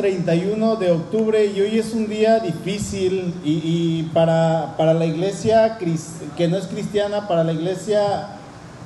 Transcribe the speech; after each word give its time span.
31 0.00 0.76
de 0.76 0.92
octubre 0.92 1.44
y 1.44 1.60
hoy 1.60 1.78
es 1.78 1.92
un 1.92 2.08
día 2.08 2.38
difícil 2.38 3.34
y, 3.44 4.04
para, 4.14 4.74
para, 4.78 4.94
la 4.94 5.04
iglesia 5.04 5.76
que 6.38 6.48
no 6.48 6.56
es 6.56 6.68
cristiana, 6.68 7.28
para 7.28 7.44
la 7.44 7.52
iglesia 7.52 8.28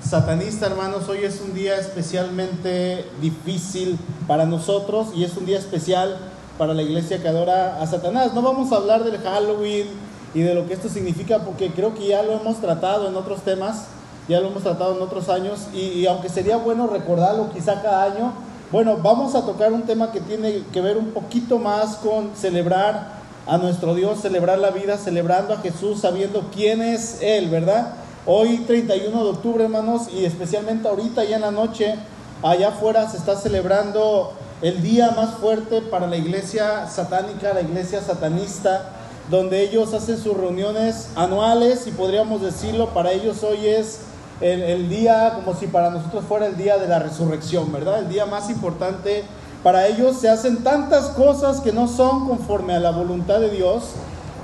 satanista, 0.03 0.67
hermanos, 0.67 1.09
hoy 1.09 1.19
es 1.19 1.41
un 1.41 1.55
día 1.55 1.79
especialmente 1.79 3.05
difícil 3.21 3.97
para 4.27 4.45
nosotros 4.45 5.11
y 5.15 5.23
es 5.23 5.37
un 5.37 5.47
día 5.47 5.57
especial 5.57 6.19
para 6.59 6.75
la 6.75 6.83
iglesia 6.83 7.23
que 7.23 7.29
adora 7.29 7.81
a 7.81 7.87
Satanás. 7.87 8.35
No 8.35 8.43
vamos 8.43 8.73
a 8.73 8.77
hablar 8.77 9.05
del 9.05 9.19
Halloween 9.19 9.87
y 10.35 10.41
de 10.41 10.53
lo 10.53 10.67
que 10.67 10.75
esto 10.75 10.89
significa 10.89 11.45
porque 11.45 11.71
creo 11.71 11.95
que 11.95 12.09
ya 12.09 12.25
lo 12.25 12.33
hemos 12.33 12.61
tratado 12.61 13.07
en 13.07 13.15
otros 13.15 13.43
temas, 13.43 13.85
ya 14.29 14.41
lo 14.41 14.49
hemos 14.49 14.65
tratado 14.65 14.97
en 14.97 15.03
otros 15.03 15.29
años 15.29 15.69
y, 15.73 15.79
y 15.79 16.07
aunque 16.09 16.29
sería 16.29 16.57
bueno 16.57 16.89
recordarlo 16.89 17.53
quizá 17.53 17.83
cada 17.83 18.03
año, 18.03 18.33
bueno, 18.75 18.99
vamos 19.01 19.37
a 19.37 19.47
tocar 19.47 19.73
un 19.73 19.83
tema 19.83 20.11
que 20.11 20.21
tiene 20.21 20.65
que 20.73 20.81
ver 20.81 20.99
un 20.99 21.13
poquito 21.13 21.61
más 21.61 21.95
con 21.99 22.33
celebrar 22.35 23.07
a 23.47 23.57
nuestro 23.57 23.95
Dios, 23.95 24.21
celebrar 24.21 24.59
la 24.59 24.71
vida, 24.71 24.99
celebrando 24.99 25.55
a 25.55 25.59
Jesús, 25.59 26.01
sabiendo 26.01 26.51
quién 26.53 26.83
es 26.83 27.23
Él, 27.23 27.51
¿verdad? 27.51 27.93
Hoy 28.27 28.65
31 28.67 29.23
de 29.23 29.31
octubre, 29.31 29.63
hermanos, 29.63 30.09
y 30.13 30.25
especialmente 30.25 30.89
ahorita 30.89 31.23
ya 31.23 31.37
en 31.37 31.43
la 31.43 31.53
noche, 31.53 31.95
allá 32.43 32.71
afuera 32.71 33.09
se 33.09 33.19
está 33.19 33.37
celebrando 33.37 34.33
el 34.61 34.83
día 34.83 35.13
más 35.13 35.35
fuerte 35.35 35.81
para 35.81 36.09
la 36.09 36.17
iglesia 36.17 36.89
satánica, 36.89 37.55
la 37.55 37.61
iglesia 37.61 38.03
satanista, 38.03 38.91
donde 39.31 39.63
ellos 39.63 39.95
hacen 39.95 40.19
sus 40.19 40.37
reuniones 40.37 41.11
anuales 41.15 41.87
y 41.87 41.93
podríamos 41.93 42.43
decirlo, 42.43 42.89
para 42.89 43.13
ellos 43.13 43.45
hoy 43.45 43.69
es 43.69 44.01
el, 44.41 44.89
día 44.89 45.33
como 45.35 45.57
si 45.59 45.67
para 45.67 45.91
nosotros 45.91 46.25
fuera 46.29 46.47
el 46.47 46.57
día 46.57 46.79
de 46.79 46.89
la 46.89 46.99
resurrección, 46.99 47.73
¿verdad? 47.73 48.01
El 48.01 48.09
día 48.09 48.27
más 48.27 48.51
importante. 48.51 49.25
Para 49.63 49.87
ellos 49.87 50.19
se 50.19 50.29
hacen 50.29 50.63
tantas 50.63 51.07
cosas 51.11 51.61
que 51.61 51.73
no 51.73 51.89
son 51.89 52.29
conforme 52.29 52.75
a 52.75 52.81
la 52.81 52.91
voluntad 52.91 53.41
de 53.41 53.51
Dios 53.51 53.93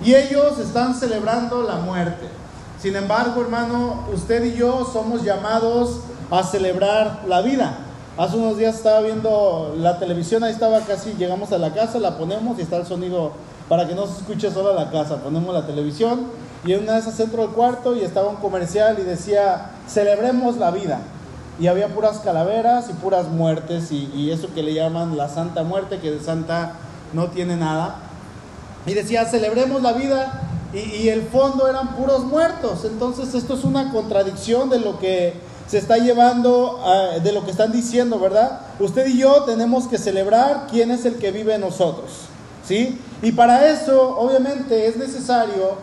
y 0.03 0.15
ellos 0.15 0.59
están 0.59 0.95
celebrando 0.95 1.63
la 1.63 1.77
muerte. 1.77 2.27
Sin 2.81 2.97
embargo, 2.97 3.43
hermano, 3.43 4.05
usted 4.15 4.43
y 4.45 4.55
yo 4.55 4.89
somos 4.91 5.23
llamados 5.23 6.01
a 6.31 6.43
celebrar 6.43 7.25
la 7.29 7.43
vida. 7.43 7.79
Hace 8.17 8.37
unos 8.37 8.57
días 8.57 8.77
estaba 8.77 9.01
viendo 9.01 9.75
la 9.79 9.99
televisión, 9.99 10.43
ahí 10.43 10.53
estaba 10.53 10.81
casi, 10.81 11.13
llegamos 11.15 11.53
a 11.53 11.59
la 11.59 11.75
casa, 11.75 11.99
la 11.99 12.17
ponemos 12.17 12.59
y 12.59 12.63
está 12.63 12.77
el 12.77 12.87
sonido 12.87 13.33
para 13.69 13.87
que 13.87 13.95
no 13.95 14.07
se 14.07 14.19
escuche 14.19 14.51
solo 14.51 14.75
la 14.75 14.91
casa. 14.91 15.17
Ponemos 15.17 15.55
la 15.55 15.67
televisión 15.67 16.27
y 16.65 16.73
en 16.73 16.83
una 16.83 16.95
vez 16.95 17.05
centro 17.05 17.43
del 17.43 17.51
cuarto 17.51 17.95
y 17.95 18.01
estaba 18.01 18.29
un 18.29 18.37
comercial 18.37 18.99
y 18.99 19.03
decía, 19.03 19.71
celebremos 19.93 20.57
la 20.57 20.71
vida. 20.71 21.01
Y 21.59 21.67
había 21.67 21.89
puras 21.89 22.19
calaveras 22.19 22.89
y 22.89 22.95
puras 22.95 23.29
muertes 23.29 23.93
y, 23.93 24.31
eso 24.31 24.49
que 24.55 24.63
le 24.63 24.73
llaman 24.73 25.17
la 25.17 25.29
santa 25.29 25.63
muerte, 25.63 25.99
que 25.99 26.11
de 26.11 26.21
santa 26.21 26.75
no 27.13 27.29
tiene 27.29 27.57
nada. 27.57 27.97
Y 28.87 28.95
decía, 28.95 29.27
celebremos 29.27 29.83
la 29.83 29.93
vida 29.93 30.41
y, 30.73 31.09
el 31.09 31.23
fondo 31.23 31.69
eran 31.69 31.97
puros 31.97 32.25
muertos. 32.25 32.85
Entonces 32.85 33.35
esto 33.35 33.55
es 33.55 33.65
una 33.65 33.93
contradicción 33.93 34.71
de 34.71 34.81
lo 34.81 34.99
que 34.99 35.35
se 35.67 35.79
está 35.79 35.99
llevando, 35.99 36.83
de 37.23 37.33
lo 37.33 37.45
que 37.45 37.51
están 37.51 37.73
diciendo, 37.73 38.19
¿verdad? 38.19 38.61
Usted 38.79 39.07
y 39.07 39.19
yo 39.19 39.45
tenemos 39.45 39.87
que 39.87 39.99
celebrar 39.99 40.67
quién 40.71 40.91
es 40.91 41.05
el 41.05 41.17
que 41.17 41.31
vive 41.31 41.59
nosotros. 41.59 42.11
¿Sí? 42.67 42.99
Y 43.23 43.33
para 43.33 43.69
eso, 43.69 44.17
obviamente, 44.19 44.87
es 44.87 44.97
necesario 44.97 45.75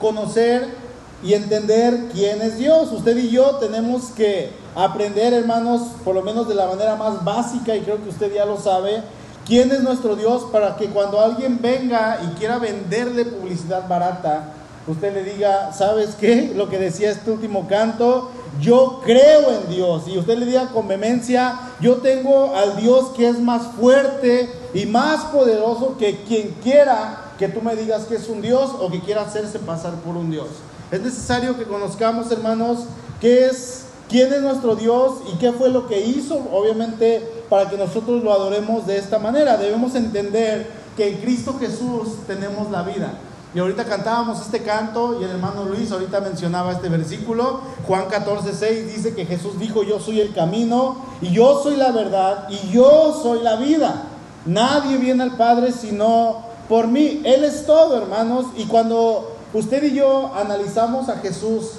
conocer 0.00 0.89
y 1.22 1.34
entender 1.34 2.08
quién 2.12 2.40
es 2.42 2.58
Dios. 2.58 2.90
Usted 2.92 3.16
y 3.16 3.30
yo 3.30 3.56
tenemos 3.56 4.06
que 4.16 4.50
aprender, 4.74 5.32
hermanos, 5.32 5.82
por 6.04 6.14
lo 6.14 6.22
menos 6.22 6.48
de 6.48 6.54
la 6.54 6.66
manera 6.66 6.96
más 6.96 7.24
básica, 7.24 7.76
y 7.76 7.80
creo 7.80 8.02
que 8.02 8.08
usted 8.08 8.32
ya 8.32 8.44
lo 8.44 8.58
sabe, 8.58 9.02
quién 9.46 9.70
es 9.72 9.80
nuestro 9.80 10.16
Dios 10.16 10.46
para 10.52 10.76
que 10.76 10.86
cuando 10.86 11.20
alguien 11.20 11.58
venga 11.60 12.20
y 12.24 12.38
quiera 12.38 12.58
venderle 12.58 13.24
publicidad 13.24 13.88
barata, 13.88 14.54
usted 14.86 15.12
le 15.12 15.24
diga, 15.24 15.72
¿sabes 15.72 16.14
qué? 16.18 16.52
Lo 16.56 16.68
que 16.68 16.78
decía 16.78 17.10
este 17.10 17.30
último 17.30 17.66
canto, 17.68 18.30
yo 18.60 19.00
creo 19.04 19.50
en 19.50 19.68
Dios. 19.68 20.04
Y 20.06 20.18
usted 20.18 20.38
le 20.38 20.46
diga 20.46 20.68
con 20.68 20.88
vehemencia, 20.88 21.58
yo 21.80 21.96
tengo 21.96 22.54
al 22.56 22.76
Dios 22.76 23.10
que 23.16 23.28
es 23.28 23.38
más 23.40 23.62
fuerte 23.78 24.50
y 24.74 24.86
más 24.86 25.24
poderoso 25.26 25.96
que 25.98 26.22
quien 26.22 26.54
quiera 26.62 27.32
que 27.38 27.48
tú 27.48 27.62
me 27.62 27.74
digas 27.74 28.04
que 28.04 28.16
es 28.16 28.28
un 28.28 28.42
Dios 28.42 28.70
o 28.78 28.90
que 28.90 29.00
quiera 29.00 29.22
hacerse 29.22 29.58
pasar 29.58 29.94
por 29.94 30.16
un 30.16 30.30
Dios. 30.30 30.48
Es 30.90 31.00
necesario 31.00 31.56
que 31.56 31.64
conozcamos, 31.64 32.30
hermanos, 32.32 32.80
qué 33.20 33.46
es, 33.46 33.84
quién 34.08 34.32
es 34.32 34.42
nuestro 34.42 34.74
Dios 34.74 35.18
y 35.32 35.38
qué 35.38 35.52
fue 35.52 35.68
lo 35.68 35.86
que 35.86 36.00
hizo, 36.04 36.36
obviamente, 36.52 37.44
para 37.48 37.70
que 37.70 37.76
nosotros 37.76 38.24
lo 38.24 38.32
adoremos 38.32 38.86
de 38.86 38.98
esta 38.98 39.18
manera. 39.20 39.56
Debemos 39.56 39.94
entender 39.94 40.68
que 40.96 41.08
en 41.08 41.18
Cristo 41.18 41.56
Jesús 41.60 42.26
tenemos 42.26 42.70
la 42.70 42.82
vida. 42.82 43.12
Y 43.54 43.58
ahorita 43.58 43.84
cantábamos 43.84 44.40
este 44.40 44.62
canto 44.62 45.20
y 45.20 45.24
el 45.24 45.30
hermano 45.30 45.64
Luis 45.64 45.90
ahorita 45.90 46.20
mencionaba 46.20 46.72
este 46.72 46.88
versículo. 46.88 47.60
Juan 47.86 48.06
14, 48.08 48.52
6 48.52 48.94
dice 48.94 49.14
que 49.14 49.26
Jesús 49.26 49.58
dijo, 49.58 49.82
yo 49.82 49.98
soy 49.98 50.20
el 50.20 50.32
camino 50.32 50.96
y 51.20 51.32
yo 51.32 51.60
soy 51.62 51.76
la 51.76 51.90
verdad 51.90 52.48
y 52.48 52.70
yo 52.70 53.18
soy 53.22 53.42
la 53.42 53.56
vida. 53.56 54.04
Nadie 54.46 54.98
viene 54.98 55.24
al 55.24 55.36
Padre 55.36 55.72
sino 55.72 56.42
por 56.68 56.86
mí. 56.86 57.22
Él 57.24 57.44
es 57.44 57.66
todo, 57.66 57.98
hermanos. 57.98 58.46
Y 58.56 58.66
cuando 58.66 59.39
usted 59.52 59.82
y 59.84 59.94
yo 59.94 60.34
analizamos 60.34 61.08
a 61.08 61.16
Jesús 61.18 61.72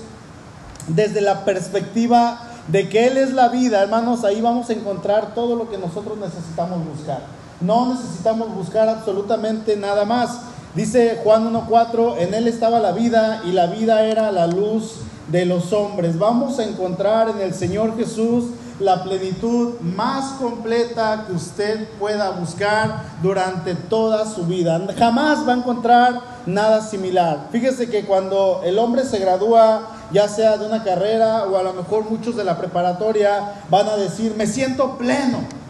desde 0.87 1.21
la 1.21 1.45
perspectiva 1.45 2.47
de 2.67 2.89
que 2.89 3.07
Él 3.07 3.17
es 3.17 3.33
la 3.33 3.49
vida, 3.49 3.81
hermanos, 3.81 4.23
ahí 4.23 4.41
vamos 4.41 4.69
a 4.69 4.73
encontrar 4.73 5.33
todo 5.33 5.55
lo 5.55 5.69
que 5.69 5.77
nosotros 5.77 6.17
necesitamos 6.17 6.85
buscar. 6.85 7.21
No 7.59 7.93
necesitamos 7.93 8.53
buscar 8.55 8.89
absolutamente 8.89 9.75
nada 9.75 10.05
más. 10.05 10.39
Dice 10.73 11.19
Juan 11.23 11.53
1.4, 11.53 12.17
en 12.19 12.33
Él 12.33 12.47
estaba 12.47 12.79
la 12.79 12.91
vida 12.91 13.41
y 13.45 13.51
la 13.51 13.67
vida 13.67 14.05
era 14.05 14.31
la 14.31 14.47
luz 14.47 14.95
de 15.31 15.45
los 15.45 15.73
hombres. 15.73 16.17
Vamos 16.17 16.59
a 16.59 16.63
encontrar 16.63 17.29
en 17.29 17.41
el 17.41 17.53
Señor 17.53 17.95
Jesús 17.97 18.45
la 18.79 19.03
plenitud 19.03 19.79
más 19.81 20.33
completa 20.33 21.25
que 21.27 21.33
usted 21.33 21.87
pueda 21.99 22.31
buscar 22.31 23.03
durante 23.21 23.75
toda 23.75 24.25
su 24.25 24.45
vida. 24.45 24.81
Jamás 24.97 25.47
va 25.47 25.53
a 25.53 25.57
encontrar 25.57 26.21
nada 26.45 26.81
similar. 26.81 27.47
Fíjese 27.51 27.89
que 27.89 28.05
cuando 28.05 28.61
el 28.63 28.79
hombre 28.79 29.03
se 29.03 29.19
gradúa, 29.19 29.87
ya 30.11 30.27
sea 30.27 30.57
de 30.57 30.65
una 30.65 30.83
carrera 30.83 31.45
o 31.45 31.57
a 31.57 31.63
lo 31.63 31.73
mejor 31.73 32.09
muchos 32.09 32.35
de 32.35 32.43
la 32.43 32.57
preparatoria, 32.57 33.53
van 33.69 33.87
a 33.87 33.95
decir, 33.95 34.33
me 34.35 34.47
siento 34.47 34.97
pleno. 34.97 35.60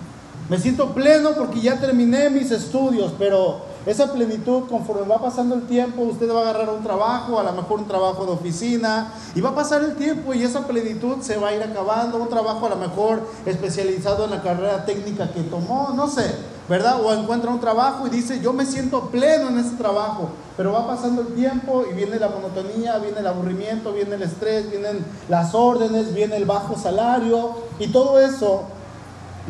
Me 0.52 0.60
siento 0.60 0.90
pleno 0.90 1.30
porque 1.32 1.62
ya 1.62 1.80
terminé 1.80 2.30
mis 2.30 2.52
estudios, 2.52 3.14
pero 3.18 3.62
esa 3.86 4.12
plenitud, 4.12 4.64
conforme 4.70 5.08
va 5.08 5.22
pasando 5.22 5.56
el 5.56 5.62
tiempo, 5.62 6.02
usted 6.02 6.30
va 6.30 6.40
a 6.40 6.50
agarrar 6.50 6.72
un 6.72 6.84
trabajo, 6.84 7.40
a 7.40 7.44
lo 7.44 7.54
mejor 7.54 7.80
un 7.80 7.88
trabajo 7.88 8.26
de 8.26 8.34
oficina, 8.34 9.14
y 9.34 9.40
va 9.40 9.52
a 9.52 9.56
pasar 9.56 9.82
el 9.82 9.96
tiempo 9.96 10.34
y 10.34 10.44
esa 10.44 10.68
plenitud 10.68 11.22
se 11.22 11.38
va 11.38 11.48
a 11.48 11.56
ir 11.56 11.64
acabando, 11.64 12.18
un 12.18 12.28
trabajo 12.28 12.66
a 12.66 12.72
lo 12.72 12.76
mejor 12.76 13.22
especializado 13.46 14.26
en 14.26 14.32
la 14.32 14.42
carrera 14.42 14.84
técnica 14.84 15.32
que 15.32 15.40
tomó, 15.44 15.94
no 15.96 16.10
sé, 16.10 16.36
¿verdad? 16.68 17.02
O 17.02 17.14
encuentra 17.14 17.50
un 17.50 17.62
trabajo 17.62 18.06
y 18.08 18.10
dice, 18.10 18.42
yo 18.42 18.52
me 18.52 18.66
siento 18.66 19.04
pleno 19.04 19.48
en 19.48 19.58
ese 19.58 19.78
trabajo, 19.78 20.32
pero 20.58 20.74
va 20.74 20.86
pasando 20.86 21.22
el 21.22 21.28
tiempo 21.28 21.86
y 21.90 21.94
viene 21.94 22.20
la 22.20 22.28
monotonía, 22.28 22.98
viene 22.98 23.20
el 23.20 23.28
aburrimiento, 23.28 23.94
viene 23.94 24.16
el 24.16 24.24
estrés, 24.24 24.70
vienen 24.70 25.06
las 25.30 25.56
órdenes, 25.56 26.14
viene 26.14 26.36
el 26.36 26.44
bajo 26.44 26.78
salario, 26.78 27.52
y 27.80 27.88
todo 27.88 28.20
eso 28.20 28.66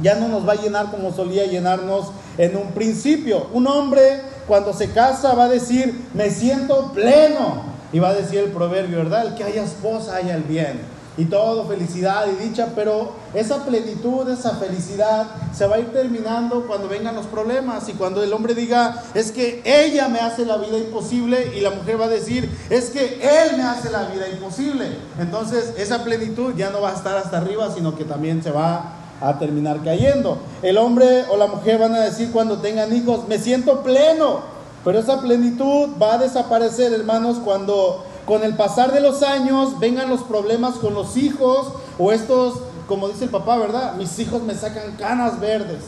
ya 0.01 0.15
no 0.15 0.27
nos 0.27 0.47
va 0.47 0.53
a 0.53 0.61
llenar 0.61 0.91
como 0.91 1.13
solía 1.13 1.45
llenarnos 1.45 2.11
en 2.37 2.55
un 2.55 2.71
principio. 2.71 3.47
Un 3.53 3.67
hombre 3.67 4.21
cuando 4.47 4.73
se 4.73 4.91
casa 4.91 5.33
va 5.33 5.45
a 5.45 5.49
decir, 5.49 6.07
me 6.13 6.29
siento 6.29 6.91
pleno. 6.93 7.71
Y 7.93 7.99
va 7.99 8.09
a 8.09 8.13
decir 8.13 8.39
el 8.39 8.51
proverbio, 8.51 8.99
¿verdad? 8.99 9.27
El 9.27 9.35
que 9.35 9.43
haya 9.43 9.63
esposa 9.63 10.15
haya 10.15 10.35
el 10.35 10.43
bien. 10.43 10.79
Y 11.17 11.25
todo 11.25 11.67
felicidad 11.67 12.25
y 12.27 12.41
dicha, 12.47 12.69
pero 12.73 13.11
esa 13.33 13.65
plenitud, 13.65 14.29
esa 14.29 14.51
felicidad 14.51 15.27
se 15.53 15.67
va 15.67 15.75
a 15.75 15.79
ir 15.79 15.91
terminando 15.91 16.65
cuando 16.67 16.87
vengan 16.87 17.15
los 17.15 17.25
problemas 17.25 17.89
y 17.89 17.93
cuando 17.93 18.23
el 18.23 18.31
hombre 18.31 18.55
diga, 18.55 19.03
es 19.13 19.33
que 19.33 19.61
ella 19.65 20.07
me 20.07 20.19
hace 20.19 20.45
la 20.45 20.55
vida 20.55 20.77
imposible 20.77 21.51
y 21.53 21.59
la 21.59 21.71
mujer 21.71 21.99
va 21.99 22.05
a 22.05 22.09
decir, 22.09 22.49
es 22.69 22.91
que 22.91 23.19
él 23.21 23.57
me 23.57 23.63
hace 23.63 23.91
la 23.91 24.03
vida 24.05 24.29
imposible. 24.29 24.87
Entonces 25.19 25.73
esa 25.77 26.01
plenitud 26.05 26.55
ya 26.55 26.69
no 26.69 26.79
va 26.81 26.91
a 26.91 26.95
estar 26.95 27.17
hasta 27.17 27.39
arriba, 27.39 27.69
sino 27.75 27.97
que 27.97 28.05
también 28.05 28.41
se 28.41 28.51
va 28.51 29.00
a 29.21 29.37
terminar 29.37 29.83
cayendo. 29.83 30.39
El 30.61 30.77
hombre 30.77 31.25
o 31.29 31.37
la 31.37 31.47
mujer 31.47 31.77
van 31.77 31.95
a 31.95 32.01
decir 32.01 32.31
cuando 32.31 32.57
tengan 32.57 32.95
hijos, 32.95 33.27
me 33.27 33.37
siento 33.37 33.83
pleno, 33.83 34.41
pero 34.83 34.99
esa 34.99 35.21
plenitud 35.21 35.89
va 36.01 36.15
a 36.15 36.17
desaparecer, 36.17 36.91
hermanos, 36.91 37.37
cuando 37.43 38.03
con 38.25 38.43
el 38.43 38.55
pasar 38.55 38.91
de 38.91 39.01
los 39.01 39.23
años 39.23 39.79
vengan 39.79 40.09
los 40.09 40.21
problemas 40.21 40.75
con 40.75 40.93
los 40.93 41.17
hijos 41.17 41.73
o 41.97 42.11
estos, 42.11 42.55
como 42.87 43.07
dice 43.07 43.25
el 43.25 43.29
papá, 43.29 43.57
¿verdad? 43.57 43.95
Mis 43.95 44.17
hijos 44.19 44.41
me 44.41 44.55
sacan 44.55 44.95
canas 44.97 45.39
verdes. 45.39 45.83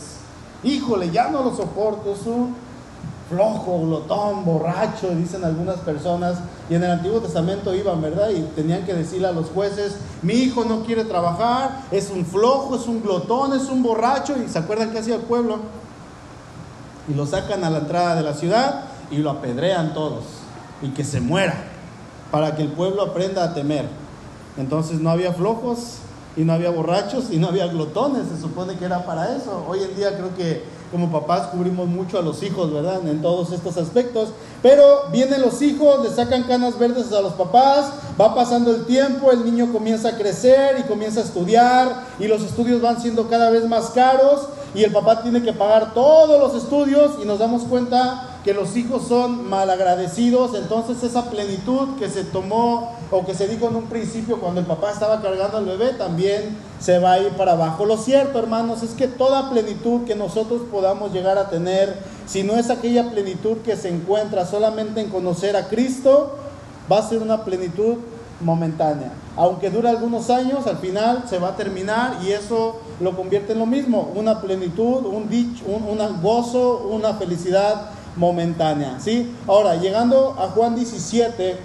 Híjole, 0.64 1.12
ya 1.12 1.30
no 1.30 1.44
lo 1.44 1.56
soporto, 1.56 2.16
flojo, 3.34 3.82
glotón, 3.82 4.46
borracho, 4.46 5.10
dicen 5.10 5.44
algunas 5.44 5.78
personas. 5.78 6.38
Y 6.70 6.76
en 6.76 6.84
el 6.84 6.92
Antiguo 6.92 7.20
Testamento 7.20 7.74
iban, 7.74 8.02
¿verdad? 8.02 8.30
Y 8.30 8.42
tenían 8.56 8.86
que 8.86 8.94
decirle 8.94 9.28
a 9.28 9.32
los 9.32 9.50
jueces, 9.50 9.98
mi 10.22 10.34
hijo 10.34 10.64
no 10.66 10.84
quiere 10.84 11.04
trabajar, 11.04 11.82
es 11.92 12.10
un 12.10 12.26
flojo, 12.26 12.76
es 12.76 12.88
un 12.88 13.02
glotón, 13.02 13.54
es 13.54 13.70
un 13.70 13.84
borracho. 13.84 14.36
¿Y 14.38 14.50
se 14.50 14.60
acuerdan 14.60 14.92
qué 14.92 15.00
hacía 15.00 15.16
el 15.16 15.22
pueblo? 15.22 15.60
y 17.08 17.14
lo 17.14 17.26
sacan 17.26 17.64
a 17.64 17.70
la 17.70 17.80
entrada 17.80 18.16
de 18.16 18.22
la 18.22 18.34
ciudad 18.34 18.86
y 19.12 19.18
lo 19.18 19.30
apedrean 19.30 19.94
todos 19.94 20.24
y 20.82 20.90
que 20.90 21.04
se 21.04 21.22
muera 21.22 21.56
para 22.32 22.56
que 22.56 22.64
el 22.64 22.70
pueblo 22.70 23.04
aprenda 23.04 23.44
a 23.44 23.54
temer. 23.54 23.88
Entonces 24.58 25.00
no 25.00 25.10
había 25.10 25.34
flojos 25.34 25.98
y 26.36 26.44
no 26.44 26.54
había 26.54 26.70
borrachos 26.70 27.26
y 27.32 27.38
no 27.38 27.48
había 27.48 27.68
glotones, 27.68 28.28
se 28.28 28.42
supone 28.42 28.76
que 28.76 28.86
era 28.86 29.06
para 29.06 29.36
eso. 29.36 29.66
Hoy 29.68 29.84
en 29.84 29.96
día 29.96 30.16
creo 30.16 30.36
que 30.36 30.64
como 30.94 31.12
papás 31.12 31.48
cubrimos 31.48 31.88
mucho 31.88 32.20
a 32.20 32.22
los 32.22 32.44
hijos, 32.44 32.72
¿verdad? 32.72 33.06
En 33.08 33.20
todos 33.24 33.52
estos 33.52 33.78
aspectos. 33.78 34.30
Pero 34.62 35.10
vienen 35.12 35.42
los 35.42 35.60
hijos, 35.64 36.04
le 36.04 36.12
sacan 36.12 36.44
canas 36.44 36.78
verdes 36.78 37.12
a 37.12 37.20
los 37.20 37.34
papás, 37.34 37.92
va 38.22 38.36
pasando 38.36 38.70
el 38.70 38.86
tiempo, 38.86 39.32
el 39.32 39.44
niño 39.44 39.74
comienza 39.74 40.10
a 40.10 40.18
crecer 40.18 40.78
y 40.80 40.84
comienza 40.84 41.22
a 41.22 41.24
estudiar 41.24 42.04
y 42.20 42.28
los 42.28 42.44
estudios 42.44 42.80
van 42.80 43.02
siendo 43.02 43.28
cada 43.28 43.50
vez 43.50 43.68
más 43.68 43.90
caros 43.90 44.48
y 44.76 44.84
el 44.84 44.92
papá 44.92 45.24
tiene 45.24 45.42
que 45.42 45.52
pagar 45.52 45.96
todos 45.96 46.40
los 46.40 46.64
estudios 46.64 47.14
y 47.22 47.26
nos 47.26 47.40
damos 47.40 47.64
cuenta 47.64 48.33
que 48.44 48.54
los 48.54 48.76
hijos 48.76 49.08
son 49.08 49.50
malagradecidos, 49.50 50.54
entonces 50.56 51.02
esa 51.04 51.30
plenitud 51.30 51.98
que 51.98 52.10
se 52.10 52.26
tomó 52.26 52.92
o 53.10 53.26
que 53.26 53.34
se 53.34 53.48
dijo 53.48 53.70
en 53.70 53.78
un 53.78 53.86
principio 53.86 54.40
cuando 54.40 54.60
el 54.60 54.66
papá 54.66 54.92
estaba 54.92 55.22
cargando 55.22 55.58
al 55.58 55.66
bebé 55.66 55.94
también 55.94 56.58
se 56.80 57.00
va 57.00 57.14
a 57.14 57.20
ir 57.20 57.30
para 57.34 57.54
abajo. 57.54 57.86
Lo 57.86 57.98
cierto, 57.98 58.40
hermanos, 58.40 58.84
es 58.84 58.92
que 58.92 59.08
toda 59.08 59.50
plenitud 59.50 60.04
que 60.06 60.16
nosotros 60.16 60.64
podamos 60.70 61.14
llegar 61.14 61.38
a 61.38 61.50
tener, 61.50 61.98
si 62.26 62.44
no 62.44 62.58
es 62.58 62.70
aquella 62.70 63.12
plenitud 63.12 63.58
que 63.64 63.78
se 63.78 63.90
encuentra 63.90 64.46
solamente 64.46 65.00
en 65.00 65.10
conocer 65.10 65.56
a 65.56 65.70
Cristo, 65.70 66.36
va 66.92 66.98
a 66.98 67.08
ser 67.08 67.20
una 67.20 67.46
plenitud 67.46 67.96
momentánea. 68.42 69.14
Aunque 69.38 69.70
dure 69.70 69.88
algunos 69.88 70.30
años, 70.30 70.68
al 70.68 70.78
final 70.78 71.24
se 71.30 71.40
va 71.40 71.50
a 71.50 71.56
terminar 71.56 72.18
y 72.24 72.32
eso 72.32 72.82
lo 73.00 73.16
convierte 73.16 73.54
en 73.54 73.60
lo 73.60 73.66
mismo, 73.66 74.12
una 74.16 74.42
plenitud, 74.42 75.06
un, 75.06 75.30
dicho, 75.30 75.64
un 75.66 76.22
gozo, 76.22 76.90
una 76.92 77.14
felicidad 77.14 77.92
momentánea. 78.16 79.00
¿sí? 79.00 79.36
Ahora, 79.48 79.76
llegando 79.76 80.36
a 80.40 80.48
Juan 80.50 80.76
17, 80.76 81.58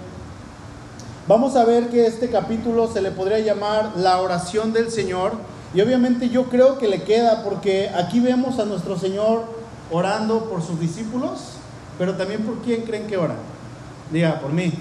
vamos 1.27 1.55
a 1.55 1.65
ver 1.65 1.89
que 1.89 2.05
este 2.05 2.29
capítulo 2.29 2.91
se 2.91 3.01
le 3.01 3.11
podría 3.11 3.39
llamar 3.39 3.93
la 3.95 4.21
oración 4.21 4.73
del 4.73 4.91
Señor. 4.91 5.33
Y 5.73 5.81
obviamente 5.81 6.29
yo 6.29 6.45
creo 6.45 6.77
que 6.77 6.87
le 6.87 7.03
queda 7.03 7.43
porque 7.43 7.89
aquí 7.89 8.19
vemos 8.19 8.59
a 8.59 8.65
nuestro 8.65 8.97
Señor 8.97 9.43
orando 9.91 10.45
por 10.45 10.61
sus 10.61 10.79
discípulos, 10.79 11.39
pero 11.97 12.15
también 12.15 12.43
por 12.43 12.59
quién 12.59 12.81
creen 12.83 13.07
que 13.07 13.17
ora. 13.17 13.35
Diga, 14.11 14.39
por 14.39 14.51
mí. 14.51 14.73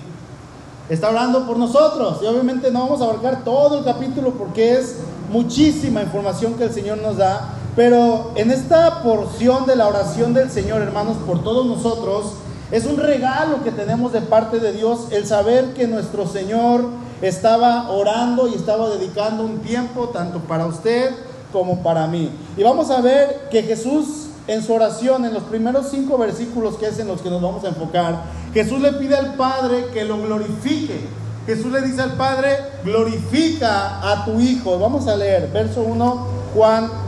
Está 0.88 1.10
orando 1.10 1.46
por 1.46 1.58
nosotros. 1.58 2.20
Y 2.22 2.26
obviamente 2.26 2.70
no 2.70 2.80
vamos 2.80 3.00
a 3.02 3.04
abarcar 3.04 3.44
todo 3.44 3.78
el 3.78 3.84
capítulo 3.84 4.32
porque 4.32 4.78
es 4.78 4.96
muchísima 5.30 6.02
información 6.02 6.54
que 6.54 6.64
el 6.64 6.72
Señor 6.72 6.98
nos 6.98 7.18
da. 7.18 7.54
Pero 7.78 8.32
en 8.34 8.50
esta 8.50 9.04
porción 9.04 9.64
de 9.64 9.76
la 9.76 9.86
oración 9.86 10.34
del 10.34 10.50
Señor, 10.50 10.82
hermanos, 10.82 11.16
por 11.24 11.44
todos 11.44 11.64
nosotros, 11.64 12.32
es 12.72 12.84
un 12.86 12.96
regalo 12.96 13.62
que 13.62 13.70
tenemos 13.70 14.12
de 14.12 14.20
parte 14.20 14.58
de 14.58 14.72
Dios 14.72 15.06
el 15.12 15.28
saber 15.28 15.74
que 15.74 15.86
nuestro 15.86 16.26
Señor 16.26 16.86
estaba 17.22 17.88
orando 17.88 18.48
y 18.48 18.54
estaba 18.54 18.88
dedicando 18.90 19.44
un 19.44 19.60
tiempo 19.60 20.08
tanto 20.08 20.40
para 20.40 20.66
usted 20.66 21.12
como 21.52 21.84
para 21.84 22.08
mí. 22.08 22.32
Y 22.56 22.64
vamos 22.64 22.90
a 22.90 23.00
ver 23.00 23.46
que 23.48 23.62
Jesús 23.62 24.26
en 24.48 24.64
su 24.64 24.74
oración, 24.74 25.24
en 25.24 25.32
los 25.32 25.44
primeros 25.44 25.86
cinco 25.88 26.18
versículos 26.18 26.78
que 26.78 26.86
es 26.86 26.98
en 26.98 27.06
los 27.06 27.20
que 27.20 27.30
nos 27.30 27.40
vamos 27.40 27.62
a 27.62 27.68
enfocar, 27.68 28.24
Jesús 28.54 28.80
le 28.80 28.94
pide 28.94 29.14
al 29.14 29.34
Padre 29.34 29.86
que 29.94 30.04
lo 30.04 30.20
glorifique. 30.20 30.98
Jesús 31.46 31.70
le 31.70 31.82
dice 31.82 32.02
al 32.02 32.14
Padre, 32.14 32.58
glorifica 32.84 34.00
a 34.00 34.24
tu 34.24 34.40
Hijo. 34.40 34.80
Vamos 34.80 35.06
a 35.06 35.14
leer, 35.14 35.48
verso 35.52 35.82
1, 35.82 36.26
Juan 36.54 37.07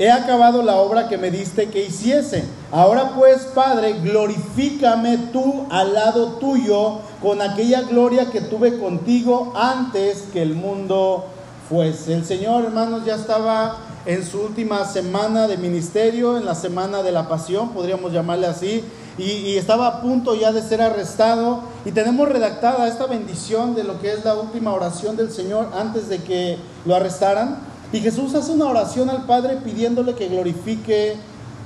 he 0.00 0.10
acabado 0.10 0.62
la 0.62 0.76
obra 0.76 1.08
que 1.08 1.18
me 1.18 1.30
diste 1.30 1.68
que 1.68 1.84
hiciese. 1.84 2.42
Ahora 2.72 3.12
pues, 3.14 3.42
Padre, 3.54 4.00
glorifícame 4.02 5.28
tú 5.30 5.66
al 5.68 5.92
lado 5.92 6.38
tuyo 6.40 7.00
con 7.20 7.42
aquella 7.42 7.82
gloria 7.82 8.30
que 8.30 8.40
tuve 8.40 8.78
contigo 8.78 9.52
antes 9.54 10.24
que 10.32 10.40
el 10.40 10.54
mundo 10.54 11.26
fuese. 11.68 12.14
El 12.14 12.24
Señor, 12.24 12.64
hermanos, 12.64 13.04
ya 13.04 13.14
estaba 13.14 13.76
en 14.06 14.24
su 14.24 14.40
última 14.40 14.86
semana 14.86 15.46
de 15.46 15.58
ministerio, 15.58 16.38
en 16.38 16.46
la 16.46 16.54
semana 16.54 17.02
de 17.02 17.12
la 17.12 17.28
pasión, 17.28 17.68
podríamos 17.68 18.10
llamarle 18.10 18.46
así, 18.46 18.82
y, 19.18 19.24
y, 19.24 19.58
estaba 19.58 19.86
a 19.86 20.00
punto 20.00 20.34
ya 20.34 20.50
de 20.50 20.62
ser 20.62 20.80
arrestado. 20.80 21.60
Y 21.84 21.92
tenemos 21.92 22.26
redactada 22.26 22.88
esta 22.88 23.04
bendición 23.04 23.74
de 23.74 23.84
lo 23.84 24.00
que 24.00 24.12
es 24.12 24.24
la 24.24 24.34
última 24.34 24.72
oración 24.72 25.18
del 25.18 25.30
Señor 25.30 25.68
antes 25.74 26.08
de 26.08 26.22
que 26.22 26.56
lo 26.86 26.96
arrestaran. 26.96 27.69
Y 27.92 28.00
Jesús 28.00 28.34
hace 28.34 28.52
una 28.52 28.66
oración 28.66 29.10
al 29.10 29.26
Padre 29.26 29.58
pidiéndole 29.64 30.14
que 30.14 30.28
glorifique 30.28 31.16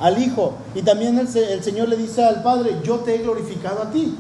al 0.01 0.23
Hijo. 0.23 0.55
Y 0.75 0.83
también 0.83 1.19
el, 1.19 1.29
Señor 1.29 1.89
le 1.89 1.97
dice 1.97 2.25
al 2.25 2.43
Padre, 2.43 2.79
yo 2.83 2.97
te 2.97 3.15
he 3.15 3.19
glorificado 3.19 3.83
a 3.83 3.91
ti. 3.91 4.17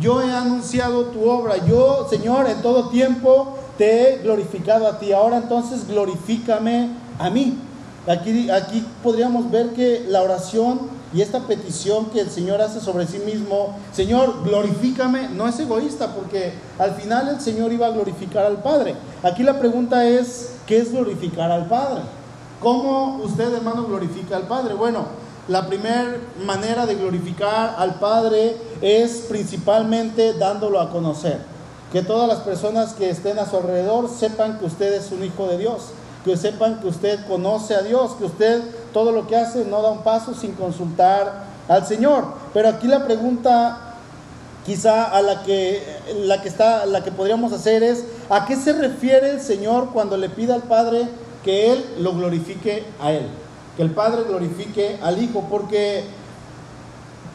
Yo 0.00 0.20
he 0.22 0.30
anunciado 0.30 1.06
tu 1.06 1.28
obra. 1.28 1.64
Yo, 1.66 2.06
Señor, 2.10 2.48
en 2.48 2.60
todo 2.62 2.88
tiempo 2.88 3.56
te 3.78 4.14
he 4.14 4.18
glorificado 4.18 4.86
a 4.86 4.98
ti. 4.98 5.12
Ahora 5.12 5.38
entonces 5.38 5.86
glorifícame 5.86 6.90
a 7.18 7.30
mí. 7.30 7.58
Aquí, 8.08 8.50
aquí 8.50 8.84
podríamos 9.02 9.50
ver 9.50 9.70
que 9.70 10.04
la 10.08 10.22
oración 10.22 10.96
y 11.14 11.22
esta 11.22 11.40
petición 11.40 12.06
que 12.10 12.20
el 12.20 12.30
Señor 12.30 12.60
hace 12.60 12.80
sobre 12.80 13.06
sí 13.06 13.18
mismo, 13.20 13.76
Señor, 13.92 14.42
glorifícame, 14.44 15.28
no 15.28 15.48
es 15.48 15.58
egoísta, 15.58 16.14
porque 16.14 16.52
al 16.78 16.94
final 16.94 17.28
el 17.28 17.40
Señor 17.40 17.72
iba 17.72 17.86
a 17.86 17.90
glorificar 17.90 18.44
al 18.44 18.62
Padre. 18.62 18.96
Aquí 19.22 19.42
la 19.42 19.58
pregunta 19.58 20.06
es, 20.06 20.55
¿qué 20.66 20.78
es 20.78 20.92
glorificar 20.92 21.50
al 21.50 21.66
Padre? 21.66 22.02
¿Cómo 22.60 23.20
usted, 23.22 23.54
hermano, 23.54 23.84
glorifica 23.84 24.36
al 24.36 24.44
Padre? 24.44 24.74
Bueno, 24.74 25.04
la 25.48 25.66
primera 25.66 26.16
manera 26.44 26.86
de 26.86 26.96
glorificar 26.96 27.76
al 27.78 27.96
Padre 27.96 28.56
es 28.80 29.26
principalmente 29.28 30.32
dándolo 30.34 30.80
a 30.80 30.90
conocer. 30.90 31.38
Que 31.92 32.02
todas 32.02 32.28
las 32.28 32.38
personas 32.38 32.94
que 32.94 33.10
estén 33.10 33.38
a 33.38 33.48
su 33.48 33.56
alrededor 33.56 34.08
sepan 34.08 34.58
que 34.58 34.66
usted 34.66 34.92
es 34.94 35.12
un 35.12 35.22
hijo 35.22 35.46
de 35.46 35.58
Dios 35.58 35.92
que 36.26 36.36
sepan 36.36 36.80
que 36.80 36.88
usted 36.88 37.24
conoce 37.28 37.76
a 37.76 37.82
Dios, 37.82 38.16
que 38.18 38.24
usted 38.24 38.60
todo 38.92 39.12
lo 39.12 39.28
que 39.28 39.36
hace 39.36 39.64
no 39.64 39.80
da 39.80 39.92
un 39.92 40.02
paso 40.02 40.34
sin 40.34 40.54
consultar 40.54 41.44
al 41.68 41.86
Señor. 41.86 42.24
Pero 42.52 42.68
aquí 42.68 42.88
la 42.88 43.04
pregunta 43.04 43.85
quizá 44.66 45.04
a 45.04 45.22
la 45.22 45.44
que, 45.44 45.80
la 46.22 46.42
que, 46.42 46.48
está, 46.48 46.84
la 46.86 47.04
que 47.04 47.12
podríamos 47.12 47.52
hacer 47.52 47.84
es, 47.84 48.04
¿a 48.28 48.44
qué 48.46 48.56
se 48.56 48.72
refiere 48.72 49.30
el 49.30 49.40
Señor 49.40 49.90
cuando 49.92 50.16
le 50.16 50.28
pide 50.28 50.52
al 50.52 50.64
Padre 50.64 51.06
que 51.44 51.72
Él 51.72 51.84
lo 52.00 52.12
glorifique 52.12 52.84
a 53.00 53.12
Él? 53.12 53.28
Que 53.76 53.82
el 53.82 53.90
Padre 53.90 54.24
glorifique 54.24 54.98
al 55.02 55.22
Hijo, 55.22 55.46
porque 55.48 56.02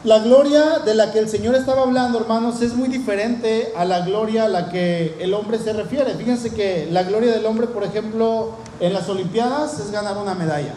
la 0.04 0.18
gloria 0.18 0.80
de 0.84 0.94
la 0.94 1.10
que 1.10 1.20
el 1.20 1.28
Señor 1.28 1.54
estaba 1.54 1.82
hablando, 1.82 2.18
hermanos, 2.18 2.60
es 2.60 2.74
muy 2.74 2.88
diferente 2.88 3.72
a 3.76 3.86
la 3.86 4.00
gloria 4.00 4.44
a 4.44 4.48
la 4.48 4.68
que 4.68 5.16
el 5.18 5.32
hombre 5.32 5.58
se 5.58 5.72
refiere. 5.72 6.12
Fíjense 6.14 6.50
que 6.52 6.88
la 6.90 7.04
gloria 7.04 7.32
del 7.32 7.46
hombre, 7.46 7.66
por 7.66 7.82
ejemplo, 7.82 8.56
en 8.78 8.92
las 8.92 9.08
Olimpiadas 9.08 9.78
es 9.78 9.90
ganar 9.90 10.18
una 10.18 10.34
medalla. 10.34 10.74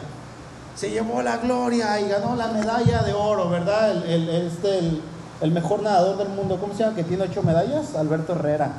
Se 0.75 0.89
llevó 0.89 1.21
la 1.21 1.37
gloria 1.37 1.99
y 1.99 2.07
ganó 2.07 2.35
la 2.35 2.47
medalla 2.47 3.01
de 3.01 3.13
oro, 3.13 3.49
¿verdad? 3.49 4.05
El, 4.07 4.29
este, 4.29 4.77
el, 4.77 5.01
mejor 5.51 5.83
nadador 5.83 6.17
del 6.17 6.29
mundo, 6.29 6.57
¿cómo 6.59 6.73
se 6.73 6.83
llama? 6.83 6.95
Que 6.95 7.03
tiene 7.03 7.23
ocho 7.23 7.43
medallas, 7.43 7.95
Alberto 7.95 8.33
Herrera. 8.33 8.71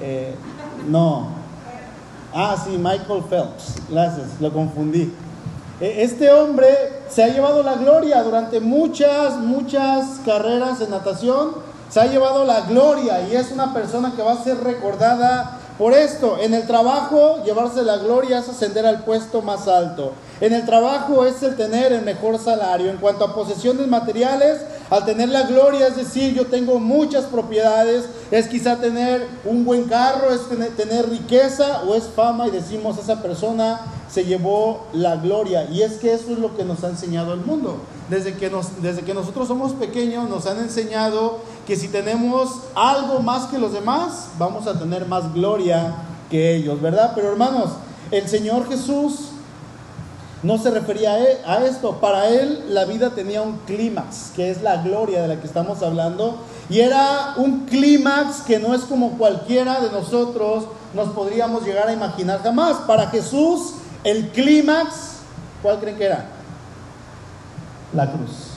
Eh, 0.00 0.34
no. 0.88 1.28
Ah, 2.34 2.56
sí, 2.64 2.78
Michael 2.78 3.24
Phelps. 3.28 3.74
Gracias, 3.90 4.40
lo 4.40 4.52
confundí. 4.52 5.12
E, 5.80 6.02
este 6.02 6.30
hombre 6.30 6.68
se 7.10 7.22
ha 7.22 7.28
llevado 7.28 7.62
la 7.62 7.74
gloria 7.74 8.22
durante 8.22 8.60
muchas, 8.60 9.36
muchas 9.36 10.20
carreras 10.24 10.80
en 10.80 10.90
natación. 10.90 11.72
Se 11.90 12.00
ha 12.00 12.06
llevado 12.06 12.44
la 12.44 12.62
gloria 12.62 13.20
y 13.28 13.36
es 13.36 13.52
una 13.52 13.74
persona 13.74 14.14
que 14.16 14.22
va 14.22 14.32
a 14.32 14.42
ser 14.42 14.58
recordada 14.64 15.58
por 15.76 15.92
esto. 15.92 16.38
En 16.40 16.54
el 16.54 16.66
trabajo, 16.66 17.42
llevarse 17.44 17.82
la 17.82 17.98
gloria 17.98 18.38
es 18.38 18.48
ascender 18.48 18.86
al 18.86 19.04
puesto 19.04 19.42
más 19.42 19.68
alto. 19.68 20.12
En 20.40 20.54
el 20.54 20.64
trabajo 20.64 21.26
es 21.26 21.42
el 21.42 21.54
tener 21.56 21.92
el 21.92 22.02
mejor 22.02 22.38
salario. 22.38 22.90
En 22.90 22.96
cuanto 22.96 23.24
a 23.24 23.34
posesiones 23.34 23.86
materiales, 23.88 24.60
al 24.92 25.06
tener 25.06 25.30
la 25.30 25.44
gloria, 25.44 25.86
es 25.86 25.96
decir, 25.96 26.34
yo 26.34 26.48
tengo 26.48 26.78
muchas 26.78 27.24
propiedades, 27.24 28.04
es 28.30 28.46
quizá 28.46 28.78
tener 28.78 29.26
un 29.46 29.64
buen 29.64 29.84
carro, 29.84 30.28
es 30.28 30.42
tener, 30.76 31.08
riqueza 31.08 31.84
o 31.88 31.94
es 31.94 32.04
fama 32.14 32.46
y 32.46 32.50
decimos 32.50 32.98
esa 32.98 33.22
persona 33.22 33.80
se 34.10 34.26
llevó 34.26 34.88
la 34.92 35.16
gloria. 35.16 35.64
Y 35.72 35.80
es 35.80 35.92
que 35.94 36.12
eso 36.12 36.32
es 36.32 36.38
lo 36.38 36.54
que 36.54 36.66
nos 36.66 36.84
ha 36.84 36.90
enseñado 36.90 37.32
el 37.32 37.40
mundo. 37.40 37.78
Desde 38.10 38.34
que, 38.34 38.50
desde 38.82 39.00
que 39.00 39.14
nosotros 39.14 39.48
somos 39.48 39.72
pequeños 39.72 40.28
nos 40.28 40.44
han 40.44 40.58
enseñado 40.58 41.38
que 41.66 41.74
si 41.74 41.88
tenemos 41.88 42.50
algo 42.74 43.20
más 43.20 43.46
que 43.46 43.58
los 43.58 43.72
demás, 43.72 44.28
vamos 44.38 44.66
a 44.66 44.78
tener 44.78 45.06
más 45.06 45.32
gloria 45.32 45.94
que 46.30 46.54
ellos, 46.54 46.82
¿verdad? 46.82 47.12
Pero 47.14 47.32
hermanos, 47.32 47.70
el 48.10 48.28
Señor 48.28 48.68
Jesús 48.68 49.31
no 50.42 50.58
se 50.58 50.70
refería 50.70 51.14
a 51.46 51.64
esto. 51.64 51.98
Para 52.00 52.28
él 52.28 52.64
la 52.68 52.84
vida 52.84 53.10
tenía 53.10 53.42
un 53.42 53.58
clímax, 53.58 54.32
que 54.34 54.50
es 54.50 54.62
la 54.62 54.82
gloria 54.82 55.22
de 55.22 55.28
la 55.28 55.40
que 55.40 55.46
estamos 55.46 55.82
hablando. 55.82 56.38
Y 56.68 56.80
era 56.80 57.34
un 57.36 57.66
clímax 57.66 58.42
que 58.42 58.58
no 58.58 58.74
es 58.74 58.82
como 58.82 59.18
cualquiera 59.18 59.80
de 59.80 59.90
nosotros 59.90 60.64
nos 60.94 61.10
podríamos 61.10 61.64
llegar 61.64 61.88
a 61.88 61.92
imaginar 61.92 62.42
jamás. 62.42 62.78
Para 62.86 63.08
Jesús 63.08 63.74
el 64.04 64.30
clímax, 64.30 65.18
¿cuál 65.62 65.78
creen 65.78 65.96
que 65.96 66.04
era? 66.04 66.26
La 67.92 68.10
cruz. 68.10 68.48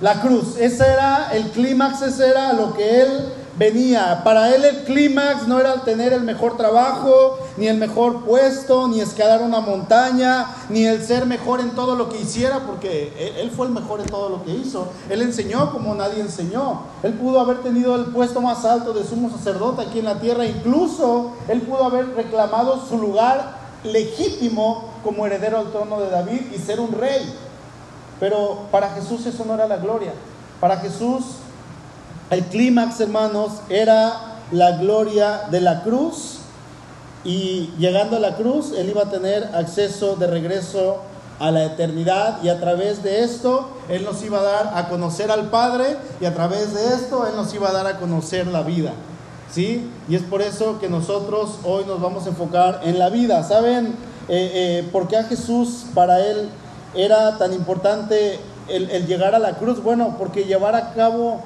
La 0.00 0.20
cruz, 0.20 0.56
ese 0.58 0.86
era 0.86 1.30
el 1.32 1.50
clímax, 1.50 2.02
ese 2.02 2.28
era 2.28 2.52
lo 2.54 2.72
que 2.74 3.02
él 3.02 3.32
venía. 3.60 4.22
Para 4.24 4.54
él 4.54 4.64
el 4.64 4.84
clímax 4.84 5.46
no 5.46 5.60
era 5.60 5.84
tener 5.84 6.14
el 6.14 6.22
mejor 6.22 6.56
trabajo, 6.56 7.38
ni 7.58 7.68
el 7.68 7.76
mejor 7.76 8.24
puesto, 8.24 8.88
ni 8.88 9.02
escalar 9.02 9.42
una 9.42 9.60
montaña, 9.60 10.46
ni 10.70 10.86
el 10.86 11.04
ser 11.04 11.26
mejor 11.26 11.60
en 11.60 11.72
todo 11.72 11.94
lo 11.94 12.08
que 12.08 12.18
hiciera, 12.18 12.60
porque 12.60 13.12
él 13.38 13.50
fue 13.50 13.66
el 13.66 13.74
mejor 13.74 14.00
en 14.00 14.06
todo 14.06 14.30
lo 14.30 14.42
que 14.44 14.52
hizo. 14.52 14.88
Él 15.10 15.20
enseñó 15.20 15.72
como 15.72 15.94
nadie 15.94 16.22
enseñó. 16.22 16.84
Él 17.02 17.12
pudo 17.12 17.38
haber 17.38 17.58
tenido 17.58 17.96
el 17.96 18.06
puesto 18.06 18.40
más 18.40 18.64
alto 18.64 18.94
de 18.94 19.04
sumo 19.04 19.30
sacerdote 19.30 19.82
aquí 19.82 19.98
en 19.98 20.06
la 20.06 20.18
tierra, 20.20 20.46
incluso 20.46 21.32
él 21.46 21.60
pudo 21.60 21.84
haber 21.84 22.14
reclamado 22.14 22.82
su 22.88 22.96
lugar 22.96 23.58
legítimo 23.84 24.88
como 25.04 25.26
heredero 25.26 25.58
al 25.58 25.70
trono 25.70 26.00
de 26.00 26.08
David 26.08 26.50
y 26.54 26.58
ser 26.58 26.80
un 26.80 26.92
rey. 26.92 27.30
Pero 28.18 28.68
para 28.70 28.88
Jesús 28.92 29.26
eso 29.26 29.44
no 29.44 29.52
era 29.52 29.68
la 29.68 29.76
gloria. 29.76 30.12
Para 30.60 30.78
Jesús 30.78 31.24
el 32.30 32.44
clímax, 32.44 33.00
hermanos, 33.00 33.60
era 33.68 34.38
la 34.52 34.72
gloria 34.72 35.42
de 35.50 35.60
la 35.60 35.82
cruz 35.82 36.38
y 37.24 37.70
llegando 37.78 38.16
a 38.16 38.20
la 38.20 38.36
cruz, 38.36 38.72
él 38.76 38.88
iba 38.88 39.02
a 39.02 39.10
tener 39.10 39.50
acceso 39.54 40.16
de 40.16 40.26
regreso 40.26 41.02
a 41.40 41.50
la 41.50 41.64
eternidad 41.64 42.42
y 42.42 42.50
a 42.50 42.60
través 42.60 43.02
de 43.02 43.24
esto 43.24 43.70
Él 43.88 44.04
nos 44.04 44.22
iba 44.22 44.38
a 44.38 44.42
dar 44.42 44.72
a 44.74 44.88
conocer 44.90 45.30
al 45.30 45.48
Padre 45.48 45.96
y 46.20 46.26
a 46.26 46.34
través 46.34 46.74
de 46.74 46.94
esto 46.94 47.26
Él 47.26 47.34
nos 47.34 47.52
iba 47.54 47.70
a 47.70 47.72
dar 47.72 47.86
a 47.86 47.98
conocer 47.98 48.46
la 48.46 48.62
vida. 48.62 48.92
¿Sí? 49.50 49.90
Y 50.08 50.14
es 50.14 50.22
por 50.22 50.42
eso 50.42 50.78
que 50.78 50.88
nosotros 50.88 51.58
hoy 51.64 51.84
nos 51.84 52.00
vamos 52.00 52.26
a 52.26 52.28
enfocar 52.28 52.82
en 52.84 53.00
la 53.00 53.08
vida. 53.08 53.42
¿Saben 53.42 53.96
eh, 54.28 54.50
eh, 54.54 54.88
por 54.92 55.08
qué 55.08 55.16
a 55.16 55.24
Jesús 55.24 55.86
para 55.92 56.24
Él 56.24 56.50
era 56.94 57.36
tan 57.38 57.52
importante 57.52 58.38
el, 58.68 59.06
llegar 59.06 59.34
a 59.34 59.40
la 59.40 59.54
cruz? 59.54 59.82
Bueno, 59.82 60.16
porque 60.18 60.44
llevar 60.44 60.76
a 60.76 60.92
cabo 60.92 61.42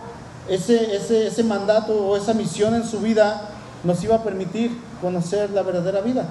ese, 0.48 1.26
ese, 1.26 1.42
mandato 1.44 1.92
o 1.94 2.16
esa 2.16 2.34
misión 2.34 2.74
en 2.74 2.84
su 2.84 3.00
vida 3.00 3.48
nos 3.82 4.02
iba 4.04 4.16
a 4.16 4.22
permitir 4.22 4.78
conocer 5.00 5.50
la 5.50 5.62
verdadera 5.62 6.00
vida. 6.00 6.26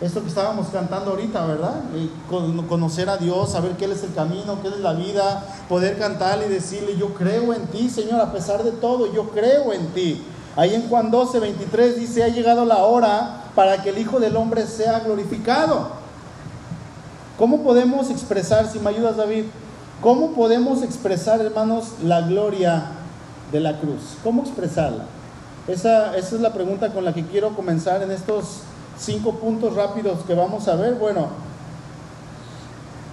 Esto 0.00 0.20
que 0.20 0.28
estábamos 0.28 0.66
cantando 0.68 1.12
ahorita, 1.12 1.46
¿verdad? 1.46 1.74
conocer 2.68 3.08
a 3.08 3.18
Dios, 3.18 3.52
saber 3.52 3.72
qué 3.72 3.84
es 3.84 4.02
el 4.02 4.12
camino, 4.12 4.60
qué 4.60 4.68
es 4.68 4.78
la 4.78 4.94
vida, 4.94 5.44
poder 5.68 5.96
cantarle 5.96 6.46
y 6.46 6.48
decirle, 6.48 6.96
yo 6.96 7.14
creo 7.14 7.54
en 7.54 7.66
ti, 7.66 7.88
Señor, 7.88 8.20
a 8.20 8.32
pesar 8.32 8.64
de 8.64 8.72
todo, 8.72 9.12
yo 9.12 9.28
creo 9.28 9.72
en 9.72 9.86
ti. 9.88 10.20
Ahí 10.56 10.74
en 10.74 10.88
Juan 10.88 11.12
12, 11.12 11.38
23 11.38 11.96
dice, 11.96 12.24
ha 12.24 12.28
llegado 12.28 12.64
la 12.64 12.78
hora 12.78 13.44
para 13.54 13.80
que 13.80 13.90
el 13.90 13.98
Hijo 13.98 14.18
del 14.18 14.36
Hombre 14.36 14.66
sea 14.66 14.98
glorificado. 15.00 15.90
¿Cómo 17.38 17.62
podemos 17.62 18.10
expresar, 18.10 18.68
si 18.68 18.80
me 18.80 18.90
ayudas 18.90 19.16
David, 19.16 19.44
cómo 20.00 20.32
podemos 20.32 20.82
expresar, 20.82 21.40
hermanos, 21.40 21.92
la 22.02 22.22
gloria 22.22 22.90
de 23.52 23.60
la 23.60 23.78
cruz? 23.78 24.16
¿Cómo 24.24 24.42
expresarla? 24.42 25.04
Esa, 25.68 26.16
esa 26.16 26.34
es 26.34 26.40
la 26.40 26.52
pregunta 26.52 26.92
con 26.92 27.04
la 27.04 27.14
que 27.14 27.24
quiero 27.24 27.54
comenzar 27.54 28.02
en 28.02 28.10
estos 28.10 28.62
cinco 28.98 29.34
puntos 29.34 29.74
rápidos 29.74 30.24
que 30.26 30.34
vamos 30.34 30.66
a 30.66 30.74
ver. 30.74 30.94
Bueno, 30.94 31.28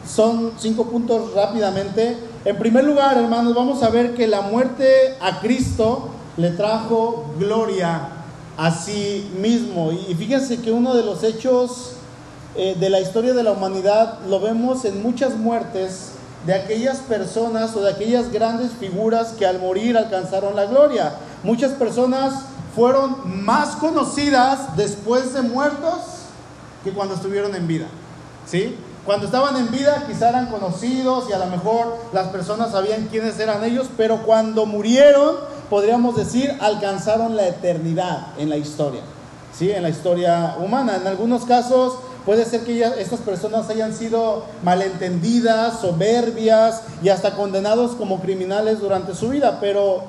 son 0.08 0.54
cinco 0.58 0.86
puntos 0.86 1.34
rápidamente. 1.34 2.18
En 2.46 2.58
primer 2.58 2.84
lugar, 2.86 3.18
hermanos, 3.18 3.54
vamos 3.54 3.84
a 3.84 3.90
ver 3.90 4.16
que 4.16 4.28
la 4.28 4.42
muerte 4.42 5.16
a 5.22 5.40
Cristo 5.40 6.10
le 6.38 6.52
trajo 6.52 7.26
gloria 7.38 8.10
a 8.58 8.72
sí 8.72 9.30
mismo. 9.40 9.92
Y 9.92 10.16
fíjense 10.16 10.62
que 10.62 10.72
uno 10.72 10.96
de 10.96 11.04
los 11.04 11.24
hechos 11.24 11.94
eh, 12.56 12.76
de 12.80 12.90
la 12.90 13.00
historia 13.00 13.34
de 13.34 13.44
la 13.44 13.52
humanidad 13.52 14.20
lo 14.28 14.40
vemos 14.40 14.84
en 14.86 15.04
muchas 15.04 15.36
muertes 15.36 16.14
de 16.46 16.54
aquellas 16.54 16.98
personas 17.00 17.76
o 17.76 17.82
de 17.82 17.92
aquellas 17.92 18.32
grandes 18.32 18.72
figuras 18.80 19.34
que 19.38 19.46
al 19.46 19.60
morir 19.60 19.98
alcanzaron 19.98 20.56
la 20.56 20.66
gloria. 20.66 21.14
Muchas 21.44 21.74
personas 21.74 22.34
fueron 22.76 23.44
más 23.44 23.76
conocidas 23.76 24.76
después 24.78 25.34
de 25.34 25.42
muertos 25.42 25.98
que 26.84 26.92
cuando 26.92 27.16
estuvieron 27.16 27.56
en 27.56 27.68
vida. 27.68 27.88
¿Sí? 28.46 28.76
Cuando 29.06 29.26
estaban 29.26 29.56
en 29.58 29.72
vida 29.72 30.06
quizá 30.08 30.30
eran 30.30 30.48
conocidos 30.48 31.30
y 31.30 31.34
a 31.34 31.40
lo 31.40 31.48
mejor 31.48 31.98
las 32.14 32.28
personas 32.28 32.72
sabían 32.72 33.08
quiénes 33.08 33.40
eran 33.40 33.64
ellos, 33.64 33.88
pero 33.98 34.24
cuando 34.24 34.66
murieron, 34.66 35.36
podríamos 35.70 36.16
decir, 36.16 36.56
alcanzaron 36.60 37.36
la 37.36 37.48
eternidad 37.48 38.28
en 38.38 38.50
la 38.50 38.58
historia. 38.58 39.02
¿Sí? 39.58 39.72
En 39.72 39.84
la 39.84 39.90
historia 39.90 40.56
humana. 40.60 40.96
En 40.96 41.08
algunos 41.08 41.46
casos 41.46 41.96
Puede 42.30 42.46
ser 42.46 42.62
que 42.62 42.84
estas 43.00 43.22
personas 43.22 43.68
hayan 43.72 43.92
sido 43.92 44.44
malentendidas, 44.64 45.80
soberbias 45.80 46.84
y 47.02 47.10
hasta 47.10 47.34
condenados 47.34 47.96
como 47.96 48.20
criminales 48.20 48.82
durante 48.82 49.16
su 49.16 49.30
vida, 49.30 49.58
pero 49.60 50.04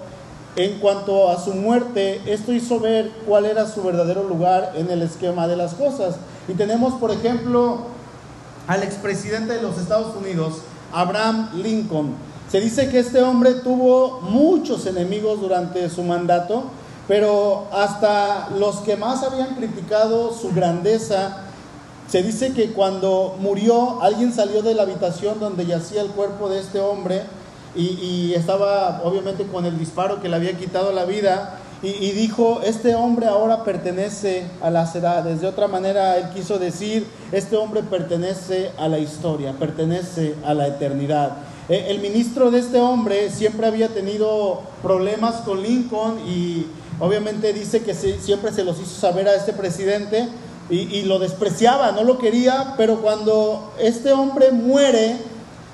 en 0.55 0.81
cuanto 0.81 1.31
a 1.31 1.43
su 1.43 1.55
muerte, 1.55 2.21
esto 2.27 2.53
hizo 2.53 2.79
ver 2.79 3.11
cuál 3.27 3.47
era 3.47 3.67
su 3.67 3.83
verdadero 3.83 4.25
lugar 4.25 4.75
en 4.77 4.91
el 4.91 5.01
esquema 5.01 5.49
de 5.49 5.57
las 5.57 5.73
cosas. 5.73 6.17
Y 6.47 6.53
tenemos, 6.53 6.93
por 7.01 7.11
ejemplo, 7.11 7.85
al 8.67 8.83
expresidente 8.83 9.55
de 9.55 9.63
los 9.63 9.79
Estados 9.79 10.15
Unidos, 10.15 10.57
Abraham 10.93 11.49
Lincoln. 11.55 12.17
Se 12.53 12.61
dice 12.61 12.91
que 12.91 12.99
este 12.99 13.23
hombre 13.23 13.55
tuvo 13.55 14.21
muchos 14.21 14.85
enemigos 14.85 15.41
durante 15.41 15.89
su 15.89 16.03
mandato, 16.03 16.65
pero 17.09 17.67
hasta 17.73 18.51
los 18.59 18.81
que 18.81 18.99
más 18.99 19.23
habían 19.23 19.55
criticado 19.55 20.35
su 20.35 20.53
grandeza 20.53 21.47
se 22.11 22.25
dice 22.25 22.53
que 22.53 22.73
cuando 22.73 23.37
murió, 23.39 24.03
alguien 24.03 24.33
salió 24.33 24.63
de 24.63 24.75
la 24.75 24.83
habitación 24.83 25.39
donde 25.39 25.65
yacía 25.65 26.03
el 26.03 26.09
cuerpo 26.09 26.49
de 26.49 26.59
este 26.59 26.81
hombre 26.81 27.23
y, 27.77 28.33
estaba 28.35 29.03
obviamente 29.05 29.45
con 29.45 29.65
el 29.65 29.79
disparo 29.79 30.21
que 30.21 30.29
le 30.29 30.35
había 30.35 30.59
quitado 30.59 30.93
la 30.93 31.05
vida 31.05 31.59
y, 31.83 32.11
dijo, 32.11 32.61
este 32.65 32.95
hombre 32.95 33.27
ahora 33.27 33.65
pertenece 33.65 34.45
a 34.61 34.71
las 34.71 34.95
edades. 34.95 35.41
De 35.41 35.47
otra 35.47 35.67
manera, 35.67 36.19
él 36.19 36.29
quiso 36.35 36.59
decir, 36.59 37.07
este 37.33 37.57
hombre 37.57 37.83
pertenece 37.83 38.71
a 38.77 38.89
la 38.89 38.99
historia, 38.99 39.53
pertenece 39.53 40.35
a 40.45 40.53
la 40.53 40.67
eternidad. 40.67 41.37
E, 41.69 41.91
el 41.91 42.01
ministro 42.01 42.51
de 42.51 42.59
este 42.59 42.81
hombre 42.81 43.31
siempre 43.31 43.67
había 43.67 43.89
tenido 43.89 44.61
problemas 44.83 45.37
con 45.37 45.63
Lincoln 45.63 46.19
y 46.29 46.67
obviamente 46.99 47.53
dice 47.53 47.83
que 47.83 47.95
siempre 47.95 48.53
se 48.53 48.65
los 48.65 48.79
hizo 48.79 49.01
saber 49.01 49.29
a 49.29 49.35
este 49.35 49.53
presidente 49.55 50.29
y, 50.71 51.03
lo 51.03 51.19
despreciaba, 51.19 51.93
no 51.93 52.05
lo 52.05 52.19
quería, 52.19 52.75
pero 52.77 53.01
cuando 53.03 53.73
este 53.81 54.13
hombre 54.13 54.53
muere, 54.53 55.17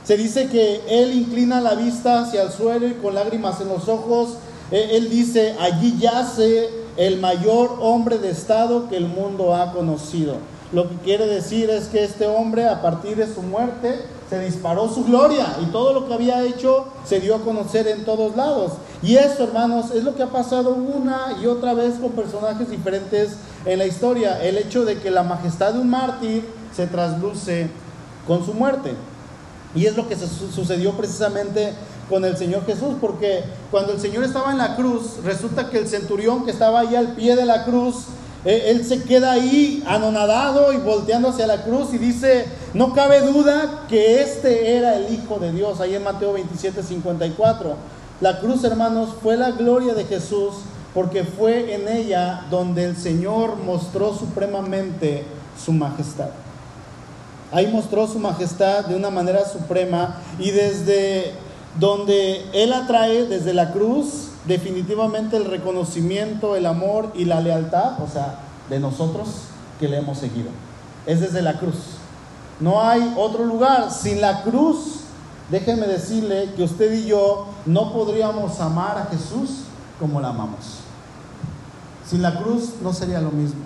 se 0.05 0.17
dice 0.17 0.49
que 0.49 0.81
él 0.89 1.13
inclina 1.13 1.61
la 1.61 1.75
vista 1.75 2.23
hacia 2.23 2.43
el 2.43 2.51
suelo 2.51 2.87
y 2.87 2.95
con 2.95 3.15
lágrimas 3.15 3.61
en 3.61 3.69
los 3.69 3.89
ojos, 3.89 4.39
él, 4.71 4.89
él 4.93 5.11
dice, 5.11 5.55
allí 5.61 5.97
yace 5.99 6.71
el 6.97 7.19
mayor 7.19 7.77
hombre 7.81 8.19
de 8.19 8.31
Estado 8.31 8.89
que 8.89 8.97
el 8.97 9.07
mundo 9.07 9.55
ha 9.55 9.73
conocido. 9.73 10.37
Lo 10.73 10.89
que 10.89 10.97
quiere 10.97 11.27
decir 11.27 11.71
es 11.71 11.89
que 11.89 12.03
este 12.03 12.27
hombre, 12.27 12.67
a 12.67 12.83
partir 12.83 13.17
de 13.17 13.33
su 13.33 13.43
muerte, 13.43 14.03
se 14.29 14.41
disparó 14.41 14.89
su 14.93 15.05
gloria 15.05 15.57
y 15.63 15.67
todo 15.67 15.93
lo 15.93 16.09
que 16.09 16.15
había 16.15 16.43
hecho 16.45 16.87
se 17.05 17.21
dio 17.21 17.37
a 17.37 17.41
conocer 17.41 17.87
en 17.87 18.05
todos 18.05 18.35
lados. 18.35 18.73
Y 19.03 19.17
eso, 19.17 19.45
hermanos, 19.45 19.91
es 19.91 20.05
lo 20.05 20.15
que 20.15 20.23
ha 20.23 20.31
pasado 20.31 20.75
una 20.75 21.37
y 21.43 21.47
otra 21.47 21.75
vez 21.75 21.95
con 21.95 22.13
personajes 22.13 22.71
diferentes 22.71 23.33
en 23.65 23.79
la 23.79 23.87
historia. 23.87 24.43
El 24.43 24.57
hecho 24.57 24.85
de 24.85 24.99
que 24.99 25.11
la 25.11 25.23
majestad 25.23 25.75
de 25.75 25.81
un 25.81 25.91
mártir 25.91 26.45
se 26.75 26.87
trasluce 26.87 27.69
con 28.27 28.45
su 28.45 28.55
muerte. 28.55 28.95
Y 29.75 29.87
es 29.87 29.97
lo 29.97 30.09
que 30.09 30.17
sucedió 30.17 30.93
precisamente 30.93 31.75
con 32.09 32.25
el 32.25 32.37
Señor 32.37 32.65
Jesús, 32.65 32.95
porque 33.01 33.45
cuando 33.71 33.93
el 33.93 34.01
Señor 34.01 34.25
estaba 34.25 34.53
en 34.53 34.59
la 34.59 34.77
cruz, 34.77 35.19
resulta 35.25 35.69
que 35.71 35.79
el 35.79 35.89
centurión 35.89 36.45
que 36.45 36.53
estaba 36.53 36.81
ahí 36.81 36.95
al 36.95 37.15
pie 37.15 37.37
de 37.37 37.45
la 37.45 37.65
cruz, 37.65 38.07
e, 38.45 38.71
él 38.71 38.85
se 38.85 39.03
queda 39.03 39.33
ahí 39.33 39.83
anonadado 39.87 40.73
y 40.73 40.77
volteando 40.79 41.29
hacia 41.29 41.47
la 41.47 41.65
cruz 41.65 41.93
y 41.93 41.99
dice, 41.99 42.47
no 42.75 42.95
cabe 42.95 43.21
duda 43.21 43.87
que 43.89 44.23
este 44.23 44.77
era 44.77 44.97
el 44.97 45.13
Hijo 45.13 45.39
de 45.39 45.53
Dios, 45.53 45.81
ahí 45.81 45.95
en 45.95 46.05
Mateo 46.05 46.33
27, 46.33 46.83
54. 46.83 47.77
La 48.21 48.41
cruz, 48.41 48.65
hermanos, 48.65 49.11
fue 49.23 49.37
la 49.37 49.51
gloria 49.51 49.95
de 49.95 50.05
Jesús 50.05 50.55
porque 50.95 51.25
fue 51.25 51.75
en 51.75 51.89
ella 51.89 52.47
donde 52.51 52.85
el 52.85 52.97
Señor 52.97 53.57
mostró 53.57 54.15
supremamente 54.15 55.27
su 55.63 55.73
majestad. 55.73 56.31
Ahí 57.53 57.67
mostró 57.67 58.07
su 58.09 58.19
majestad 58.19 58.87
de 58.87 58.97
una 58.97 59.11
manera 59.11 59.45
suprema 59.45 60.17
y 60.39 60.51
desde 60.51 61.35
donde 61.79 62.47
Él 62.55 62.73
atrae, 62.73 63.27
desde 63.27 63.53
la 63.53 63.73
cruz, 63.73 64.29
definitivamente 64.47 65.37
el 65.37 65.45
reconocimiento, 65.45 66.57
el 66.57 66.67
amor 66.67 67.13
y 67.15 67.27
la 67.27 67.41
lealtad, 67.41 68.03
o 68.03 68.09
sea, 68.09 68.39
de 68.71 68.81
nosotros 68.81 69.29
que 69.79 69.89
le 69.89 69.99
hemos 69.99 70.19
seguido. 70.19 70.49
Es 71.05 71.21
desde 71.21 71.43
la 71.43 71.59
cruz. 71.59 71.77
No 72.59 72.83
hay 72.83 73.13
otro 73.17 73.45
lugar. 73.45 73.91
Sin 73.93 74.21
la 74.21 74.43
cruz, 74.43 75.01
déjenme 75.51 75.87
decirle 75.87 76.51
que 76.57 76.65
usted 76.65 76.93
y 76.93 77.07
yo 77.07 77.47
no 77.67 77.93
podríamos 77.93 78.61
amar 78.61 78.99
a 78.99 79.07
Jesús 79.07 79.65
como 79.99 80.21
la 80.21 80.29
amamos. 80.29 80.81
Sin 82.09 82.23
la 82.23 82.39
cruz 82.39 82.75
no 82.83 82.93
sería 82.93 83.21
lo 83.21 83.31
mismo. 83.31 83.61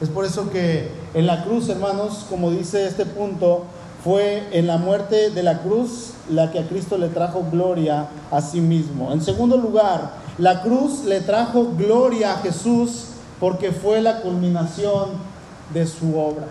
Es 0.00 0.08
por 0.08 0.24
eso 0.24 0.50
que 0.50 0.90
en 1.14 1.26
la 1.26 1.44
cruz, 1.44 1.68
hermanos, 1.68 2.26
como 2.28 2.50
dice 2.50 2.86
este 2.86 3.06
punto, 3.06 3.64
fue 4.02 4.46
en 4.52 4.66
la 4.66 4.76
muerte 4.76 5.30
de 5.30 5.42
la 5.42 5.62
cruz 5.62 6.10
la 6.28 6.50
que 6.50 6.58
a 6.58 6.68
Cristo 6.68 6.98
le 6.98 7.08
trajo 7.08 7.46
gloria 7.50 8.08
a 8.30 8.42
sí 8.42 8.60
mismo. 8.60 9.12
En 9.12 9.22
segundo 9.22 9.56
lugar, 9.56 10.12
la 10.36 10.62
cruz 10.62 11.04
le 11.04 11.20
trajo 11.20 11.72
gloria 11.76 12.34
a 12.34 12.38
Jesús 12.38 13.06
porque 13.40 13.72
fue 13.72 14.02
la 14.02 14.20
culminación 14.20 15.10
de 15.72 15.86
su 15.86 16.18
obra. 16.18 16.46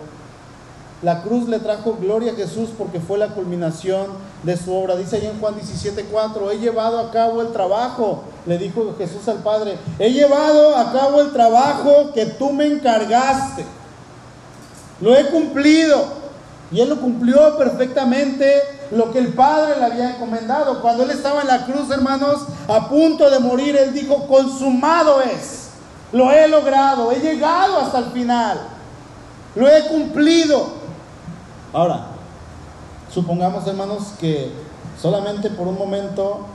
La 1.04 1.20
cruz 1.20 1.50
le 1.50 1.58
trajo 1.58 1.98
gloria 2.00 2.32
a 2.32 2.34
Jesús 2.34 2.70
porque 2.78 2.98
fue 2.98 3.18
la 3.18 3.28
culminación 3.28 4.06
de 4.42 4.56
su 4.56 4.74
obra. 4.74 4.96
Dice 4.96 5.16
ahí 5.16 5.26
en 5.26 5.38
Juan 5.38 5.54
17:4, 5.54 6.50
he 6.50 6.58
llevado 6.60 6.98
a 6.98 7.10
cabo 7.10 7.42
el 7.42 7.52
trabajo, 7.52 8.24
le 8.46 8.56
dijo 8.56 8.94
Jesús 8.96 9.28
al 9.28 9.40
Padre, 9.40 9.76
he 9.98 10.14
llevado 10.14 10.74
a 10.74 10.92
cabo 10.92 11.20
el 11.20 11.30
trabajo 11.30 12.10
que 12.14 12.24
tú 12.24 12.54
me 12.54 12.64
encargaste. 12.64 13.66
Lo 15.02 15.14
he 15.14 15.26
cumplido. 15.26 16.24
Y 16.72 16.80
él 16.80 16.88
lo 16.88 16.98
cumplió 16.98 17.58
perfectamente 17.58 18.62
lo 18.90 19.12
que 19.12 19.18
el 19.18 19.34
Padre 19.34 19.78
le 19.78 19.84
había 19.84 20.14
encomendado. 20.16 20.80
Cuando 20.80 21.02
él 21.02 21.10
estaba 21.10 21.42
en 21.42 21.48
la 21.48 21.66
cruz, 21.66 21.90
hermanos, 21.90 22.46
a 22.66 22.88
punto 22.88 23.28
de 23.28 23.40
morir, 23.40 23.76
él 23.76 23.92
dijo, 23.92 24.26
consumado 24.26 25.20
es. 25.20 25.68
Lo 26.12 26.32
he 26.32 26.48
logrado, 26.48 27.12
he 27.12 27.20
llegado 27.20 27.78
hasta 27.78 27.98
el 27.98 28.06
final. 28.06 28.58
Lo 29.54 29.68
he 29.68 29.86
cumplido. 29.86 30.83
Ahora, 31.74 32.06
supongamos 33.12 33.66
hermanos 33.66 34.14
que 34.20 34.52
solamente 35.02 35.50
por 35.50 35.66
un 35.66 35.76
momento 35.76 36.46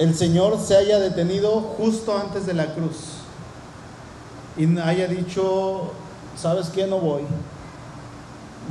el 0.00 0.16
Señor 0.16 0.58
se 0.58 0.76
haya 0.76 0.98
detenido 0.98 1.60
justo 1.78 2.18
antes 2.18 2.44
de 2.44 2.54
la 2.54 2.74
cruz 2.74 3.22
y 4.56 4.78
haya 4.80 5.06
dicho, 5.06 5.92
¿sabes 6.36 6.70
qué? 6.70 6.88
No 6.88 6.98
voy. 6.98 7.22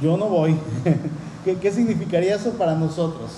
Yo 0.02 0.18
no 0.18 0.26
voy. 0.26 0.60
¿Qué, 1.46 1.58
¿Qué, 1.58 1.72
significaría 1.72 2.36
eso 2.36 2.52
para 2.52 2.76
nosotros? 2.76 3.32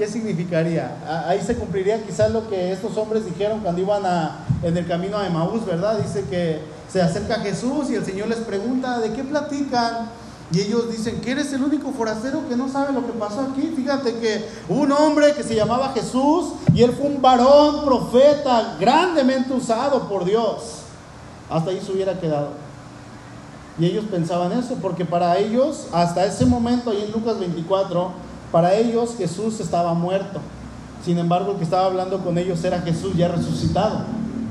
¿Qué 0.00 0.08
significaría? 0.08 0.96
Ahí 1.28 1.42
se 1.42 1.54
cumpliría 1.56 2.02
quizás 2.02 2.30
lo 2.30 2.48
que 2.48 2.72
estos 2.72 2.96
hombres 2.96 3.26
dijeron 3.26 3.60
cuando 3.60 3.82
iban 3.82 4.02
en 4.62 4.74
el 4.74 4.86
camino 4.86 5.18
a 5.18 5.26
Emaús, 5.26 5.66
¿verdad? 5.66 5.98
Dice 5.98 6.24
que 6.30 6.62
se 6.90 7.02
acerca 7.02 7.40
Jesús 7.40 7.90
y 7.90 7.96
el 7.96 8.06
Señor 8.06 8.28
les 8.28 8.38
pregunta, 8.38 8.98
¿de 8.98 9.12
qué 9.12 9.22
platican? 9.22 10.08
Y 10.52 10.60
ellos 10.60 10.90
dicen 10.90 11.20
que 11.20 11.32
eres 11.32 11.52
el 11.52 11.62
único 11.62 11.92
forastero 11.92 12.48
que 12.48 12.56
no 12.56 12.70
sabe 12.70 12.94
lo 12.94 13.04
que 13.04 13.12
pasó 13.12 13.42
aquí. 13.52 13.74
Fíjate 13.76 14.14
que 14.14 14.48
un 14.70 14.90
hombre 14.90 15.34
que 15.34 15.42
se 15.42 15.54
llamaba 15.54 15.92
Jesús 15.92 16.52
y 16.72 16.82
él 16.82 16.92
fue 16.92 17.06
un 17.06 17.20
varón 17.20 17.84
profeta 17.84 18.78
grandemente 18.80 19.52
usado 19.52 20.08
por 20.08 20.24
Dios. 20.24 20.76
Hasta 21.50 21.72
ahí 21.72 21.80
se 21.84 21.92
hubiera 21.92 22.18
quedado. 22.18 22.52
Y 23.78 23.84
ellos 23.84 24.06
pensaban 24.10 24.52
eso, 24.52 24.76
porque 24.80 25.04
para 25.04 25.36
ellos, 25.36 25.88
hasta 25.92 26.24
ese 26.24 26.46
momento, 26.46 26.90
ahí 26.90 27.04
en 27.04 27.12
Lucas 27.12 27.38
24, 27.38 28.29
para 28.52 28.74
ellos 28.74 29.14
Jesús 29.16 29.60
estaba 29.60 29.94
muerto. 29.94 30.40
Sin 31.04 31.18
embargo, 31.18 31.52
el 31.52 31.58
que 31.58 31.64
estaba 31.64 31.86
hablando 31.86 32.18
con 32.18 32.36
ellos 32.38 32.62
era 32.64 32.80
Jesús 32.82 33.16
ya 33.16 33.28
resucitado. 33.28 34.00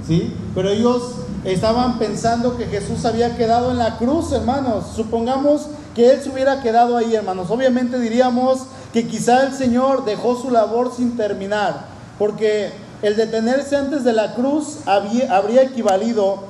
¿Sí? 0.08 0.34
Pero 0.56 0.70
ellos 0.70 1.14
estaban 1.44 2.00
pensando 2.00 2.58
que 2.58 2.66
Jesús 2.66 3.06
había 3.06 3.38
quedado 3.38 3.72
en 3.72 3.78
la 3.78 3.98
cruz, 3.98 4.32
hermanos. 4.32 4.86
Supongamos 4.96 5.68
que 5.94 6.12
Él 6.12 6.22
se 6.22 6.30
hubiera 6.30 6.62
quedado 6.62 6.98
ahí, 6.98 7.14
hermanos. 7.14 7.52
Obviamente 7.52 8.00
diríamos 8.00 8.62
que 8.94 9.08
quizá 9.08 9.46
el 9.46 9.54
Señor 9.54 10.06
dejó 10.06 10.36
su 10.36 10.50
labor 10.50 10.92
sin 10.96 11.16
terminar, 11.16 11.86
porque 12.18 12.72
el 13.02 13.16
detenerse 13.16 13.76
antes 13.76 14.04
de 14.04 14.14
la 14.14 14.34
cruz 14.34 14.80
habría 14.86 15.62
equivalido 15.62 16.44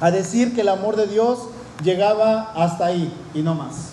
a 0.00 0.10
decir 0.10 0.54
que 0.54 0.60
el 0.60 0.68
amor 0.68 0.96
de 0.96 1.06
Dios 1.06 1.38
llegaba 1.82 2.52
hasta 2.54 2.86
ahí 2.86 3.12
y 3.34 3.42
no 3.42 3.54
más. 3.54 3.91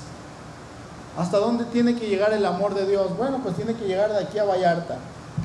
¿Hasta 1.20 1.38
dónde 1.38 1.66
tiene 1.66 1.96
que 1.96 2.08
llegar 2.08 2.32
el 2.32 2.46
amor 2.46 2.74
de 2.76 2.88
Dios? 2.88 3.18
Bueno, 3.18 3.42
pues 3.44 3.54
tiene 3.58 3.74
que 3.74 3.86
llegar 3.86 4.10
de 4.10 4.20
aquí 4.20 4.40
a 4.40 4.46
Vallarta. 4.46 4.96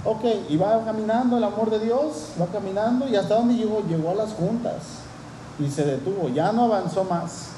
Ok, 0.04 0.24
y 0.48 0.56
va 0.56 0.84
caminando 0.84 1.36
el 1.36 1.42
amor 1.42 1.68
de 1.68 1.80
Dios, 1.80 2.28
va 2.40 2.46
caminando 2.46 3.08
y 3.08 3.16
hasta 3.16 3.34
dónde 3.34 3.54
llegó? 3.54 3.82
Llegó 3.88 4.10
a 4.10 4.14
las 4.14 4.34
juntas 4.34 4.74
y 5.58 5.68
se 5.68 5.84
detuvo, 5.84 6.28
ya 6.28 6.52
no 6.52 6.66
avanzó 6.66 7.02
más. 7.02 7.48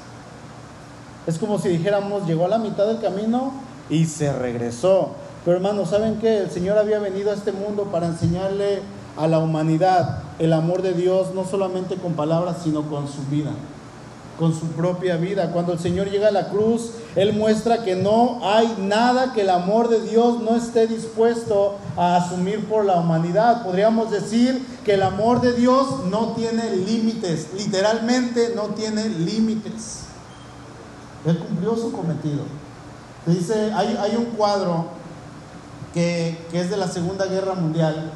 Es 1.27 1.37
como 1.37 1.59
si 1.59 1.69
dijéramos, 1.69 2.25
llegó 2.25 2.45
a 2.45 2.47
la 2.47 2.57
mitad 2.57 2.87
del 2.87 2.99
camino 2.99 3.51
y 3.87 4.05
se 4.05 4.33
regresó. 4.33 5.11
Pero 5.45 5.57
hermanos, 5.57 5.91
¿saben 5.91 6.17
qué? 6.17 6.39
El 6.39 6.49
Señor 6.49 6.79
había 6.79 6.97
venido 6.97 7.29
a 7.29 7.35
este 7.35 7.51
mundo 7.51 7.83
para 7.91 8.07
enseñarle 8.07 8.81
a 9.15 9.27
la 9.27 9.37
humanidad 9.37 10.23
el 10.39 10.53
amor 10.53 10.81
de 10.81 10.93
Dios, 10.93 11.35
no 11.35 11.45
solamente 11.45 11.97
con 11.97 12.13
palabras, 12.13 12.57
sino 12.63 12.81
con 12.89 13.07
su 13.07 13.21
vida 13.29 13.51
con 14.37 14.57
su 14.57 14.67
propia 14.67 15.17
vida. 15.17 15.51
Cuando 15.51 15.73
el 15.73 15.79
Señor 15.79 16.09
llega 16.09 16.27
a 16.27 16.31
la 16.31 16.49
cruz, 16.49 16.91
Él 17.15 17.33
muestra 17.33 17.83
que 17.83 17.95
no 17.95 18.39
hay 18.43 18.75
nada 18.79 19.33
que 19.33 19.41
el 19.41 19.49
amor 19.49 19.89
de 19.89 20.01
Dios 20.01 20.41
no 20.41 20.55
esté 20.55 20.87
dispuesto 20.87 21.77
a 21.95 22.17
asumir 22.17 22.65
por 22.65 22.85
la 22.85 22.95
humanidad. 22.95 23.63
Podríamos 23.63 24.11
decir 24.11 24.65
que 24.85 24.93
el 24.93 25.03
amor 25.03 25.41
de 25.41 25.53
Dios 25.53 26.05
no 26.09 26.33
tiene 26.33 26.75
límites, 26.75 27.47
literalmente 27.57 28.53
no 28.55 28.63
tiene 28.75 29.09
límites. 29.09 30.01
Él 31.25 31.39
cumplió 31.39 31.75
su 31.75 31.91
cometido. 31.91 32.43
dice, 33.25 33.71
hay, 33.73 34.15
un 34.15 34.25
cuadro 34.37 34.85
que 35.93 36.37
es 36.53 36.69
de 36.69 36.77
la 36.77 36.87
Segunda 36.87 37.25
Guerra 37.25 37.55
Mundial 37.55 38.11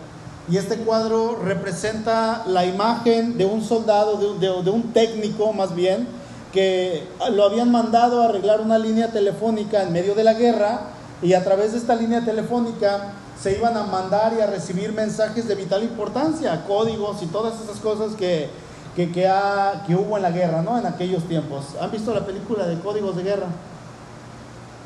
y 0.52 0.58
este 0.58 0.76
cuadro 0.80 1.40
representa 1.42 2.44
la 2.46 2.66
imagen 2.66 3.38
de 3.38 3.46
un 3.46 3.64
soldado, 3.64 4.18
de, 4.38 4.50
un 4.70 4.92
técnico 4.92 5.54
más 5.54 5.74
bien, 5.74 6.10
que 6.52 7.08
lo 7.32 7.46
habían 7.46 7.72
mandado 7.72 8.22
a 8.22 8.26
arreglar 8.26 8.60
una 8.60 8.78
línea 8.78 9.14
telefónica 9.14 9.82
en 9.82 9.94
medio 9.94 10.14
de 10.14 10.26
la 10.26 10.34
guerra 10.34 10.82
y 11.22 11.36
a 11.36 11.44
través 11.46 11.72
de 11.72 11.78
esta 11.78 11.96
línea 11.96 12.26
telefónica 12.26 13.14
se 13.42 13.58
iban 13.58 13.78
a 13.78 13.84
mandar 13.84 14.34
y 14.38 14.42
a 14.42 14.48
recibir 14.48 14.92
mensajes 14.92 15.48
de 15.48 15.56
vital 15.56 15.84
importancia, 15.84 16.66
códigos 16.68 17.24
y 17.24 17.28
todas 17.28 17.54
esas 17.62 17.78
cosas 17.78 18.16
que, 18.16 18.50
que, 18.94 19.10
que 19.10 19.96
hubo 19.96 20.18
en 20.18 20.24
la 20.24 20.32
guerra, 20.32 20.62
¿no? 20.62 20.78
En 20.78 20.86
aquellos 20.86 21.24
tiempos. 21.30 21.64
¿Han 21.80 21.92
visto 21.92 22.14
la 22.14 22.26
película 22.26 22.68
de 22.68 22.78
Códigos 22.80 23.16
de 23.16 23.24
Guerra? 23.24 23.48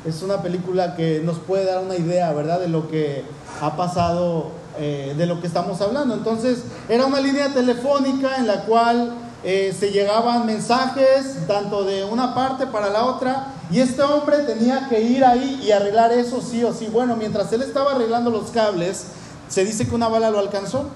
Es 0.06 0.22
una 0.22 0.42
película 0.42 0.94
que 0.94 1.22
nos 1.24 1.40
puede 1.40 1.64
dar 1.64 1.82
una 1.82 1.96
idea, 1.96 2.32
¿verdad?, 2.32 2.60
de 2.60 2.68
lo 2.68 2.88
que 2.88 3.24
ha 3.60 3.76
pasado 3.76 4.52
eh, 4.78 5.14
de 5.16 5.26
lo 5.26 5.40
que 5.40 5.46
estamos 5.46 5.80
hablando. 5.80 6.14
Entonces, 6.14 6.64
era 6.88 7.06
una 7.06 7.20
línea 7.20 7.52
telefónica 7.52 8.36
en 8.36 8.46
la 8.46 8.62
cual 8.62 9.14
eh, 9.44 9.74
se 9.78 9.90
llegaban 9.90 10.44
mensajes 10.44 11.46
tanto 11.46 11.84
de 11.84 12.04
una 12.04 12.34
parte 12.34 12.66
para 12.66 12.90
la 12.90 13.04
otra 13.04 13.48
y 13.70 13.80
este 13.80 14.02
hombre 14.02 14.38
tenía 14.38 14.88
que 14.88 15.00
ir 15.00 15.24
ahí 15.24 15.60
y 15.64 15.72
arreglar 15.72 16.12
eso 16.12 16.40
sí 16.40 16.64
o 16.64 16.72
sí. 16.72 16.88
Bueno, 16.92 17.16
mientras 17.16 17.52
él 17.52 17.62
estaba 17.62 17.92
arreglando 17.92 18.30
los 18.30 18.50
cables, 18.50 19.06
se 19.48 19.64
dice 19.64 19.86
que 19.86 19.94
una 19.94 20.08
bala 20.08 20.30
lo 20.30 20.38
alcanzó. 20.38 20.86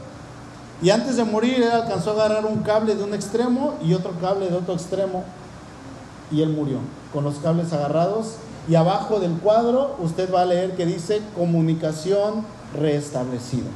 Y 0.83 0.91
antes 0.91 1.17
de 1.17 1.25
morir, 1.25 1.63
él 1.63 1.71
alcanzó 1.71 2.11
a 2.11 2.15
agarrar 2.15 2.47
un 2.47 2.63
cable 2.63 2.95
de 2.95 3.05
un 3.05 3.13
extremo 3.13 3.75
y 3.83 3.95
otro 3.95 4.13
cable 4.21 4.49
de 4.49 4.57
otro 4.57 4.75
extremo. 4.75 5.25
Y 6.31 6.43
él 6.43 6.51
murió 6.51 6.79
con 7.13 7.25
los 7.25 7.37
cables 7.37 7.73
agarrados. 7.73 8.37
Y 8.69 8.77
abajo 8.77 9.21
del 9.21 9.33
cuadro 9.35 9.97
usted 9.99 10.33
va 10.33 10.43
a 10.43 10.47
leer 10.47 10.77
que 10.77 10.87
dice 10.87 11.23
comunicación 11.37 12.45
reestablecido. 12.79 13.67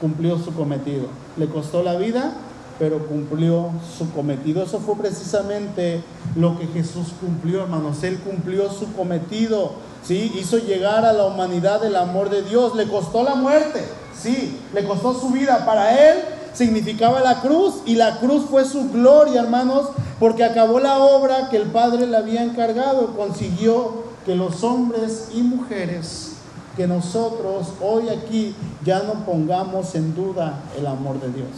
Cumplió 0.00 0.38
su 0.38 0.52
cometido. 0.54 1.06
Le 1.36 1.46
costó 1.46 1.82
la 1.82 1.96
vida, 1.96 2.34
pero 2.78 3.06
cumplió 3.06 3.70
su 3.96 4.10
cometido. 4.12 4.62
Eso 4.62 4.80
fue 4.80 4.96
precisamente 4.96 6.02
lo 6.36 6.58
que 6.58 6.66
Jesús 6.66 7.08
cumplió, 7.20 7.62
hermanos. 7.62 8.02
Él 8.02 8.18
cumplió 8.18 8.70
su 8.70 8.92
cometido. 8.92 9.72
¿sí? 10.04 10.32
Hizo 10.36 10.58
llegar 10.58 11.04
a 11.04 11.12
la 11.12 11.24
humanidad 11.24 11.84
el 11.84 11.96
amor 11.96 12.30
de 12.30 12.42
Dios. 12.42 12.74
Le 12.74 12.88
costó 12.88 13.22
la 13.22 13.34
muerte. 13.34 13.84
Sí, 14.18 14.58
le 14.74 14.84
costó 14.84 15.14
su 15.14 15.30
vida. 15.30 15.64
Para 15.64 16.10
él 16.10 16.18
significaba 16.52 17.20
la 17.20 17.40
cruz 17.40 17.76
y 17.86 17.94
la 17.94 18.18
cruz 18.18 18.44
fue 18.50 18.64
su 18.64 18.90
gloria, 18.90 19.40
hermanos, 19.40 19.88
porque 20.18 20.44
acabó 20.44 20.80
la 20.80 20.98
obra 20.98 21.48
que 21.48 21.56
el 21.56 21.68
Padre 21.68 22.06
le 22.06 22.16
había 22.16 22.42
encargado. 22.42 23.14
Consiguió 23.16 24.04
que 24.26 24.34
los 24.34 24.62
hombres 24.62 25.28
y 25.34 25.42
mujeres 25.42 26.31
que 26.76 26.86
nosotros 26.86 27.68
hoy 27.82 28.08
aquí 28.08 28.54
ya 28.84 29.02
no 29.02 29.24
pongamos 29.24 29.94
en 29.94 30.14
duda 30.14 30.60
el 30.78 30.86
amor 30.86 31.20
de 31.20 31.30
Dios. 31.30 31.48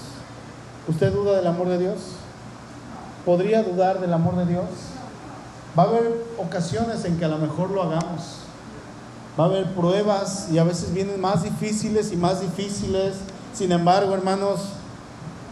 ¿Usted 0.89 1.13
duda 1.13 1.37
del 1.37 1.47
amor 1.47 1.69
de 1.69 1.79
Dios? 1.79 1.99
¿Podría 3.25 3.63
dudar 3.63 4.01
del 4.01 4.13
amor 4.13 4.37
de 4.37 4.47
Dios? 4.47 4.65
Va 5.79 5.85
a 5.85 5.87
haber 5.87 6.25
ocasiones 6.39 7.05
en 7.05 7.19
que 7.19 7.25
a 7.25 7.29
lo 7.29 7.39
mejor 7.39 7.71
lo 7.71 7.83
hagamos. 7.83 8.41
Va 9.39 9.45
a 9.45 9.47
haber 9.47 9.73
pruebas 9.75 10.49
y 10.53 10.59
a 10.59 10.65
veces 10.65 10.93
vienen 10.93 11.21
más 11.21 11.43
difíciles 11.43 12.13
y 12.13 12.17
más 12.17 12.41
difíciles. 12.41 13.15
Sin 13.53 13.73
embargo, 13.73 14.15
hermanos, 14.15 14.61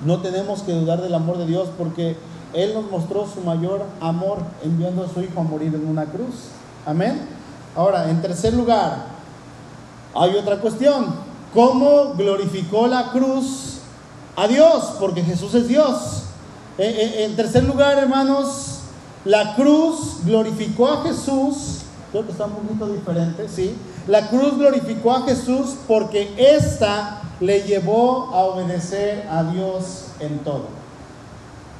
no 0.04 0.20
tenemos 0.20 0.62
que 0.62 0.72
dudar 0.72 1.00
del 1.00 1.14
amor 1.14 1.38
de 1.38 1.46
Dios 1.46 1.68
porque 1.78 2.16
Él 2.52 2.74
nos 2.74 2.90
mostró 2.90 3.26
su 3.26 3.40
mayor 3.40 3.84
amor 4.00 4.38
enviando 4.62 5.04
a 5.04 5.08
su 5.08 5.20
Hijo 5.20 5.40
a 5.40 5.44
morir 5.44 5.74
en 5.74 5.86
una 5.86 6.04
cruz. 6.04 6.48
Amén. 6.84 7.20
Ahora, 7.74 8.10
en 8.10 8.20
tercer 8.20 8.52
lugar, 8.52 9.06
hay 10.14 10.36
otra 10.36 10.56
cuestión. 10.56 11.14
¿Cómo 11.54 12.14
glorificó 12.14 12.86
la 12.86 13.12
cruz 13.12 13.78
a 14.36 14.48
Dios? 14.48 14.94
Porque 14.98 15.22
Jesús 15.22 15.54
es 15.54 15.68
Dios. 15.68 16.22
Eh, 16.78 16.84
eh, 16.86 17.24
en 17.24 17.36
tercer 17.36 17.64
lugar, 17.64 17.98
hermanos, 17.98 18.78
la 19.24 19.54
cruz 19.54 20.24
glorificó 20.24 20.88
a 20.88 21.02
Jesús. 21.02 21.80
Creo 22.10 22.24
que 22.24 22.32
está 22.32 22.46
un 22.46 22.52
poquito 22.52 22.88
diferente, 22.88 23.48
¿sí? 23.48 23.74
La 24.06 24.28
cruz 24.28 24.56
glorificó 24.58 25.12
a 25.12 25.22
Jesús 25.22 25.76
porque 25.86 26.34
ésta 26.36 27.22
le 27.40 27.62
llevó 27.62 28.30
a 28.32 28.44
obedecer 28.44 29.26
a 29.30 29.44
Dios 29.44 30.06
en 30.20 30.38
todo. 30.40 30.66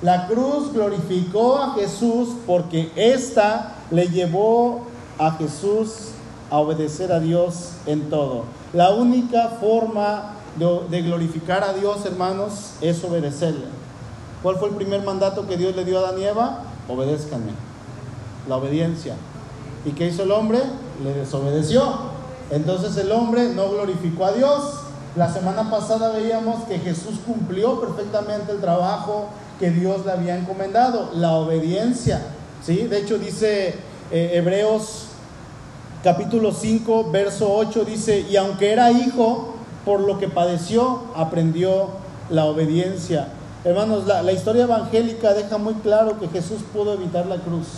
La 0.03 0.27
cruz 0.27 0.73
glorificó 0.73 1.59
a 1.59 1.75
Jesús 1.75 2.31
porque 2.47 2.91
ésta 2.97 3.77
le 3.91 4.09
llevó 4.09 4.83
a 5.19 5.33
Jesús 5.33 6.09
a 6.53 6.59
obedecer 6.59 7.11
a 7.13 7.19
Dios 7.19 7.71
en 7.87 8.11
todo. 8.11 8.45
La 8.75 8.91
única 8.91 9.49
forma 9.59 10.35
de, 10.91 11.01
glorificar 11.01 11.65
a 11.65 11.73
Dios, 11.73 12.05
hermanos, 12.05 12.75
es 12.83 13.03
obedecerle. 13.03 13.65
¿Cuál 14.43 14.57
fue 14.57 14.69
el 14.69 14.75
primer 14.75 15.03
mandato 15.03 15.49
que 15.49 15.57
Dios 15.57 15.75
le 15.75 15.87
dio 15.87 15.99
a 15.99 16.09
Adán 16.09 16.21
y 16.21 16.25
Eva? 16.25 16.65
Obedézcanme. 16.89 17.53
La 18.51 18.57
obediencia. 18.57 19.15
¿Y 19.87 19.93
qué 19.93 20.09
hizo 20.09 20.25
el 20.25 20.31
hombre? 20.31 20.61
Le 21.03 21.15
desobedeció. 21.15 21.85
Entonces 22.51 22.99
el 22.99 23.11
hombre 23.13 23.49
no 23.49 23.71
glorificó 23.71 24.27
a 24.27 24.33
Dios. 24.33 24.75
La 25.17 25.33
semana 25.33 25.71
pasada 25.71 26.11
veíamos 26.11 26.65
que 26.65 26.79
Jesús 26.79 27.15
cumplió 27.27 27.81
perfectamente 27.81 28.53
el 28.53 28.61
trabajo 28.61 29.29
que 29.59 29.71
Dios 29.71 30.05
le 30.05 30.13
había 30.13 30.37
encomendado, 30.37 31.13
la 31.15 31.33
obediencia. 31.33 32.21
¿sí? 32.63 32.89
De 32.89 32.99
hecho 32.99 33.19
dice 33.19 33.75
eh, 34.11 34.33
Hebreos 34.35 35.12
capítulo 36.03 36.53
5, 36.53 37.11
verso 37.11 37.55
8 37.55 37.85
dice, 37.85 38.27
y 38.29 38.37
aunque 38.37 38.73
era 38.73 38.91
hijo, 38.91 39.55
por 39.85 40.01
lo 40.01 40.19
que 40.19 40.29
padeció, 40.29 41.03
aprendió 41.15 41.89
la 42.31 42.45
obediencia. 42.47 43.29
Hermanos, 43.65 44.07
la, 44.07 44.23
la, 44.23 44.33
historia 44.33 44.65
evangélica 44.65 45.33
deja 45.35 45.59
muy 45.59 45.75
claro 45.75 46.19
que 46.19 46.29
Jesús 46.29 46.59
pudo 46.73 46.95
evitar 46.95 47.27
la 47.27 47.37
cruz. 47.37 47.69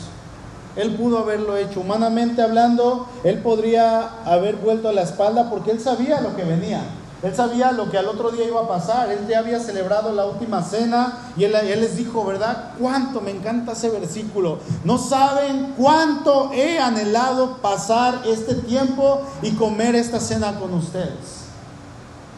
Él 0.76 0.94
pudo 0.94 1.18
haberlo 1.18 1.56
hecho. 1.56 1.80
Humanamente 1.80 2.42
hablando, 2.42 3.06
él 3.22 3.38
podría 3.38 4.22
haber 4.24 4.56
vuelto 4.56 4.88
a 4.88 4.92
la 4.92 5.02
espalda 5.02 5.50
porque 5.50 5.70
él 5.70 5.80
sabía 5.80 6.20
lo 6.20 6.34
que 6.34 6.44
venía. 6.44 6.80
Él 7.24 7.34
sabía 7.34 7.72
lo 7.72 7.90
que 7.90 7.96
al 7.96 8.06
otro 8.06 8.30
día 8.30 8.46
iba 8.46 8.60
a 8.60 8.68
pasar. 8.68 9.10
Él 9.10 9.26
ya 9.26 9.38
había 9.38 9.58
celebrado 9.58 10.12
la 10.12 10.26
última 10.26 10.62
cena 10.62 11.20
y 11.38 11.44
él, 11.44 11.52
les 11.52 11.96
dijo, 11.96 12.22
¿verdad? 12.22 12.72
¿Cuánto 12.78 13.22
me 13.22 13.30
encanta 13.30 13.72
ese 13.72 13.88
versículo? 13.88 14.58
No 14.84 14.98
saben 14.98 15.72
cuánto 15.74 16.52
he 16.52 16.78
anhelado 16.78 17.56
pasar 17.62 18.20
este 18.26 18.54
tiempo 18.56 19.22
y 19.40 19.52
comer 19.52 19.94
esta 19.94 20.20
cena 20.20 20.60
con 20.60 20.74
ustedes. 20.74 21.44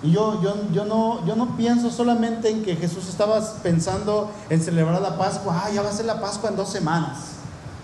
Y 0.05 0.13
yo, 0.13 0.41
yo, 0.41 0.55
yo, 0.73 0.85
no, 0.85 1.27
yo 1.27 1.35
no 1.35 1.57
pienso 1.57 1.91
solamente 1.91 2.49
en 2.49 2.63
que 2.63 2.77
Jesús 2.77 3.09
estaba 3.09 3.41
pensando 3.65 4.31
en 4.51 4.63
celebrar 4.63 5.03
la 5.03 5.19
Pascua. 5.19 5.65
Ah, 5.65 5.71
ya 5.71 5.83
va 5.83 5.89
a 5.89 5.93
ser 5.93 6.07
la 6.07 6.21
Pascua 6.21 6.51
en 6.51 6.57
dos 6.57 6.69
semanas. 6.69 7.19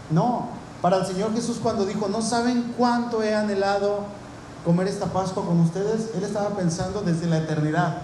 No, 0.08 0.50
para 0.80 0.98
el 0.98 1.06
Señor 1.06 1.34
Jesús 1.34 1.58
cuando 1.60 1.84
dijo, 1.84 2.06
no 2.06 2.22
saben 2.22 2.74
cuánto 2.78 3.24
he 3.24 3.34
anhelado 3.34 4.21
comer 4.64 4.88
esta 4.88 5.06
Pascua 5.06 5.44
con 5.44 5.60
ustedes, 5.60 6.10
él 6.16 6.22
estaba 6.22 6.50
pensando 6.50 7.02
desde 7.02 7.26
la 7.26 7.38
eternidad. 7.38 7.98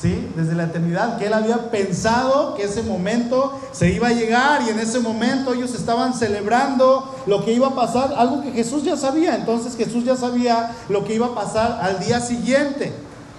¿Sí? 0.00 0.28
Desde 0.36 0.56
la 0.56 0.64
eternidad, 0.64 1.18
que 1.18 1.26
él 1.26 1.32
había 1.32 1.70
pensado 1.70 2.54
que 2.56 2.64
ese 2.64 2.82
momento 2.82 3.58
se 3.72 3.92
iba 3.92 4.08
a 4.08 4.12
llegar 4.12 4.62
y 4.62 4.70
en 4.70 4.80
ese 4.80 4.98
momento 4.98 5.54
ellos 5.54 5.72
estaban 5.72 6.14
celebrando 6.14 7.14
lo 7.26 7.44
que 7.44 7.52
iba 7.52 7.68
a 7.68 7.74
pasar, 7.76 8.12
algo 8.16 8.42
que 8.42 8.50
Jesús 8.50 8.82
ya 8.82 8.96
sabía. 8.96 9.36
Entonces 9.36 9.76
Jesús 9.76 10.04
ya 10.04 10.16
sabía 10.16 10.74
lo 10.88 11.04
que 11.04 11.14
iba 11.14 11.26
a 11.26 11.34
pasar 11.34 11.78
al 11.80 12.00
día 12.00 12.20
siguiente, 12.20 12.92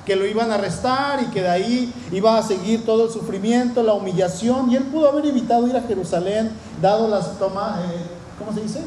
que 0.05 0.15
lo 0.15 0.25
iban 0.25 0.49
a 0.49 0.55
arrestar 0.55 1.21
y 1.23 1.25
que 1.25 1.41
de 1.41 1.49
ahí 1.49 1.93
iba 2.13 2.37
a 2.37 2.41
seguir 2.41 2.85
todo 2.85 3.07
el 3.07 3.11
sufrimiento, 3.11 3.83
la 3.83 3.93
humillación. 3.93 4.71
Y 4.71 4.77
él 4.77 4.83
pudo 4.85 5.09
haber 5.09 5.25
evitado 5.25 5.67
ir 5.67 5.75
a 5.75 5.81
Jerusalén, 5.81 6.51
dado 6.81 7.09
las 7.09 7.37
tomas, 7.37 7.79
eh, 7.79 7.97
¿cómo 8.39 8.53
se 8.53 8.61
dice? 8.61 8.79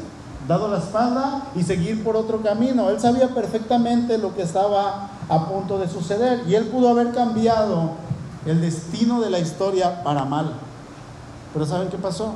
Dado 0.49 0.67
la 0.67 0.79
espalda 0.79 1.43
y 1.55 1.61
seguir 1.61 2.03
por 2.03 2.15
otro 2.17 2.41
camino. 2.41 2.89
Él 2.89 2.99
sabía 2.99 3.29
perfectamente 3.35 4.17
lo 4.17 4.33
que 4.33 4.41
estaba 4.41 5.11
a 5.29 5.47
punto 5.47 5.77
de 5.77 5.87
suceder 5.87 6.41
y 6.47 6.55
él 6.55 6.65
pudo 6.65 6.89
haber 6.89 7.13
cambiado 7.13 7.91
el 8.47 8.59
destino 8.59 9.21
de 9.21 9.29
la 9.29 9.37
historia 9.37 10.03
para 10.03 10.25
mal. 10.25 10.53
Pero 11.53 11.67
¿saben 11.67 11.89
qué 11.89 11.99
pasó? 11.99 12.33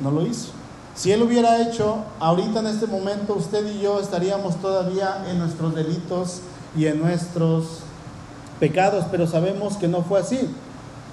No 0.00 0.10
lo 0.10 0.26
hizo. 0.26 0.48
Si 0.96 1.12
él 1.12 1.22
hubiera 1.22 1.62
hecho, 1.62 1.98
ahorita 2.18 2.58
en 2.58 2.66
este 2.66 2.88
momento 2.88 3.34
usted 3.34 3.64
y 3.72 3.82
yo 3.82 4.00
estaríamos 4.00 4.56
todavía 4.56 5.24
en 5.30 5.38
nuestros 5.38 5.76
delitos 5.76 6.40
y 6.76 6.86
en 6.86 7.00
nuestros 7.00 7.82
pecados, 8.58 9.04
pero 9.12 9.28
sabemos 9.28 9.76
que 9.76 9.86
no 9.86 10.02
fue 10.02 10.18
así. 10.18 10.40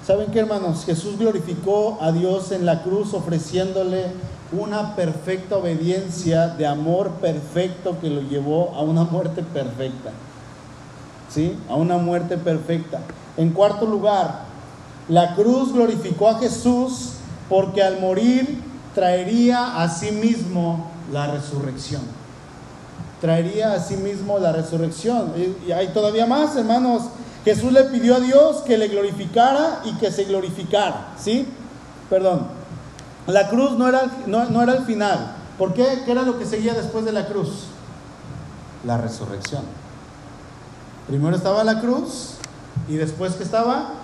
¿Saben 0.04 0.32
qué, 0.32 0.40
hermanos? 0.40 0.84
Jesús 0.84 1.18
glorificó 1.18 1.98
a 2.00 2.10
Dios 2.10 2.50
en 2.50 2.66
la 2.66 2.82
cruz 2.82 3.14
ofreciéndole 3.14 4.06
una 4.52 4.94
perfecta 4.94 5.56
obediencia 5.56 6.48
de 6.48 6.66
amor 6.66 7.12
perfecto 7.20 7.98
que 8.00 8.08
lo 8.08 8.22
llevó 8.22 8.74
a 8.74 8.82
una 8.82 9.04
muerte 9.04 9.42
perfecta. 9.42 10.10
¿Sí? 11.28 11.56
A 11.68 11.74
una 11.74 11.98
muerte 11.98 12.36
perfecta. 12.36 13.00
En 13.36 13.50
cuarto 13.50 13.86
lugar, 13.86 14.42
la 15.08 15.34
cruz 15.34 15.72
glorificó 15.72 16.28
a 16.28 16.38
Jesús 16.38 17.14
porque 17.48 17.82
al 17.82 18.00
morir 18.00 18.60
traería 18.94 19.82
a 19.82 19.88
sí 19.88 20.12
mismo 20.12 20.90
la 21.12 21.26
resurrección. 21.26 22.02
Traería 23.20 23.72
a 23.72 23.80
sí 23.80 23.96
mismo 23.96 24.38
la 24.38 24.52
resurrección. 24.52 25.32
Y 25.66 25.72
hay 25.72 25.88
todavía 25.88 26.26
más, 26.26 26.56
hermanos. 26.56 27.02
Jesús 27.44 27.72
le 27.72 27.84
pidió 27.84 28.16
a 28.16 28.20
Dios 28.20 28.58
que 28.58 28.78
le 28.78 28.88
glorificara 28.88 29.80
y 29.84 29.92
que 29.94 30.10
se 30.10 30.24
glorificara. 30.24 31.08
¿Sí? 31.18 31.46
Perdón. 32.08 32.55
La 33.26 33.48
cruz 33.48 33.72
no 33.72 33.88
era, 33.88 34.02
no, 34.26 34.62
era 34.62 34.74
el 34.74 34.84
final. 34.84 35.34
¿Por 35.58 35.74
qué? 35.74 36.02
¿Qué 36.04 36.12
era 36.12 36.22
lo 36.22 36.38
que 36.38 36.44
seguía 36.44 36.74
después 36.74 37.04
de 37.04 37.12
la 37.12 37.26
cruz? 37.26 37.64
La 38.84 38.98
resurrección. 38.98 39.62
Primero 41.08 41.36
estaba 41.36 41.64
la 41.64 41.80
cruz 41.80 42.34
y 42.88 42.94
después 42.94 43.34
que 43.34 43.42
estaba 43.42 43.94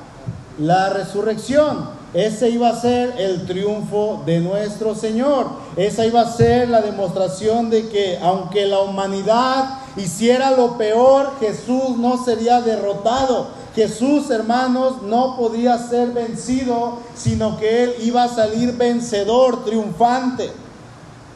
la 0.58 0.90
resurrección. 0.90 2.02
Ese 2.14 2.50
iba 2.50 2.68
a 2.68 2.78
ser 2.78 3.14
el 3.18 3.46
triunfo 3.46 4.22
de 4.26 4.40
nuestro 4.40 4.94
Señor. 4.94 5.46
Esa 5.76 6.04
iba 6.04 6.20
a 6.20 6.30
ser 6.30 6.68
la 6.68 6.82
demostración 6.82 7.70
de 7.70 7.88
que 7.88 8.18
aunque 8.18 8.66
la 8.66 8.80
humanidad 8.80 9.78
hiciera 9.96 10.50
lo 10.50 10.76
peor, 10.76 11.32
Jesús 11.40 11.96
no 11.96 12.22
sería 12.22 12.60
derrotado. 12.60 13.61
Jesús, 13.74 14.30
hermanos, 14.30 15.02
no 15.02 15.36
podía 15.36 15.78
ser 15.78 16.10
vencido, 16.10 16.98
sino 17.14 17.56
que 17.56 17.84
Él 17.84 17.94
iba 18.02 18.24
a 18.24 18.28
salir 18.28 18.76
vencedor, 18.76 19.64
triunfante. 19.64 20.52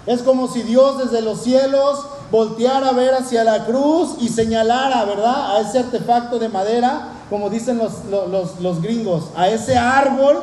Es 0.06 0.22
como 0.22 0.46
si 0.46 0.62
Dios 0.62 0.98
desde 0.98 1.22
los 1.22 1.42
cielos 1.42 2.04
volteara 2.30 2.90
a 2.90 2.92
ver 2.92 3.14
hacia 3.14 3.42
la 3.42 3.64
cruz 3.64 4.16
y 4.20 4.28
señalara, 4.28 5.04
¿verdad? 5.04 5.56
A 5.56 5.60
ese 5.60 5.78
artefacto 5.78 6.38
de 6.38 6.48
madera, 6.48 7.08
como 7.30 7.48
dicen 7.48 7.78
los, 7.78 8.04
los, 8.10 8.60
los 8.60 8.82
gringos, 8.82 9.24
a 9.34 9.48
ese 9.48 9.78
árbol, 9.78 10.42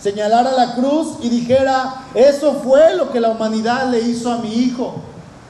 señalara 0.00 0.52
la 0.52 0.74
cruz 0.74 1.18
y 1.20 1.28
dijera, 1.28 2.06
eso 2.14 2.54
fue 2.64 2.96
lo 2.96 3.10
que 3.10 3.20
la 3.20 3.30
humanidad 3.30 3.90
le 3.90 4.00
hizo 4.00 4.32
a 4.32 4.38
mi 4.38 4.54
hijo. 4.54 4.94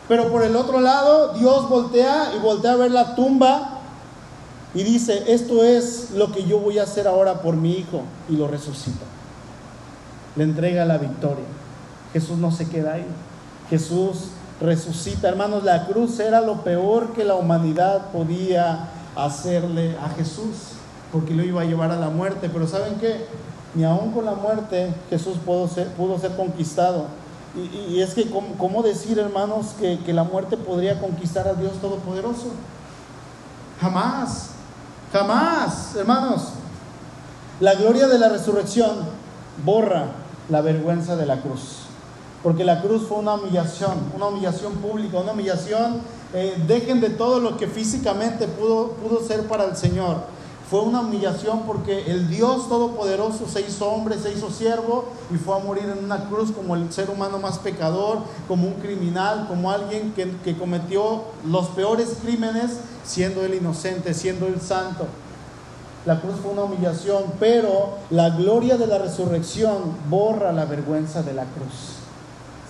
Pero 0.09 0.33
por 0.33 0.43
el 0.43 0.57
otro 0.57 0.81
lado, 0.81 1.35
Dios 1.35 1.69
voltea 1.69 2.33
y 2.35 2.41
voltea 2.41 2.73
a 2.73 2.77
ver 2.77 2.91
la 2.91 3.15
tumba 3.15 3.78
y 4.75 4.83
dice, 4.83 5.25
esto 5.29 5.65
es 5.65 6.11
lo 6.11 6.31
que 6.31 6.45
yo 6.45 6.59
voy 6.59 6.79
a 6.79 6.83
hacer 6.83 7.09
ahora 7.09 7.41
por 7.41 7.57
mi 7.57 7.73
hijo 7.73 8.03
y 8.29 8.37
lo 8.37 8.49
resucita. 8.49 9.05
Le 10.37 10.45
entrega 10.45 10.85
la 10.85 10.99
victoria. 10.99 11.45
Jesús 12.13 12.39
no 12.39 12.53
se 12.53 12.69
queda 12.69 12.95
ahí. 12.95 13.07
Jesús 13.71 14.29
resucita. 14.61 15.29
Hermanos, 15.29 15.65
la 15.65 15.87
cruz 15.87 16.19
era 16.21 16.41
lo 16.41 16.65
peor 16.65 17.13
que 17.15 17.25
la 17.25 17.35
humanidad 17.35 18.11
podía 18.13 18.91
hacerle 19.17 19.97
a 19.99 20.11
Jesús, 20.11 20.73
porque 21.13 21.35
lo 21.35 21.43
iba 21.43 21.63
a 21.63 21.65
llevar 21.65 21.91
a 21.91 21.97
la 21.97 22.11
muerte. 22.11 22.51
Pero 22.53 22.69
¿saben 22.69 22.97
qué? 22.97 23.27
Ni 23.75 23.85
aún 23.85 24.13
con 24.13 24.27
la 24.27 24.35
muerte 24.35 24.93
Jesús 25.09 25.39
pudo 25.45 25.67
ser, 25.67 25.89
pudo 25.93 26.19
ser 26.19 26.37
conquistado. 26.37 27.07
Y, 27.57 28.01
es 28.01 28.13
que, 28.13 28.31
¿cómo, 28.31 28.83
decir, 28.83 29.19
hermanos, 29.19 29.75
que, 29.81 29.99
que 30.01 30.13
la 30.13 30.23
muerte 30.23 30.57
podría 30.59 31.01
conquistar 31.01 31.49
a 31.49 31.55
Dios 31.55 31.73
Todopoderoso? 31.81 32.53
Jamás. 33.81 34.51
Jamás, 35.13 35.95
hermanos. 35.97 36.49
La 37.61 37.75
gloria 37.75 38.07
de 38.07 38.19
la 38.19 38.29
resurrección 38.29 38.91
borra 39.65 40.07
la 40.49 40.61
vergüenza 40.61 41.17
de 41.17 41.27
la 41.27 41.41
cruz. 41.41 41.85
porque 42.43 42.65
la 42.65 42.81
cruz 42.81 43.03
fue 43.09 43.19
una 43.19 43.35
humillación, 43.35 43.99
una 44.15 44.27
humillación 44.27 44.75
pública, 44.75 45.19
una 45.19 45.33
humillación, 45.33 46.01
eh, 46.33 46.55
dejen 46.69 47.01
de 47.01 47.11
todo 47.11 47.41
lo 47.41 47.57
que 47.57 47.67
físicamente 47.67 48.47
pudo, 48.47 48.93
pudo 48.93 49.27
ser 49.27 49.49
para 49.49 49.65
el 49.65 49.77
Señor. 49.77 50.19
Fue 50.71 50.81
una 50.81 51.01
humillación 51.01 51.63
porque 51.63 52.11
el 52.11 52.29
Dios 52.29 52.69
Todopoderoso 52.69 53.49
se 53.49 53.63
hizo 53.63 53.91
hombre, 53.91 54.19
se 54.19 54.33
hizo 54.35 54.51
siervo 54.51 55.07
y 55.33 55.39
fue 55.39 55.57
a 55.57 55.61
morir 55.61 55.85
en 55.85 56.05
una 56.05 56.29
cruz 56.29 56.53
como 56.53 56.75
el 56.75 56.93
ser 56.93 57.09
humano 57.09 57.39
más 57.39 57.59
pecador, 57.59 58.19
como 58.47 58.67
un 58.67 58.75
criminal, 58.75 59.47
como 59.49 59.71
alguien 59.71 60.13
que, 60.13 60.57
cometió 60.59 61.23
los 61.47 61.69
peores 61.69 62.19
crímenes 62.23 62.81
siendo 63.03 63.43
él 63.47 63.55
inocente, 63.55 64.13
siendo 64.13 64.47
él 64.47 64.61
santo. 64.61 65.07
La 66.05 66.21
cruz 66.21 66.35
fue 66.43 66.53
una 66.53 66.65
humillación, 66.65 67.25
pero 67.41 67.97
la 68.11 68.29
gloria 68.31 68.77
de 68.77 68.87
la 68.87 68.99
resurrección 68.99 69.97
borra 70.11 70.53
la 70.53 70.67
vergüenza 70.67 71.23
de 71.23 71.33
la 71.33 71.45
cruz. 71.45 71.97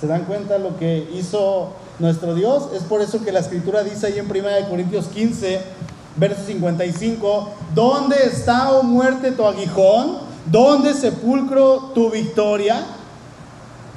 ¿Se 0.00 0.06
dan 0.06 0.24
cuenta 0.26 0.58
lo 0.58 0.76
que 0.76 1.10
hizo 1.14 1.70
nuestro 1.98 2.36
Dios? 2.36 2.68
Es 2.74 2.84
por 2.84 3.00
eso 3.00 3.24
que 3.24 3.32
la 3.32 3.40
escritura 3.40 3.82
dice 3.82 4.06
ahí 4.06 4.18
en 4.20 4.30
1 4.30 4.68
Corintios 4.70 5.06
15, 5.06 5.60
verso 6.18 6.42
55, 6.46 7.50
¿dónde 7.74 8.16
está, 8.24 8.72
oh 8.72 8.82
muerte, 8.82 9.32
tu 9.32 9.44
aguijón? 9.44 10.18
¿Dónde 10.50 10.94
sepulcro 10.94 11.92
tu 11.94 12.10
victoria? 12.10 12.84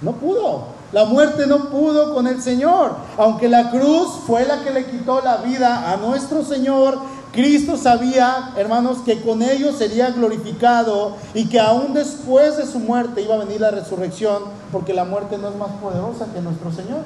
No 0.02 0.14
pudo. 0.14 0.82
La 0.92 1.06
muerte 1.06 1.48
no 1.48 1.70
pudo 1.70 2.14
con 2.14 2.28
el 2.28 2.42
Señor. 2.42 2.96
Aunque 3.18 3.48
la 3.48 3.72
cruz 3.72 4.10
fue 4.28 4.46
la 4.46 4.62
que 4.62 4.72
le 4.72 4.86
quitó 4.86 5.22
la 5.22 5.38
vida 5.38 5.92
a 5.92 5.98
nuestro 5.98 6.44
Señor, 6.44 7.00
Cristo 7.32 7.78
sabía, 7.78 8.52
hermanos, 8.58 8.98
que 9.06 9.22
con 9.22 9.42
ellos 9.42 9.78
sería 9.78 10.12
glorificado 10.12 11.16
y 11.34 11.48
que 11.48 11.62
aún 11.62 11.94
después 11.94 12.58
de 12.58 12.66
su 12.66 12.80
muerte 12.80 13.22
iba 13.22 13.36
a 13.36 13.40
venir 13.40 13.62
la 13.62 13.72
resurrección, 13.72 14.44
porque 14.72 14.94
la 14.94 15.06
muerte 15.06 15.38
no 15.38 15.48
es 15.48 15.56
más 15.56 15.72
poderosa 15.82 16.28
que 16.34 16.42
nuestro 16.42 16.74
Señor. 16.74 17.04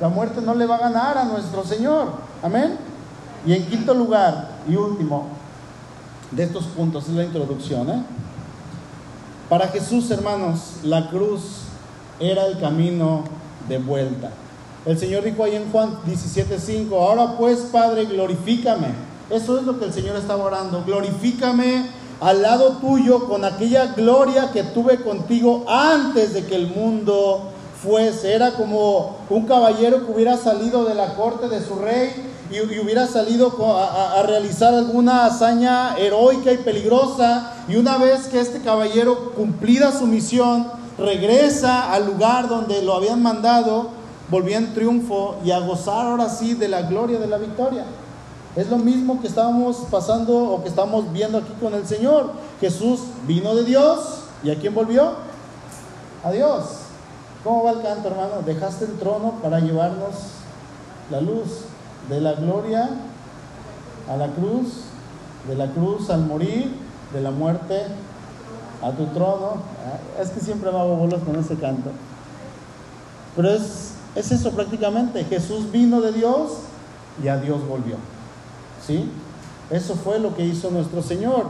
La 0.00 0.08
muerte 0.08 0.40
no 0.40 0.54
le 0.54 0.66
va 0.66 0.76
a 0.76 0.80
ganar 0.80 1.18
a 1.18 1.24
nuestro 1.24 1.64
Señor. 1.64 2.12
Amén. 2.44 2.78
Y 3.46 3.54
en 3.54 3.66
quinto 3.66 3.94
lugar 3.94 4.50
y 4.68 4.74
último 4.74 5.28
de 6.30 6.44
estos 6.44 6.64
puntos 6.64 7.08
es 7.08 7.14
la 7.14 7.24
introducción. 7.24 7.88
¿eh? 7.90 8.02
Para 9.48 9.68
Jesús, 9.68 10.10
hermanos, 10.10 10.74
la 10.82 11.08
cruz 11.08 11.62
era 12.20 12.46
el 12.46 12.58
camino 12.58 13.24
de 13.68 13.78
vuelta. 13.78 14.30
El 14.84 14.98
Señor 14.98 15.24
dijo 15.24 15.44
ahí 15.44 15.56
en 15.56 15.70
Juan 15.70 15.98
17:5, 16.06 16.92
ahora 16.92 17.36
pues 17.36 17.60
Padre, 17.72 18.06
glorifícame 18.06 19.08
eso 19.30 19.58
es 19.58 19.64
lo 19.64 19.78
que 19.78 19.84
el 19.84 19.92
Señor 19.92 20.16
estaba 20.16 20.44
orando. 20.44 20.82
Glorifícame 20.86 21.86
al 22.20 22.42
lado 22.42 22.78
tuyo 22.78 23.28
con 23.28 23.44
aquella 23.44 23.92
gloria 23.94 24.50
que 24.52 24.62
tuve 24.62 25.02
contigo 25.02 25.64
antes 25.68 26.32
de 26.32 26.46
que 26.46 26.56
el 26.56 26.68
mundo 26.68 27.50
fuese. 27.82 28.34
Era 28.34 28.52
como 28.52 29.18
un 29.28 29.46
caballero 29.46 30.06
que 30.06 30.12
hubiera 30.12 30.36
salido 30.38 30.84
de 30.86 30.94
la 30.94 31.14
corte 31.14 31.48
de 31.48 31.62
su 31.62 31.76
rey 31.76 32.10
y, 32.50 32.60
hubiera 32.60 33.06
salido 33.06 33.52
a, 33.76 34.22
realizar 34.22 34.74
alguna 34.74 35.26
hazaña 35.26 35.96
heroica 35.98 36.52
y 36.52 36.58
peligrosa. 36.58 37.52
Y 37.68 37.76
una 37.76 37.98
vez 37.98 38.26
que 38.28 38.40
este 38.40 38.60
caballero 38.60 39.32
cumplida 39.32 39.92
su 39.92 40.06
misión, 40.06 40.66
regresa 40.98 41.92
al 41.92 42.06
lugar 42.06 42.48
donde 42.48 42.82
lo 42.82 42.94
habían 42.94 43.22
mandado, 43.22 43.88
volvía 44.30 44.58
en 44.58 44.74
triunfo 44.74 45.36
y 45.44 45.50
a 45.50 45.60
gozar 45.60 46.06
ahora 46.06 46.28
sí 46.28 46.54
de 46.54 46.68
la 46.68 46.82
gloria 46.82 47.18
de 47.18 47.26
la 47.26 47.38
victoria. 47.38 47.84
Es 48.56 48.68
lo 48.68 48.78
mismo 48.78 49.20
que 49.20 49.28
estábamos 49.28 49.76
pasando 49.90 50.36
o 50.36 50.62
que 50.62 50.68
estamos 50.68 51.12
viendo 51.12 51.38
aquí 51.38 51.52
con 51.60 51.74
el 51.74 51.86
Señor. 51.86 52.32
Jesús 52.60 53.00
vino 53.26 53.54
de 53.54 53.64
Dios 53.64 54.22
y 54.42 54.50
a 54.50 54.58
quién 54.58 54.74
volvió? 54.74 55.12
A 56.24 56.30
Dios. 56.32 56.64
¿Cómo 57.44 57.62
va 57.64 57.72
el 57.72 57.82
canto, 57.82 58.08
hermano? 58.08 58.42
Dejaste 58.44 58.86
el 58.86 58.98
trono 58.98 59.34
para 59.42 59.60
llevarnos 59.60 60.14
la 61.10 61.20
luz 61.20 61.68
de 62.08 62.20
la 62.20 62.32
gloria 62.34 62.90
a 64.08 64.16
la 64.16 64.28
cruz, 64.28 64.84
de 65.48 65.54
la 65.54 65.70
cruz 65.72 66.10
al 66.10 66.26
morir, 66.26 66.72
de 67.12 67.20
la 67.20 67.30
muerte 67.30 67.82
a 68.82 68.90
tu 68.92 69.06
trono. 69.06 69.62
Ah, 69.84 70.22
es 70.22 70.30
que 70.30 70.40
siempre 70.40 70.70
me 70.70 70.78
hago 70.78 70.96
bolos 70.96 71.22
con 71.22 71.36
ese 71.36 71.56
canto. 71.56 71.90
Pero 73.36 73.50
es, 73.50 73.92
es 74.14 74.32
eso 74.32 74.50
prácticamente. 74.52 75.24
Jesús 75.24 75.70
vino 75.70 76.00
de 76.00 76.12
Dios 76.12 76.52
y 77.22 77.28
a 77.28 77.36
Dios 77.36 77.66
volvió. 77.66 77.96
¿sí? 78.86 79.08
Eso 79.70 79.94
fue 79.94 80.18
lo 80.18 80.34
que 80.34 80.44
hizo 80.44 80.70
nuestro 80.70 81.02
Señor. 81.02 81.46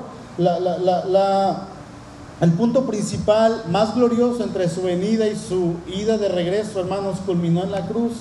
el 2.41 2.53
punto 2.53 2.85
principal, 2.87 3.65
más 3.71 3.95
glorioso 3.95 4.43
entre 4.43 4.69
su 4.69 4.83
venida 4.83 5.27
y 5.29 5.37
su 5.37 5.75
ida 5.87 6.19
de 6.19 6.29
regreso, 6.29 6.81
hermanos, 6.81 7.19
culminó 7.25 7.63
en 7.63 7.71
la 7.71 7.87
cruz. 7.87 8.13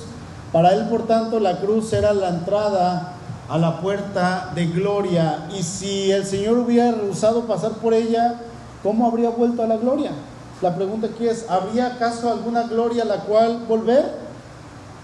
Para 0.52 0.74
él, 0.74 0.88
por 0.90 1.08
tanto, 1.08 1.40
la 1.40 1.60
cruz 1.60 1.92
era 1.94 2.14
la 2.14 2.30
entrada 2.30 3.14
a 3.50 3.58
la 3.58 3.82
puerta 3.82 4.52
de 4.56 4.68
gloria. 4.68 5.48
Y 5.58 5.64
si 5.64 6.12
el 6.12 6.26
Señor 6.26 6.58
hubiera 6.58 6.92
rehusado 6.92 7.42
pasar 7.44 7.74
por 7.74 7.94
ella, 7.94 8.42
¿cómo 8.84 9.08
habría 9.08 9.30
vuelto 9.30 9.64
a 9.64 9.68
la 9.68 9.78
gloria? 9.78 10.12
La 10.62 10.76
pregunta 10.76 11.08
aquí 11.08 11.28
es, 11.28 11.46
¿habría 11.50 11.88
acaso 11.88 12.32
alguna 12.32 12.64
gloria 12.64 13.04
a 13.04 13.06
la 13.06 13.20
cual 13.22 13.66
volver? 13.68 14.06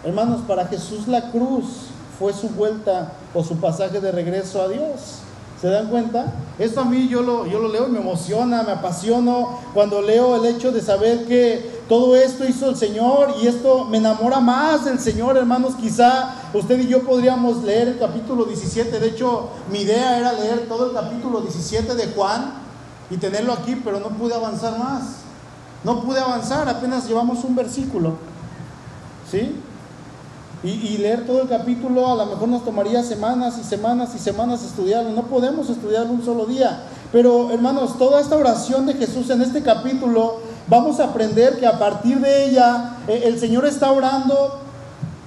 Hermanos, 0.04 0.42
para 0.48 0.66
Jesús 0.66 1.08
la 1.08 1.32
cruz 1.32 1.88
fue 2.18 2.34
su 2.34 2.50
vuelta 2.50 3.14
o 3.34 3.44
su 3.44 3.58
pasaje 3.58 4.00
de 4.00 4.12
regreso 4.12 4.62
a 4.62 4.68
Dios. 4.68 5.20
¿Se 5.62 5.70
dan 5.70 5.88
cuenta? 5.88 6.26
Esto 6.60 6.82
a 6.82 6.86
mí 6.86 7.08
yo 7.08 7.22
lo, 7.22 7.46
yo 7.46 7.60
lo 7.60 7.70
leo 7.70 7.88
y 7.88 7.92
me 7.92 8.00
emociona, 8.00 8.64
me 8.64 8.74
apasiono 8.74 9.60
cuando 9.74 10.02
leo 10.02 10.36
el 10.36 10.46
hecho 10.46 10.72
de 10.72 10.82
saber 10.82 11.26
que 11.26 11.73
todo 11.88 12.16
esto 12.16 12.46
hizo 12.46 12.70
el 12.70 12.76
Señor 12.76 13.36
y 13.42 13.48
esto 13.48 13.86
me 13.86 13.98
enamora 13.98 14.40
más 14.40 14.86
del 14.86 15.00
Señor, 15.00 15.38
hermanos. 15.38 15.76
Quizá 15.76 16.36
usted 16.54 16.80
y 16.80 16.88
yo 16.88 17.04
podríamos 17.04 17.64
leer 17.64 17.90
el 17.90 18.00
capítulo 18.00 18.46
17. 18.46 19.00
De 19.00 19.08
hecho, 19.08 19.50
mi 19.72 19.80
idea 19.82 20.18
era 20.18 20.34
leer 20.34 20.68
todo 20.68 20.88
el 20.88 20.94
capítulo 20.94 21.42
17 21.42 21.96
de 21.96 22.08
Juan 22.14 22.54
y 23.10 23.18
tenerlo 23.18 23.54
aquí, 23.54 23.76
pero 23.84 24.00
no 24.00 24.10
pude 24.10 24.34
avanzar 24.34 24.78
más. 24.80 25.18
No 25.84 26.02
pude 26.02 26.20
avanzar, 26.20 26.70
apenas 26.70 27.08
llevamos 27.08 27.44
un 27.44 27.56
versículo. 27.56 28.14
¿Sí? 29.30 29.56
y, 30.64 30.98
leer 30.98 31.26
todo 31.26 31.42
el 31.42 31.50
capítulo 31.50 32.08
a 32.08 32.16
lo 32.16 32.26
mejor 32.26 32.48
nos 32.48 32.64
tomaría 32.64 33.04
semanas 33.04 33.58
y 33.60 33.66
semanas 33.66 34.12
y 34.16 34.20
semanas 34.20 34.64
estudiarlo. 34.64 35.10
No 35.12 35.24
podemos 35.24 35.70
estudiarlo 35.70 36.14
un 36.14 36.24
solo 36.24 36.46
día. 36.46 36.84
Pero 37.12 37.52
hermanos, 37.52 37.98
toda 37.98 38.22
esta 38.22 38.38
oración 38.38 38.86
de 38.86 38.94
Jesús 38.94 39.30
en 39.30 39.42
este 39.42 39.62
capítulo, 39.62 40.38
vamos 40.68 41.00
a 41.00 41.06
aprender 41.06 41.60
que 41.60 41.68
a 41.68 41.80
partir 41.80 42.20
de 42.20 42.46
ella 42.46 42.98
eh, 43.08 43.24
el 43.26 43.40
Señor 43.40 43.66
está 43.66 43.92
orando 43.92 44.60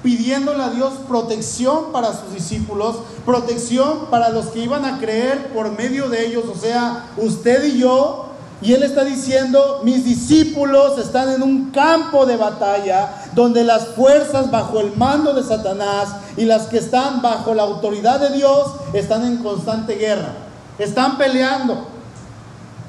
pidiéndole 0.03 0.63
a 0.63 0.71
Dios 0.71 0.93
protección 1.09 1.93
para 1.93 2.13
sus 2.13 2.33
discípulos, 2.33 2.97
protección 3.25 4.07
para 4.09 4.29
los 4.29 4.47
que 4.47 4.61
iban 4.61 4.85
a 4.85 4.99
creer 4.99 5.49
por 5.53 5.73
medio 5.77 6.09
de 6.09 6.27
ellos, 6.27 6.45
o 6.45 6.57
sea, 6.57 7.07
usted 7.17 7.65
y 7.65 7.79
yo, 7.79 8.27
y 8.63 8.73
él 8.73 8.83
está 8.85 9.05
diciendo, 9.05 9.81
mis 9.85 10.05
discípulos 10.05 10.99
están 10.99 11.31
en 11.31 11.43
un 11.43 11.71
campo 11.73 12.25
de 12.25 12.37
batalla 12.37 13.25
donde 13.35 13.65
las 13.65 13.89
fuerzas 13.89 14.51
bajo 14.51 14.81
el 14.81 14.97
mando 14.97 15.35
de 15.35 15.43
Satanás 15.43 16.09
y 16.37 16.45
las 16.45 16.69
que 16.69 16.79
están 16.79 17.21
bajo 17.21 17.55
la 17.55 17.65
autoridad 17.65 18.21
de 18.21 18.31
Dios 18.31 18.69
están 18.95 19.27
en 19.27 19.39
constante 19.39 19.97
guerra. 19.97 20.33
Están 20.79 21.19
peleando. 21.19 21.96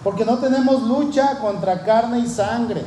Porque 0.07 0.23
no 0.23 0.37
tenemos 0.37 0.83
lucha 0.83 1.37
contra 1.39 1.83
carne 1.83 2.19
y 2.19 2.27
sangre, 2.27 2.81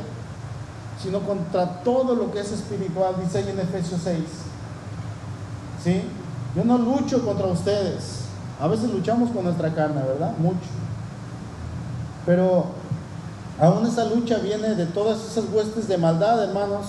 sino 0.99 1.19
contra 1.19 1.83
todo 1.83 2.15
lo 2.15 2.31
que 2.31 2.39
es 2.39 2.51
espiritual, 2.51 3.13
dice 3.23 3.37
ahí 3.37 3.49
en 3.49 3.59
Efesios 3.59 4.01
6. 4.03 4.23
¿Sí? 5.83 6.01
Yo 6.55 6.63
no 6.63 6.79
lucho 6.79 7.23
contra 7.23 7.45
ustedes. 7.45 8.21
A 8.59 8.67
veces 8.67 8.89
luchamos 8.89 9.29
con 9.29 9.43
nuestra 9.43 9.71
carne, 9.71 10.01
¿verdad? 10.01 10.35
Mucho. 10.39 10.65
Pero 12.25 12.65
aún 13.59 13.85
esa 13.85 14.05
lucha 14.05 14.39
viene 14.39 14.73
de 14.73 14.87
todas 14.87 15.23
esas 15.23 15.43
huestes 15.53 15.87
de 15.87 15.99
maldad, 15.99 16.43
hermanos. 16.43 16.87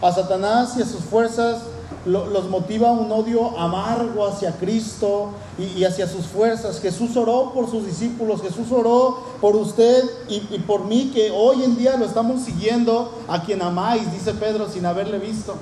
A 0.00 0.10
Satanás 0.10 0.78
y 0.78 0.82
a 0.82 0.86
sus 0.86 1.04
fuerzas 1.04 1.58
los 2.06 2.48
motiva 2.48 2.90
un 2.92 3.10
odio 3.12 3.58
amargo 3.58 4.26
hacia 4.26 4.52
Cristo 4.52 5.30
y, 5.58 5.84
hacia 5.84 6.06
sus 6.06 6.26
fuerzas. 6.26 6.80
Jesús 6.80 7.16
oró 7.16 7.52
por 7.52 7.70
sus 7.70 7.84
discípulos, 7.84 8.42
Jesús 8.42 8.70
oró 8.70 9.18
por 9.40 9.56
usted 9.56 10.04
y, 10.28 10.36
y 10.50 10.62
por 10.66 10.84
mí, 10.84 11.10
que 11.14 11.30
hoy 11.30 11.64
en 11.64 11.76
día 11.76 11.96
lo 11.96 12.04
estamos 12.04 12.42
siguiendo, 12.42 13.12
a 13.28 13.42
quien 13.42 13.62
amáis, 13.62 14.10
dice 14.12 14.32
Pedro, 14.34 14.68
sin 14.68 14.86
haberle 14.86 15.18
visto. 15.18 15.54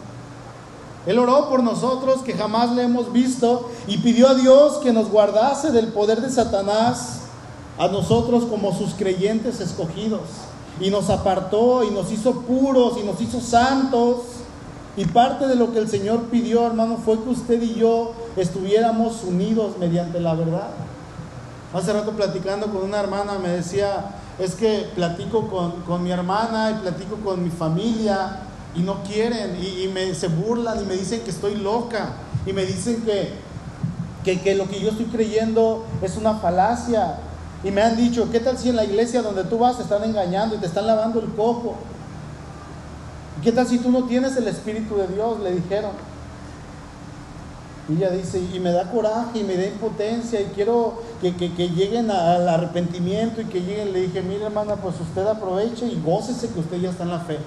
Él 1.07 1.19
oró 1.21 1.49
por 1.49 1.63
nosotros 1.63 2.23
que 2.23 2.33
jamás 2.33 2.73
le 2.73 2.83
hemos 2.83 3.13
visto 3.13 3.71
y 3.87 3.99
pidió 3.99 4.29
a 4.29 4.35
Dios 4.35 4.79
que 4.79 4.93
nos 4.93 5.09
guardase 5.09 5.71
del 5.71 5.89
poder 5.89 6.21
de 6.21 6.31
Satanás 6.31 7.21
a 7.79 7.89
nosotros 7.89 8.45
como 8.45 8.77
sus 8.77 8.95
creyentes 8.95 9.61
escogidos. 9.61 10.23
Y 10.81 10.91
nos 10.91 11.09
apartó 11.09 11.85
y 11.85 11.91
nos 11.91 12.11
hizo 12.11 12.41
puros 12.41 12.99
y 13.01 13.05
nos 13.05 13.21
hizo 13.21 13.41
santos. 13.41 14.17
Y 14.97 15.05
parte 15.05 15.47
de 15.47 15.57
lo 15.57 15.73
que 15.73 15.79
el 15.79 15.89
Señor 15.89 16.25
pidió, 16.31 16.67
hermano, 16.67 16.97
fue 16.97 17.23
que 17.23 17.29
usted 17.29 17.61
y 17.61 17.75
yo 17.75 18.15
estuviéramos 18.37 19.25
unidos 19.25 19.77
mediante 19.79 20.21
la 20.21 20.35
verdad. 20.35 20.69
Hace 21.75 21.93
rato 21.93 22.13
platicando 22.13 22.69
con 22.69 22.83
una 22.83 23.01
hermana 23.01 23.39
me 23.39 23.51
decía, 23.51 24.17
es 24.39 24.55
que 24.55 24.89
platico 24.95 25.49
con, 25.49 25.83
con 25.83 26.03
mi 26.03 26.11
hermana 26.11 26.71
y 26.71 26.75
platico 26.75 27.17
con 27.17 27.43
mi 27.45 27.51
familia 27.51 28.39
y 28.75 28.81
no 28.81 29.03
quieren 29.03 29.59
y, 29.63 29.89
me, 29.89 30.15
se 30.15 30.29
burlan 30.29 30.83
y 30.83 30.87
me 30.87 30.95
dicen 30.95 31.21
que 31.21 31.31
estoy 31.31 31.57
loca 31.57 32.13
y 32.47 32.55
me 32.55 32.65
dicen 32.65 33.03
que, 33.03 33.33
que, 34.25 34.41
que 34.41 34.55
lo 34.55 34.67
que 34.67 34.81
yo 34.81 34.91
estoy 34.91 35.07
creyendo 35.07 35.85
es 36.01 36.17
una 36.17 36.35
falacia. 36.35 37.19
Y 37.65 37.71
me 37.71 37.83
han 37.83 37.97
dicho, 37.97 38.31
¿qué 38.31 38.41
tal 38.41 38.57
si 38.57 38.71
en 38.71 38.77
la 38.77 38.85
iglesia 38.85 39.21
donde 39.21 39.45
tú 39.45 39.59
vas 39.59 39.77
te 39.77 39.83
están 39.83 40.05
engañando 40.05 40.55
y 40.55 40.59
te 40.59 40.67
están 40.67 40.87
lavando 40.87 41.21
el 41.21 41.29
coco? 41.35 41.75
¿Qué 43.43 43.53
tal 43.53 43.67
si 43.67 43.79
tú 43.79 43.91
no 43.91 44.05
tienes 44.05 44.37
el 44.37 44.49
Espíritu 44.49 44.97
de 44.97 45.09
Dios? 45.09 45.41
Le 45.41 45.53
dijeron. 45.53 45.93
Y 47.89 47.99
ella 47.99 48.11
dice, 48.11 48.41
y 48.41 48.59
me 48.59 48.73
da 48.73 48.91
coraje 48.91 49.39
y 49.39 49.45
me 49.45 49.57
da 49.57 49.67
impotencia 49.67 50.41
y 50.41 50.47
quiero 50.47 51.03
que, 51.21 51.31
lleguen 51.31 52.11
al 52.11 52.49
arrepentimiento 52.49 53.41
y 53.41 53.45
que 53.45 53.61
lleguen. 53.61 53.93
Le 53.93 54.01
dije, 54.03 54.23
mire 54.23 54.47
hermana, 54.47 54.77
pues 54.77 54.97
usted 55.01 55.25
aproveche 55.27 55.87
y 55.87 56.03
gócese 56.05 56.49
que 56.49 56.61
usted 56.61 56.79
ya 56.79 56.91
está 56.91 57.05
en 57.05 57.11
la 57.11 57.21
fe. 57.21 57.39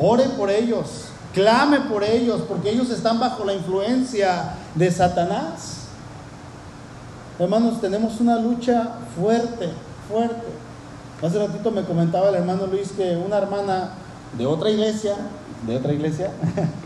Ore 0.00 0.24
por 0.38 0.48
ellos, 0.48 1.06
clame 1.34 1.80
por 1.80 2.04
ellos, 2.04 2.42
porque 2.48 2.70
ellos 2.70 2.90
están 2.90 3.18
bajo 3.18 3.44
la 3.44 3.54
influencia 3.54 4.54
de 4.76 4.90
Satanás. 4.92 5.86
Hermanos, 7.38 7.80
tenemos 7.80 8.20
una 8.20 8.38
lucha 8.38 8.90
fuerte, 9.16 9.70
fuerte. 10.08 10.46
Hace 11.20 11.38
ratito 11.38 11.72
me 11.72 11.82
comentaba 11.82 12.28
el 12.28 12.36
hermano 12.36 12.66
Luis 12.68 12.92
que 12.92 13.16
una 13.16 13.38
hermana 13.38 13.90
de 14.36 14.46
otra 14.46 14.70
iglesia, 14.70 15.16
de 15.66 15.76
otra 15.76 15.92
iglesia, 15.92 16.32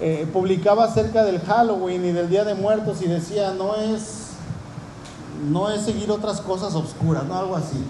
Eh, 0.00 0.28
publicaba 0.32 0.84
acerca 0.84 1.24
del 1.24 1.40
Halloween 1.40 2.04
y 2.04 2.12
del 2.12 2.28
Día 2.28 2.44
de 2.44 2.54
Muertos 2.54 3.02
y 3.02 3.08
decía, 3.08 3.52
no 3.52 3.74
es, 3.74 4.28
no 5.50 5.70
es 5.70 5.82
seguir 5.82 6.08
otras 6.12 6.40
cosas 6.40 6.76
obscuras, 6.76 7.24
no 7.24 7.36
algo 7.36 7.56
así, 7.56 7.84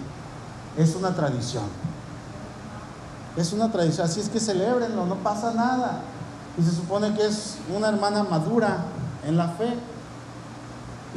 es 0.79 0.97
una 0.97 1.15
tradición. 1.15 1.65
Es 3.37 3.53
una 3.53 3.71
tradición, 3.71 4.07
así 4.07 4.21
es 4.21 4.31
que 4.31 4.41
celebrenlo, 4.41 5.05
no 5.05 5.17
pasa 5.17 5.53
nada. 5.53 6.01
Y 6.59 6.63
se 6.63 6.71
supone 6.71 7.15
que 7.15 7.27
es 7.27 7.59
una 7.77 7.91
hermana 7.91 8.25
madura 8.25 8.79
en 9.27 9.37
la 9.37 9.49
fe. 9.49 9.75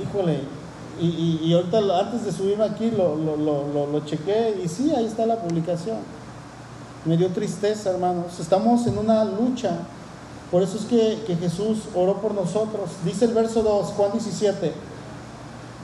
Híjole, 0.04 0.44
y, 1.00 1.40
y, 1.42 1.54
ahorita 1.54 1.80
antes 2.02 2.26
de 2.26 2.34
subirme 2.34 2.66
aquí 2.66 2.92
lo, 2.92 3.16
lo, 3.16 3.38
lo, 3.38 3.88
lo 3.88 4.00
chequé 4.02 4.62
y 4.64 4.68
sí, 4.68 4.94
ahí 4.94 5.06
está 5.06 5.26
la 5.26 5.38
publicación. 5.38 6.00
Me 7.06 7.18
dio 7.18 7.30
tristeza, 7.30 7.90
hermanos. 7.90 8.40
Estamos 8.40 8.86
en 8.88 8.98
una 8.98 9.24
lucha 9.26 9.80
por 10.52 10.62
eso 10.62 10.78
es 10.78 10.84
que, 10.84 11.38
Jesús 11.40 11.80
oró 11.96 12.18
por 12.18 12.36
nosotros. 12.36 12.90
Dice 13.06 13.26
el 13.26 13.34
verso 13.34 13.64
2, 13.64 13.88
Juan 13.96 14.12
17, 14.12 14.74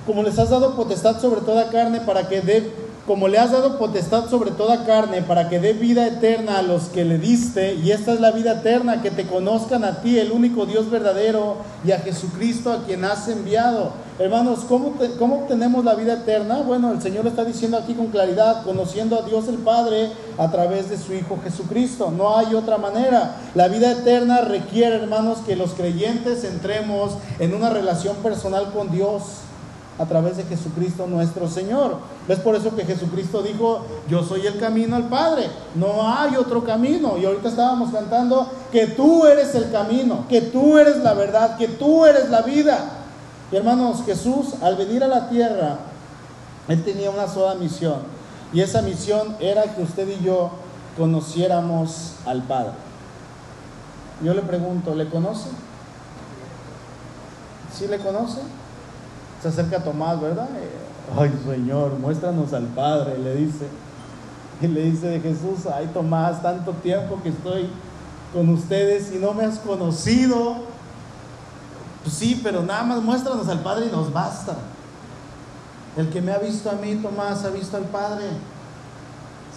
como 0.05 0.23
les 0.23 0.37
has 0.37 0.49
dado 0.49 0.75
potestad 0.75 1.21
sobre 1.21 1.39
toda 1.41 1.69
carne 1.69 2.01
para 2.01 2.27
que 2.27 2.41
dé, 2.41 2.69
como 3.07 3.29
le 3.29 3.37
has 3.37 3.51
dado 3.51 3.79
potestad 3.79 4.29
sobre 4.29 4.51
toda 4.51 4.85
carne 4.85 5.21
para 5.21 5.47
que 5.47 5.61
dé 5.61 5.71
vida 5.71 6.05
eterna 6.05 6.59
a 6.59 6.61
los 6.61 6.83
que 6.83 7.05
le 7.05 7.17
diste, 7.17 7.75
y 7.75 7.91
esta 7.91 8.11
es 8.11 8.19
la 8.19 8.31
vida 8.31 8.59
eterna, 8.59 9.01
que 9.01 9.09
te 9.09 9.25
conozcan 9.25 9.85
a 9.85 10.01
ti, 10.01 10.19
el 10.19 10.33
único 10.33 10.65
Dios 10.65 10.91
verdadero, 10.91 11.55
y 11.85 11.93
a 11.93 11.99
Jesucristo 11.99 12.73
a 12.73 12.83
quien 12.83 13.05
has 13.05 13.29
enviado. 13.29 13.93
Hermanos, 14.19 14.61
¿cómo, 14.67 14.95
¿cómo 15.19 15.35
obtenemos 15.43 15.85
la 15.85 15.93
vida 15.93 16.13
eterna? 16.13 16.63
Bueno, 16.65 16.91
el 16.91 16.99
Señor 17.03 17.27
está 17.27 17.45
diciendo 17.45 17.77
aquí 17.77 17.93
con 17.93 18.07
claridad, 18.07 18.63
conociendo 18.63 19.15
a 19.15 19.21
Dios 19.21 19.47
el 19.47 19.57
Padre 19.57 20.09
a 20.39 20.49
través 20.49 20.89
de 20.89 20.97
su 20.97 21.13
Hijo 21.13 21.37
Jesucristo. 21.43 22.09
No 22.09 22.35
hay 22.35 22.55
otra 22.55 22.79
manera. 22.79 23.35
La 23.53 23.67
vida 23.67 23.91
eterna 23.91 24.41
requiere, 24.41 24.95
hermanos, 24.95 25.37
que 25.45 25.55
los 25.55 25.73
creyentes 25.73 26.43
entremos 26.45 27.11
en 27.37 27.53
una 27.53 27.69
relación 27.69 28.15
personal 28.17 28.71
con 28.73 28.89
Dios 28.89 29.21
a 29.99 30.05
través 30.05 30.37
de 30.37 30.45
Jesucristo 30.45 31.05
nuestro 31.05 31.47
Señor. 31.47 31.97
Es 32.27 32.39
por 32.39 32.55
eso 32.55 32.75
que 32.75 32.85
Jesucristo 32.85 33.43
dijo, 33.43 33.85
yo 34.09 34.23
soy 34.23 34.47
el 34.47 34.57
camino 34.57 34.95
al 34.95 35.09
Padre, 35.09 35.47
no 35.75 36.11
hay 36.11 36.35
otro 36.37 36.63
camino. 36.63 37.19
Y 37.19 37.25
ahorita 37.25 37.49
estábamos 37.49 37.91
cantando 37.91 38.49
que 38.71 38.87
tú 38.87 39.27
eres 39.27 39.53
el 39.53 39.71
camino, 39.71 40.25
que 40.27 40.41
tú 40.41 40.79
eres 40.79 40.97
la 41.03 41.13
verdad, 41.13 41.55
que 41.55 41.67
tú 41.67 42.03
eres 42.03 42.31
la 42.31 42.41
vida. 42.41 43.03
Y 43.51 43.55
hermanos, 43.55 44.03
Jesús 44.05 44.55
al 44.61 44.75
venir 44.75 45.03
a 45.03 45.07
la 45.07 45.29
tierra, 45.29 45.77
Él 46.67 46.83
tenía 46.83 47.09
una 47.09 47.27
sola 47.27 47.55
misión. 47.55 47.99
Y 48.53 48.61
esa 48.61 48.81
misión 48.81 49.35
era 49.39 49.63
que 49.75 49.81
usted 49.81 50.07
y 50.07 50.23
yo 50.23 50.51
conociéramos 50.97 52.15
al 52.25 52.43
Padre. 52.43 52.73
Yo 54.23 54.33
le 54.33 54.41
pregunto, 54.41 54.95
¿le 54.95 55.07
conoce? 55.09 55.49
¿Sí 57.73 57.87
le 57.87 57.99
conoce? 57.99 58.41
Se 59.41 59.49
acerca 59.49 59.77
a 59.77 59.83
Tomás, 59.83 60.19
¿verdad? 60.19 60.49
Ay, 61.17 61.31
Señor, 61.45 61.99
muéstranos 61.99 62.51
al 62.53 62.65
Padre, 62.65 63.17
le 63.17 63.35
dice. 63.35 63.67
Y 64.61 64.67
le 64.67 64.83
dice 64.83 65.07
de 65.07 65.19
Jesús, 65.19 65.67
ay 65.71 65.87
Tomás, 65.93 66.41
tanto 66.41 66.71
tiempo 66.73 67.19
que 67.21 67.29
estoy 67.29 67.69
con 68.33 68.49
ustedes 68.49 69.13
y 69.13 69.19
no 69.19 69.33
me 69.33 69.45
has 69.45 69.59
conocido. 69.59 70.55
Pues 72.07 72.19
sí, 72.19 72.39
pero 72.41 72.63
nada 72.63 72.83
más 72.83 73.01
muéstranos 73.01 73.49
al 73.49 73.59
Padre 73.59 73.87
y 73.87 73.91
nos 73.93 74.13
basta. 74.13 74.55
El 75.97 76.09
que 76.09 76.21
me 76.21 76.31
ha 76.31 76.37
visto 76.37 76.69
a 76.69 76.75
mí, 76.75 76.95
Tomás, 76.95 77.43
ha 77.43 77.49
visto 77.49 77.75
al 77.75 77.83
Padre. 77.83 78.23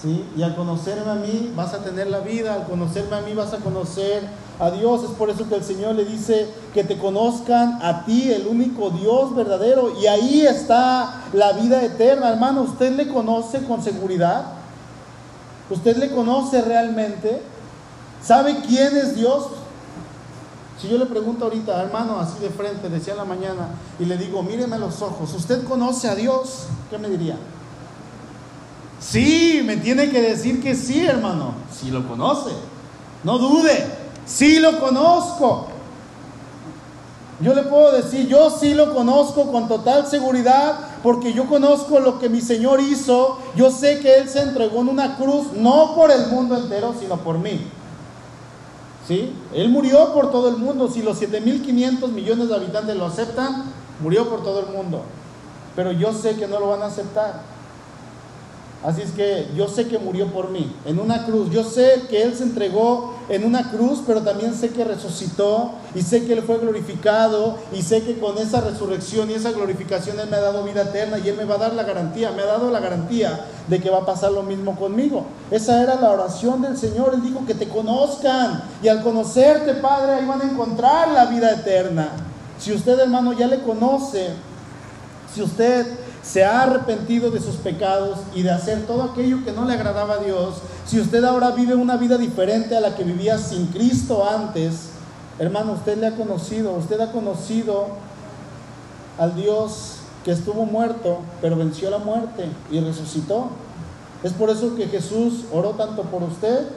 ¿Sí? 0.03 0.29
Y 0.37 0.43
al 0.43 0.57
conocerme 0.57 1.13
a 1.13 1.15
mí 1.15 1.53
vas 1.55 1.75
a 1.75 1.85
tener 1.85 2.09
la 2.09 2.19
vida, 2.19 2.55
al 2.55 2.65
conocerme 2.65 3.15
a 3.15 3.21
mí 3.21 3.35
vas 3.35 3.53
a 3.53 3.59
conocer 3.59 4.25
a 4.59 4.73
Dios. 4.73 5.05
Es 5.05 5.11
por 5.11 5.31
eso 5.31 5.49
que 5.49 5.55
el 5.55 5.63
Señor 5.63 5.95
le 5.95 6.05
dice 6.05 6.49
que 6.75 6.83
te 6.83 6.99
conozcan 6.99 7.79
a 7.83 8.05
ti, 8.05 8.33
el 8.33 8.49
único 8.49 8.91
Dios 8.91 9.33
verdadero. 9.37 9.97
Y 10.01 10.09
ahí 10.09 10.41
está 10.41 11.21
la 11.33 11.53
vida 11.53 11.81
eterna. 11.85 12.31
Hermano, 12.31 12.63
¿usted 12.63 12.97
le 12.97 13.07
conoce 13.07 13.63
con 13.63 13.81
seguridad? 13.81 14.55
¿Usted 15.71 15.99
le 15.99 16.11
conoce 16.11 16.63
realmente? 16.63 17.43
¿Sabe 18.21 18.57
quién 18.67 18.97
es 18.97 19.15
Dios? 19.15 19.45
Si 20.81 20.89
yo 20.89 20.97
le 20.97 21.05
pregunto 21.05 21.45
ahorita, 21.45 21.83
hermano, 21.83 22.19
así 22.19 22.39
de 22.39 22.49
frente, 22.49 22.89
decía 22.89 23.13
en 23.13 23.19
la 23.19 23.25
mañana, 23.27 23.69
y 23.99 24.07
le 24.07 24.17
digo, 24.17 24.43
míreme 24.43 24.79
los 24.79 25.03
ojos, 25.03 25.35
¿usted 25.35 25.65
conoce 25.65 26.09
a 26.09 26.15
Dios? 26.15 26.69
¿Qué 26.89 26.97
me 26.97 27.09
diría? 27.09 27.37
Sí, 28.99 29.63
me 29.65 29.77
tiene 29.77 30.09
que 30.09 30.23
decir 30.23 30.63
que 30.63 30.75
sí, 30.75 31.05
hermano. 31.05 31.53
Si 31.71 31.91
lo 31.91 32.09
conoce, 32.09 32.51
no 33.25 33.39
dude, 33.39 33.87
sí 34.25 34.59
lo 34.59 34.81
conozco. 34.81 35.67
Yo 37.41 37.55
le 37.55 37.63
puedo 37.63 37.93
decir, 37.93 38.27
yo 38.27 38.51
sí 38.51 38.75
lo 38.75 38.95
conozco 38.95 39.51
con 39.51 39.69
total 39.69 40.07
seguridad, 40.07 40.79
porque 41.03 41.33
yo 41.33 41.47
conozco 41.47 41.99
lo 42.01 42.19
que 42.19 42.29
mi 42.29 42.41
Señor 42.41 42.81
hizo. 42.81 43.39
Yo 43.55 43.71
sé 43.71 44.01
que 44.01 44.17
Él 44.17 44.29
se 44.29 44.43
entregó 44.43 44.81
en 44.81 44.89
una 44.89 45.17
cruz, 45.17 45.53
no 45.55 45.95
por 45.95 46.11
el 46.11 46.27
mundo 46.29 46.57
entero, 46.57 46.95
sino 46.99 47.19
por 47.19 47.39
mí. 47.39 47.67
Él 49.11 49.69
murió 49.69 50.13
por 50.13 50.31
todo 50.31 50.49
el 50.49 50.57
mundo. 50.57 50.89
Si 50.89 51.03
los 51.03 51.21
7.500 51.21 52.09
millones 52.09 52.49
de 52.49 52.55
habitantes 52.55 52.97
lo 52.97 53.07
aceptan, 53.07 53.65
murió 54.01 54.29
por 54.29 54.43
todo 54.43 54.61
el 54.61 54.67
mundo. 54.75 55.03
Pero 55.75 55.93
yo 55.93 56.13
sé 56.13 56.37
que 56.37 56.47
no 56.47 56.61
lo 56.61 56.69
van 56.69 56.83
a 56.83 56.87
aceptar. 56.87 57.43
Así 58.83 59.03
es 59.03 59.11
que 59.11 59.47
yo 59.55 59.69
sé 59.69 59.89
que 59.89 59.99
murió 59.99 60.29
por 60.29 60.49
mí 60.51 60.75
en 60.87 60.99
una 60.99 61.27
cruz. 61.27 61.51
Yo 61.51 61.65
sé 61.65 62.07
que 62.09 62.23
Él 62.23 62.35
se 62.35 62.45
entregó 62.45 63.15
en 63.29 63.45
una 63.45 63.71
cruz, 63.71 64.01
pero 64.07 64.23
también 64.23 64.55
sé 64.55 64.71
que 64.71 64.85
resucitó 64.85 65.73
y 65.95 66.01
sé 66.01 66.25
que 66.25 66.33
Él 66.33 66.43
fue 66.43 66.59
glorificado 66.59 67.59
y 67.75 67.83
sé 67.83 68.03
que 68.03 68.19
con 68.19 68.39
esa 68.39 68.63
resurrección 68.63 69.31
y 69.31 69.35
esa 69.35 69.53
glorificación 69.53 70.19
Él 70.19 70.31
me 70.31 70.37
ha 70.37 70.41
dado 70.41 70.65
vida 70.65 70.83
eterna 70.83 71.19
y 71.19 71.29
Él 71.29 71.37
me 71.37 71.45
va 71.45 71.57
a 71.57 71.59
dar 71.59 71.75
la 71.75 71.83
garantía, 71.83 72.33
me 72.33 72.41
ha 72.41 72.47
dado 72.47 72.71
la 72.71 72.81
garantía 72.81 73.45
de 73.69 73.81
que 73.81 73.91
va 73.91 73.99
a 73.99 74.07
pasar 74.07 74.33
lo 74.33 74.45
mismo 74.45 74.75
conmigo. 74.77 75.27
Esa 75.51 75.83
era 75.83 75.97
la 75.97 76.11
oración 76.11 76.63
del 76.63 76.79
Señor. 76.79 77.13
Él 77.13 77.23
dijo 77.23 77.45
que 77.47 77.55
te 77.55 77.69
conozcan 77.69 78.63
y 78.83 78.89
al 78.89 79.03
conocerte, 79.03 79.75
Padre, 79.75 80.15
ahí 80.15 80.25
van 80.25 80.41
a 80.41 80.45
encontrar 80.45 81.09
la 81.09 81.27
vida 81.27 81.53
eterna. 81.53 82.13
Si 82.59 82.73
usted, 82.73 82.99
hermano, 82.99 83.35
ya 83.35 83.47
le 83.47 83.61
conoce, 83.61 84.31
si 85.35 85.43
usted 85.43 85.87
se 86.23 86.45
ha 86.45 86.63
arrepentido 86.63 87.31
de 87.31 87.41
sus 87.41 87.57
pecados 87.57 88.19
y 88.35 88.43
de 88.43 88.51
hacer 88.51 88.87
todo 88.87 89.03
aquello 89.05 89.45
que 89.45 89.53
no 89.53 89.65
le 89.65 89.73
agradaba 89.73 90.15
a 90.15 90.19
Dios, 90.19 90.57
si 90.87 91.01
usted 91.01 91.25
ahora 91.25 91.51
vive 91.51 91.75
una 91.75 91.97
vida 91.97 92.19
diferente 92.19 92.77
a 92.77 92.81
la 92.81 92.95
que 92.97 93.05
vivía 93.05 93.39
sin 93.39 93.67
Cristo 93.67 94.29
antes, 94.29 94.91
hermano, 95.39 95.73
usted 95.73 95.99
le 95.99 96.09
ha 96.09 96.17
conocido, 96.17 96.73
usted 96.73 97.01
ha 97.01 97.13
conocido 97.13 97.87
al 99.19 99.35
Dios 99.35 99.97
que 100.25 100.33
estuvo 100.33 100.67
muerto, 100.67 101.19
pero 101.41 101.57
venció 101.57 101.91
la 101.91 101.99
muerte 101.99 102.47
y 102.71 102.81
resucitó. 102.81 103.49
Es 104.23 104.33
por 104.33 104.51
eso 104.51 104.75
que 104.77 104.87
Jesús 104.87 105.45
oró 105.53 105.71
tanto 105.71 106.03
por 106.03 106.23
usted 106.23 106.69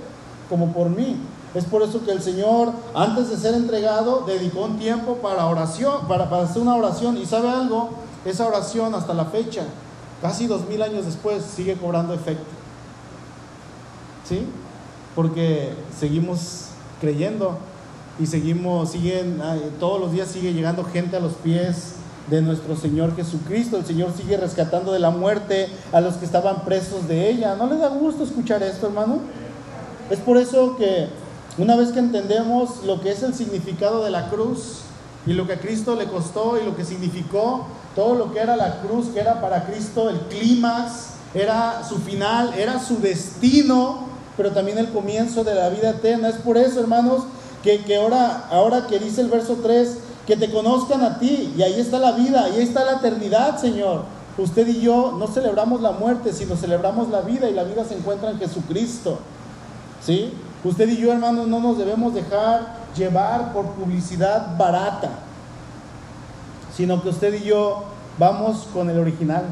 como 0.50 0.72
por 0.72 0.90
mí. 0.90 1.18
Es 1.54 1.66
por 1.66 1.84
eso 1.84 2.04
que 2.04 2.12
el 2.12 2.22
Señor, 2.22 2.72
antes 2.96 3.30
de 3.30 3.38
ser 3.38 3.54
entregado, 3.54 4.24
dedicó 4.26 4.62
un 4.64 4.80
tiempo 4.80 5.16
para 5.16 5.46
oración, 5.46 6.08
para, 6.08 6.24
hacer 6.42 6.62
una 6.62 6.76
oración. 6.76 7.18
¿Y 7.18 7.26
sabe 7.26 7.50
algo? 7.50 7.90
Esa 8.26 8.48
oración 8.48 8.96
hasta 8.96 9.14
la 9.14 9.26
fecha, 9.26 9.64
casi 10.22 10.48
dos 10.48 10.68
mil 10.68 10.82
años 10.82 11.06
después, 11.06 11.44
sigue 11.44 11.76
cobrando 11.76 12.14
efecto. 12.14 12.46
¿Sí? 14.28 14.46
Porque 15.16 15.74
seguimos 16.00 16.68
creyendo 17.02 17.58
y 18.20 18.28
seguimos, 18.28 18.92
siguen, 18.92 19.42
todos 19.80 20.00
los 20.00 20.12
días 20.12 20.30
sigue 20.30 20.54
llegando 20.54 20.84
gente 20.86 21.18
a 21.18 21.20
los 21.20 21.34
pies 21.34 21.96
de 22.30 22.42
nuestro 22.42 22.76
Señor 22.76 23.16
Jesucristo. 23.16 23.78
El 23.78 23.86
Señor 23.86 24.14
sigue 24.16 24.38
rescatando 24.38 24.94
de 24.94 25.00
la 25.00 25.10
muerte 25.10 25.68
a 25.92 26.00
los 26.00 26.16
que 26.16 26.26
estaban 26.26 26.64
presos 26.64 27.08
de 27.08 27.30
ella. 27.30 27.56
¿No 27.56 27.68
le 27.68 27.78
da 27.78 27.90
gusto 27.90 28.24
escuchar 28.24 28.64
esto, 28.64 28.88
hermano? 28.88 29.20
Es 30.10 30.20
por 30.20 30.38
eso 30.38 30.78
que 30.78 31.10
Una 31.56 31.76
vez 31.76 31.92
que 31.92 32.00
entendemos 32.00 32.84
lo 32.84 33.00
que 33.00 33.12
es 33.12 33.22
el 33.22 33.36
significado 33.36 34.04
de 34.04 34.10
la 34.10 34.30
cruz 34.30 34.80
y 35.28 35.34
lo 35.34 35.46
que 35.46 35.54
a 35.54 35.60
Cristo 35.60 35.96
le 35.96 36.06
costó 36.06 36.60
y 36.60 36.66
lo 36.66 36.76
que 36.76 36.84
significó, 36.84 37.68
todo 37.96 38.16
lo 38.16 38.34
que 38.34 38.40
era 38.40 38.56
la 38.56 38.82
cruz, 38.82 39.08
que 39.14 39.20
era 39.20 39.42
para 39.42 39.66
Cristo 39.66 40.10
el 40.10 40.20
clímax, 40.22 41.14
era 41.34 41.84
su 41.88 41.98
final, 41.98 42.54
era 42.56 42.80
su 42.80 43.00
destino, 43.00 44.08
pero 44.38 44.52
también 44.52 44.78
el 44.78 44.90
comienzo 44.90 45.44
de 45.44 45.56
la 45.56 45.70
vida 45.70 45.92
eterna. 45.92 46.30
Es 46.30 46.36
por 46.36 46.58
eso, 46.58 46.80
hermanos, 46.80 47.24
que, 47.64 47.96
ahora, 47.96 48.48
ahora 48.52 48.88
que 48.88 49.00
dice 49.00 49.22
el 49.22 49.30
verso 49.30 49.60
3, 49.62 49.98
que 50.28 50.38
te 50.38 50.52
conozcan 50.52 51.04
a 51.04 51.20
ti, 51.20 51.54
y 51.58 51.62
ahí 51.62 51.80
está 51.80 52.00
la 52.00 52.12
vida, 52.14 52.46
ahí 52.46 52.62
está 52.62 52.84
la 52.84 52.94
eternidad, 52.94 53.60
Señor. 53.60 54.04
Usted 54.38 54.68
y 54.68 54.82
yo 54.82 55.16
no 55.18 55.28
celebramos 55.28 55.82
la 55.82 55.92
muerte, 55.92 56.34
sino 56.34 56.56
celebramos 56.56 57.10
la 57.10 57.22
vida, 57.22 57.50
y 57.50 57.54
la 57.54 57.64
vida 57.64 57.84
se 57.86 57.96
encuentra 57.96 58.32
en 58.32 58.40
Jesucristo. 58.40 59.20
¿Sí? 60.06 60.34
Usted 60.64 60.88
y 60.90 60.98
yo, 60.98 61.12
hermanos, 61.12 61.48
no 61.48 61.60
nos 61.60 61.78
debemos 61.78 62.14
dejar 62.14 62.84
llevar 62.96 63.54
por 63.54 63.66
publicidad 63.72 64.58
barata, 64.58 65.10
sino 66.76 67.02
que 67.02 67.10
usted 67.10 67.34
y 67.34 67.44
yo 67.44 67.84
vamos 68.18 68.68
con 68.74 68.90
el 68.90 69.00
original, 69.00 69.44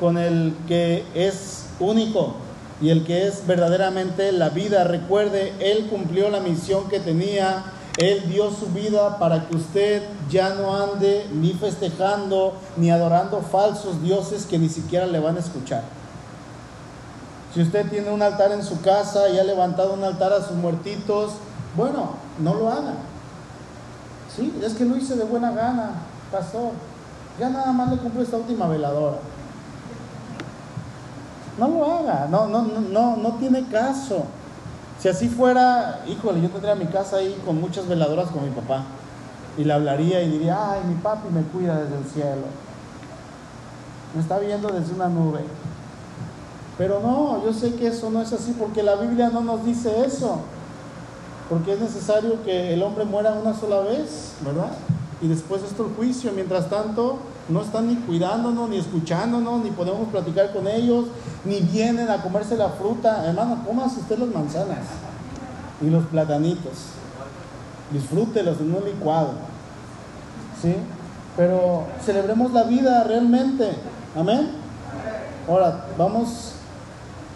con 0.00 0.18
el 0.18 0.54
que 0.66 1.04
es 1.14 1.66
único 1.80 2.34
y 2.80 2.90
el 2.90 3.04
que 3.04 3.26
es 3.26 3.46
verdaderamente 3.46 4.32
la 4.32 4.50
vida. 4.50 4.84
Recuerde, 4.84 5.52
Él 5.60 5.88
cumplió 5.88 6.28
la 6.30 6.40
misión 6.40 6.88
que 6.88 7.00
tenía, 7.00 7.64
Él 7.98 8.24
dio 8.28 8.50
su 8.50 8.66
vida 8.66 9.18
para 9.18 9.46
que 9.46 9.56
usted 9.56 10.02
ya 10.30 10.50
no 10.50 10.76
ande 10.76 11.26
ni 11.32 11.52
festejando 11.52 12.54
ni 12.76 12.90
adorando 12.90 13.40
falsos 13.40 14.02
dioses 14.02 14.46
que 14.46 14.58
ni 14.58 14.68
siquiera 14.68 15.06
le 15.06 15.20
van 15.20 15.36
a 15.36 15.40
escuchar. 15.40 15.82
Si 17.54 17.62
usted 17.62 17.88
tiene 17.88 18.10
un 18.10 18.20
altar 18.20 18.52
en 18.52 18.62
su 18.62 18.82
casa 18.82 19.30
y 19.30 19.38
ha 19.38 19.44
levantado 19.44 19.94
un 19.94 20.04
altar 20.04 20.32
a 20.32 20.42
sus 20.42 20.56
muertitos, 20.56 21.32
bueno, 21.74 22.10
no 22.38 22.54
lo 22.54 22.70
haga. 22.70 22.94
Sí, 24.36 24.52
es 24.62 24.74
que 24.74 24.84
lo 24.84 24.96
hice 24.96 25.16
de 25.16 25.24
buena 25.24 25.50
gana, 25.50 25.92
pastor. 26.30 26.72
Ya 27.40 27.48
nada 27.48 27.72
más 27.72 27.90
le 27.90 27.96
cumplo 27.96 28.22
esta 28.22 28.36
última 28.36 28.68
veladora. 28.68 29.16
No 31.58 31.68
lo 31.68 31.84
haga, 31.90 32.28
no, 32.30 32.46
no, 32.46 32.62
no, 32.62 33.16
no 33.16 33.32
tiene 33.36 33.66
caso. 33.68 34.24
Si 35.00 35.08
así 35.08 35.28
fuera, 35.28 36.00
híjole, 36.06 36.42
yo 36.42 36.50
tendría 36.50 36.74
mi 36.74 36.86
casa 36.86 37.16
ahí 37.16 37.40
con 37.46 37.60
muchas 37.60 37.88
veladoras 37.88 38.28
con 38.28 38.44
mi 38.44 38.50
papá. 38.50 38.84
Y 39.56 39.64
le 39.64 39.72
hablaría 39.72 40.22
y 40.22 40.30
diría, 40.30 40.72
ay, 40.72 40.80
mi 40.86 40.96
papi 40.96 41.28
me 41.30 41.42
cuida 41.42 41.78
desde 41.80 41.96
el 41.96 42.04
cielo. 42.04 42.46
Me 44.14 44.20
está 44.20 44.38
viendo 44.38 44.68
desde 44.68 44.94
una 44.94 45.08
nube. 45.08 45.40
Pero 46.76 47.00
no, 47.00 47.42
yo 47.42 47.54
sé 47.54 47.74
que 47.74 47.86
eso 47.86 48.10
no 48.10 48.20
es 48.20 48.34
así 48.34 48.54
porque 48.58 48.82
la 48.82 48.96
Biblia 48.96 49.30
no 49.30 49.40
nos 49.40 49.64
dice 49.64 50.04
eso. 50.04 50.40
Porque 51.48 51.74
es 51.74 51.80
necesario 51.80 52.42
que 52.44 52.74
el 52.74 52.82
hombre 52.82 53.04
muera 53.04 53.32
una 53.32 53.54
sola 53.54 53.80
vez, 53.80 54.32
¿verdad? 54.44 54.72
Y 55.20 55.28
después 55.28 55.62
esto 55.62 55.86
el 55.86 55.94
juicio. 55.94 56.32
Mientras 56.32 56.68
tanto, 56.68 57.18
no 57.48 57.62
están 57.62 57.88
ni 57.88 57.96
cuidándonos, 57.96 58.68
ni 58.68 58.78
escuchándonos, 58.78 59.62
ni 59.62 59.70
podemos 59.70 60.08
platicar 60.08 60.52
con 60.52 60.66
ellos, 60.66 61.06
ni 61.44 61.60
vienen 61.60 62.10
a 62.10 62.22
comerse 62.22 62.56
la 62.56 62.70
fruta. 62.70 63.24
Hermano, 63.26 63.62
cómase 63.64 64.00
usted 64.00 64.18
las 64.18 64.28
manzanas 64.28 64.86
y 65.80 65.88
los 65.88 66.04
platanitos. 66.06 66.72
Disfrútelos 67.92 68.60
en 68.60 68.74
un 68.74 68.84
licuado. 68.84 69.32
¿Sí? 70.60 70.74
Pero 71.36 71.84
celebremos 72.04 72.52
la 72.52 72.64
vida 72.64 73.04
realmente. 73.04 73.70
Amén. 74.16 74.50
Ahora, 75.48 75.86
vamos 75.96 76.54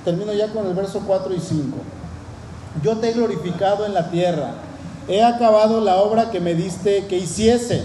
termino 0.04 0.32
ya 0.32 0.48
con 0.48 0.66
el 0.66 0.74
verso 0.74 1.02
4 1.06 1.34
y 1.34 1.40
5. 1.40 1.76
Yo 2.82 2.96
te 2.98 3.10
he 3.10 3.12
glorificado 3.12 3.84
en 3.84 3.94
la 3.94 4.10
tierra, 4.10 4.54
he 5.08 5.22
acabado 5.22 5.80
la 5.80 5.96
obra 5.96 6.30
que 6.30 6.40
me 6.40 6.54
diste 6.54 7.06
que 7.06 7.18
hiciese. 7.18 7.84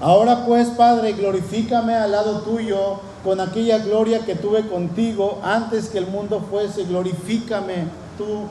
Ahora 0.00 0.44
pues, 0.44 0.68
Padre, 0.68 1.14
glorifícame 1.14 1.94
al 1.94 2.12
lado 2.12 2.40
tuyo 2.42 3.00
con 3.24 3.40
aquella 3.40 3.78
gloria 3.78 4.26
que 4.26 4.34
tuve 4.34 4.68
contigo 4.68 5.40
antes 5.42 5.88
que 5.88 5.98
el 5.98 6.06
mundo 6.06 6.46
fuese. 6.50 6.84
Glorifícame 6.84 7.86
tú, 8.18 8.42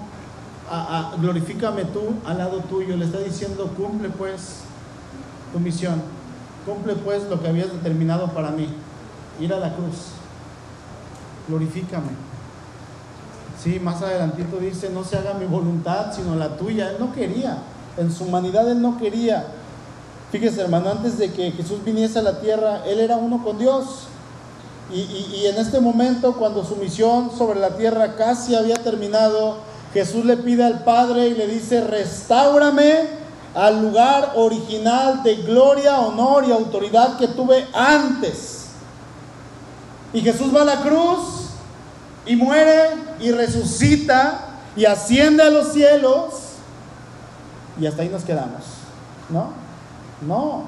glorifícame 1.21 1.85
tú 1.85 2.01
al 2.25 2.39
lado 2.39 2.61
tuyo. 2.61 2.97
Le 2.97 3.05
está 3.05 3.19
diciendo, 3.19 3.71
cumple 3.77 4.09
pues 4.09 4.61
tu 5.53 5.59
misión, 5.59 6.01
cumple 6.65 6.95
pues 6.95 7.23
lo 7.29 7.39
que 7.39 7.47
habías 7.47 7.71
determinado 7.71 8.27
para 8.29 8.49
mí, 8.49 8.67
ir 9.39 9.53
a 9.53 9.59
la 9.59 9.75
cruz. 9.75 10.13
Glorifícame. 11.47 12.34
Sí, 13.61 13.79
más 13.79 14.01
adelantito 14.01 14.57
dice, 14.57 14.89
no 14.89 15.03
se 15.03 15.17
haga 15.17 15.33
mi 15.33 15.45
voluntad, 15.45 16.13
sino 16.13 16.35
la 16.35 16.57
tuya. 16.57 16.91
Él 16.91 16.97
no 16.99 17.13
quería, 17.13 17.57
en 17.97 18.11
su 18.11 18.25
humanidad 18.25 18.69
él 18.69 18.81
no 18.81 18.97
quería. 18.97 19.45
Fíjese, 20.31 20.61
hermano, 20.61 20.91
antes 20.91 21.17
de 21.17 21.31
que 21.31 21.51
Jesús 21.51 21.83
viniese 21.83 22.19
a 22.19 22.23
la 22.23 22.39
tierra, 22.39 22.81
él 22.85 22.99
era 22.99 23.17
uno 23.17 23.43
con 23.43 23.57
Dios. 23.57 24.07
Y, 24.91 24.99
y 24.99 25.47
en 25.47 25.57
este 25.57 25.79
momento, 25.79 26.33
cuando 26.33 26.63
su 26.63 26.75
misión 26.75 27.31
sobre 27.35 27.59
la 27.59 27.75
tierra 27.75 28.15
casi 28.15 28.55
había 28.55 28.75
terminado, 28.75 29.57
Jesús 29.93 30.25
le 30.25 30.37
pide 30.37 30.63
al 30.63 30.83
Padre 30.83 31.27
y 31.29 31.33
le 31.33 31.47
dice, 31.47 31.81
restaurame 31.81 33.07
al 33.55 33.81
lugar 33.81 34.33
original 34.35 35.23
de 35.23 35.37
gloria, 35.37 36.01
honor 36.01 36.43
y 36.45 36.51
autoridad 36.51 37.17
que 37.17 37.29
tuve 37.29 37.65
antes. 37.73 38.65
Y 40.13 40.21
Jesús 40.21 40.53
va 40.53 40.63
a 40.63 40.65
la 40.65 40.81
cruz 40.81 41.44
y 42.25 42.35
muere 42.35 42.89
y 43.19 43.31
resucita 43.31 44.45
y 44.75 44.85
asciende 44.85 45.43
a 45.43 45.49
los 45.49 45.73
cielos 45.73 46.33
y 47.79 47.85
hasta 47.85 48.01
ahí 48.01 48.09
nos 48.09 48.23
quedamos. 48.23 48.63
¿No? 49.29 49.49
No. 50.25 50.63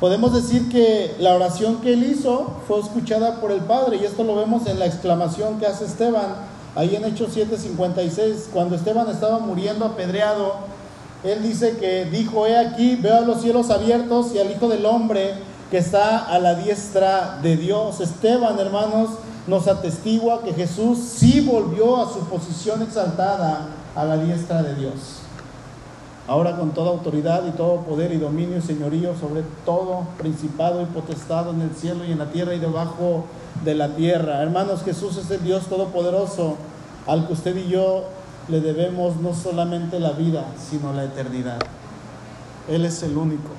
Podemos 0.00 0.34
decir 0.34 0.68
que 0.68 1.16
la 1.18 1.34
oración 1.34 1.80
que 1.80 1.94
él 1.94 2.04
hizo 2.04 2.60
fue 2.68 2.80
escuchada 2.80 3.40
por 3.40 3.50
el 3.50 3.60
Padre 3.60 3.96
y 3.96 4.04
esto 4.04 4.24
lo 4.24 4.36
vemos 4.36 4.66
en 4.66 4.78
la 4.78 4.86
exclamación 4.86 5.58
que 5.58 5.66
hace 5.66 5.86
Esteban 5.86 6.34
ahí 6.76 6.94
en 6.94 7.04
Hechos 7.04 7.30
7:56, 7.34 8.50
cuando 8.52 8.76
Esteban 8.76 9.08
estaba 9.08 9.38
muriendo 9.38 9.86
apedreado, 9.86 10.54
él 11.24 11.42
dice 11.42 11.78
que 11.78 12.04
dijo, 12.04 12.46
he 12.46 12.56
aquí, 12.56 12.96
veo 12.96 13.16
a 13.16 13.20
los 13.22 13.40
cielos 13.40 13.70
abiertos 13.70 14.32
y 14.34 14.38
al 14.38 14.50
Hijo 14.50 14.68
del 14.68 14.84
Hombre 14.84 15.34
que 15.70 15.78
está 15.78 16.18
a 16.18 16.38
la 16.38 16.54
diestra 16.54 17.38
de 17.42 17.56
Dios. 17.56 18.00
Esteban, 18.00 18.58
hermanos, 18.58 19.10
nos 19.46 19.68
atestigua 19.68 20.42
que 20.42 20.52
Jesús 20.52 20.98
sí 20.98 21.40
volvió 21.40 22.02
a 22.02 22.12
su 22.12 22.20
posición 22.20 22.82
exaltada 22.82 23.68
a 23.94 24.04
la 24.04 24.16
diestra 24.16 24.62
de 24.62 24.74
Dios. 24.74 25.20
Ahora 26.28 26.56
con 26.56 26.72
toda 26.72 26.90
autoridad 26.90 27.46
y 27.46 27.52
todo 27.52 27.82
poder 27.82 28.10
y 28.12 28.18
dominio 28.18 28.58
y 28.58 28.62
señorío 28.62 29.14
sobre 29.16 29.42
todo 29.64 30.02
principado 30.18 30.82
y 30.82 30.86
potestado 30.86 31.52
en 31.52 31.60
el 31.60 31.70
cielo 31.70 32.04
y 32.04 32.10
en 32.10 32.18
la 32.18 32.32
tierra 32.32 32.54
y 32.54 32.58
debajo 32.58 33.26
de 33.64 33.76
la 33.76 33.94
tierra. 33.94 34.42
Hermanos, 34.42 34.82
Jesús 34.82 35.16
es 35.18 35.30
el 35.30 35.44
Dios 35.44 35.66
todopoderoso 35.66 36.56
al 37.06 37.28
que 37.28 37.32
usted 37.32 37.56
y 37.56 37.68
yo 37.68 38.04
le 38.48 38.60
debemos 38.60 39.16
no 39.16 39.34
solamente 39.34 40.00
la 40.00 40.10
vida, 40.10 40.44
sino 40.58 40.92
la 40.92 41.04
eternidad. 41.04 41.58
Él 42.68 42.84
es 42.84 43.02
el 43.04 43.16
único. 43.16 43.50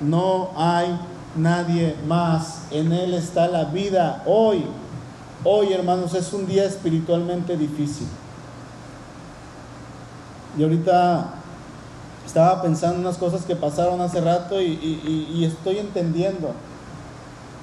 No 0.00 0.50
hay 0.56 0.96
nadie 1.36 1.96
más. 2.06 2.62
En 2.70 2.92
Él 2.92 3.14
está 3.14 3.48
la 3.48 3.64
vida 3.64 4.22
hoy 4.26 4.64
Hoy, 5.46 5.74
hermanos, 5.74 6.14
es 6.14 6.32
un 6.32 6.46
día 6.46 6.64
espiritualmente 6.64 7.54
difícil. 7.58 8.06
Y 10.56 10.62
ahorita 10.62 11.34
estaba 12.24 12.62
pensando 12.62 12.98
unas 13.00 13.18
cosas 13.18 13.44
que 13.44 13.54
pasaron 13.54 14.00
hace 14.00 14.22
rato 14.22 14.62
y, 14.62 15.44
estoy 15.44 15.80
entendiendo 15.80 16.52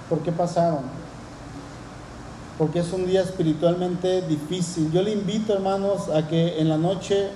por 0.07 0.19
qué 0.19 0.32
pasaron. 0.32 0.82
Porque 2.59 2.79
es 2.79 2.93
un 2.93 3.07
día 3.07 3.21
espiritualmente 3.21 4.21
difícil. 4.21 4.91
Yo 4.91 5.01
le 5.01 5.13
invito, 5.13 5.51
hermanos, 5.51 6.07
a 6.09 6.27
que 6.27 6.61
en 6.61 6.69
la 6.69 6.77
noche, 6.77 7.29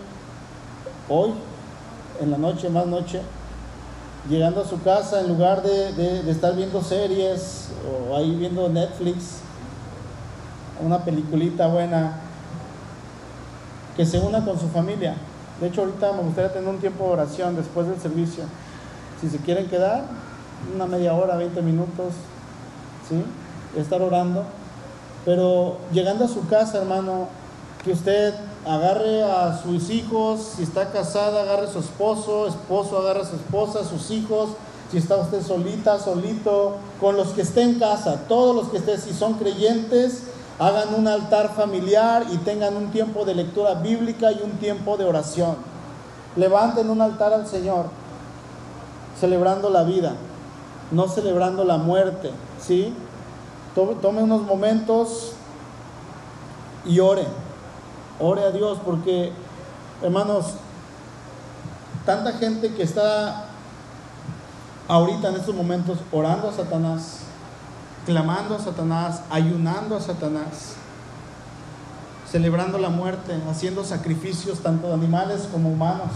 hoy, 1.09 1.31
en 2.21 2.29
la 2.29 2.37
noche, 2.37 2.69
más 2.69 2.85
noche, 2.85 3.19
llegando 4.29 4.61
a 4.61 4.67
su 4.67 4.79
casa, 4.83 5.21
en 5.21 5.27
lugar 5.27 5.63
de, 5.63 6.21
de 6.21 6.31
estar 6.31 6.55
viendo 6.55 6.83
series 6.83 7.69
o 7.89 8.15
ahí 8.15 8.35
viendo 8.35 8.69
Netflix, 8.69 9.39
una 10.83 11.03
peliculita 11.03 11.67
buena, 11.67 12.13
que 13.95 14.05
se 14.05 14.19
una 14.19 14.43
con 14.43 14.59
su 14.59 14.67
familia. 14.69 15.15
De 15.59 15.67
hecho, 15.67 15.81
ahorita 15.81 16.11
me 16.13 16.23
gustaría 16.23 16.51
tener 16.51 16.67
un 16.67 16.79
tiempo 16.79 17.05
de 17.05 17.11
oración 17.11 17.55
después 17.55 17.87
del 17.87 17.99
servicio. 17.99 18.43
Si 19.21 19.29
se 19.29 19.37
quieren 19.37 19.67
quedar, 19.67 20.03
una 20.73 20.85
media 20.85 21.13
hora, 21.13 21.37
20 21.37 21.61
minutos, 21.61 22.13
¿sí? 23.07 23.23
Estar 23.79 24.01
orando. 24.01 24.43
Pero 25.23 25.77
llegando 25.91 26.25
a 26.25 26.27
su 26.27 26.45
casa, 26.47 26.79
hermano, 26.79 27.27
que 27.83 27.93
usted 27.93 28.33
agarre 28.65 29.23
a 29.23 29.57
sus 29.61 29.89
hijos, 29.89 30.53
si 30.57 30.63
está 30.63 30.91
casada, 30.91 31.43
agarre 31.43 31.67
a 31.67 31.71
su 31.71 31.79
esposo, 31.79 32.47
esposo 32.47 32.99
agarre 32.99 33.21
a 33.21 33.25
su 33.25 33.35
esposa, 33.35 33.83
sus 33.83 34.11
hijos, 34.11 34.49
si 34.91 34.97
está 34.97 35.15
usted 35.17 35.41
solita, 35.41 35.99
solito, 35.99 36.77
con 36.99 37.15
los 37.15 37.29
que 37.29 37.41
esté 37.41 37.61
en 37.61 37.79
casa, 37.79 38.23
todos 38.27 38.55
los 38.55 38.69
que 38.69 38.77
estén, 38.77 38.99
si 38.99 39.13
son 39.13 39.33
creyentes, 39.33 40.23
hagan 40.59 40.93
un 40.93 41.07
altar 41.07 41.53
familiar 41.53 42.25
y 42.31 42.37
tengan 42.37 42.75
un 42.77 42.91
tiempo 42.91 43.25
de 43.25 43.35
lectura 43.35 43.73
bíblica 43.75 44.31
y 44.31 44.41
un 44.43 44.51
tiempo 44.51 44.97
de 44.97 45.05
oración. 45.05 45.57
Levanten 46.35 46.89
un 46.89 47.01
altar 47.01 47.33
al 47.33 47.47
Señor, 47.47 47.87
celebrando 49.19 49.69
la 49.69 49.83
vida, 49.83 50.13
no 50.91 51.07
celebrando 51.07 51.63
la 51.63 51.77
muerte, 51.77 52.31
¿sí? 52.59 52.93
Tome 53.73 54.23
unos 54.23 54.41
momentos 54.43 55.33
y 56.85 56.99
ore, 56.99 57.25
ore 58.19 58.43
a 58.43 58.51
Dios, 58.51 58.77
porque, 58.85 59.33
hermanos, 60.01 60.53
tanta 62.05 62.33
gente 62.33 62.73
que 62.73 62.83
está 62.83 63.45
ahorita 64.87 65.29
en 65.29 65.35
estos 65.35 65.55
momentos 65.55 65.97
orando 66.11 66.47
a 66.47 66.53
Satanás, 66.53 67.24
clamando 68.05 68.55
a 68.55 68.59
Satanás, 68.59 69.21
ayunando 69.29 69.95
a 69.95 70.01
Satanás, 70.01 70.75
celebrando 72.29 72.77
la 72.77 72.89
muerte, 72.89 73.33
haciendo 73.49 73.83
sacrificios 73.83 74.59
tanto 74.59 74.87
de 74.87 74.93
animales 74.93 75.47
como 75.51 75.69
humanos. 75.69 76.11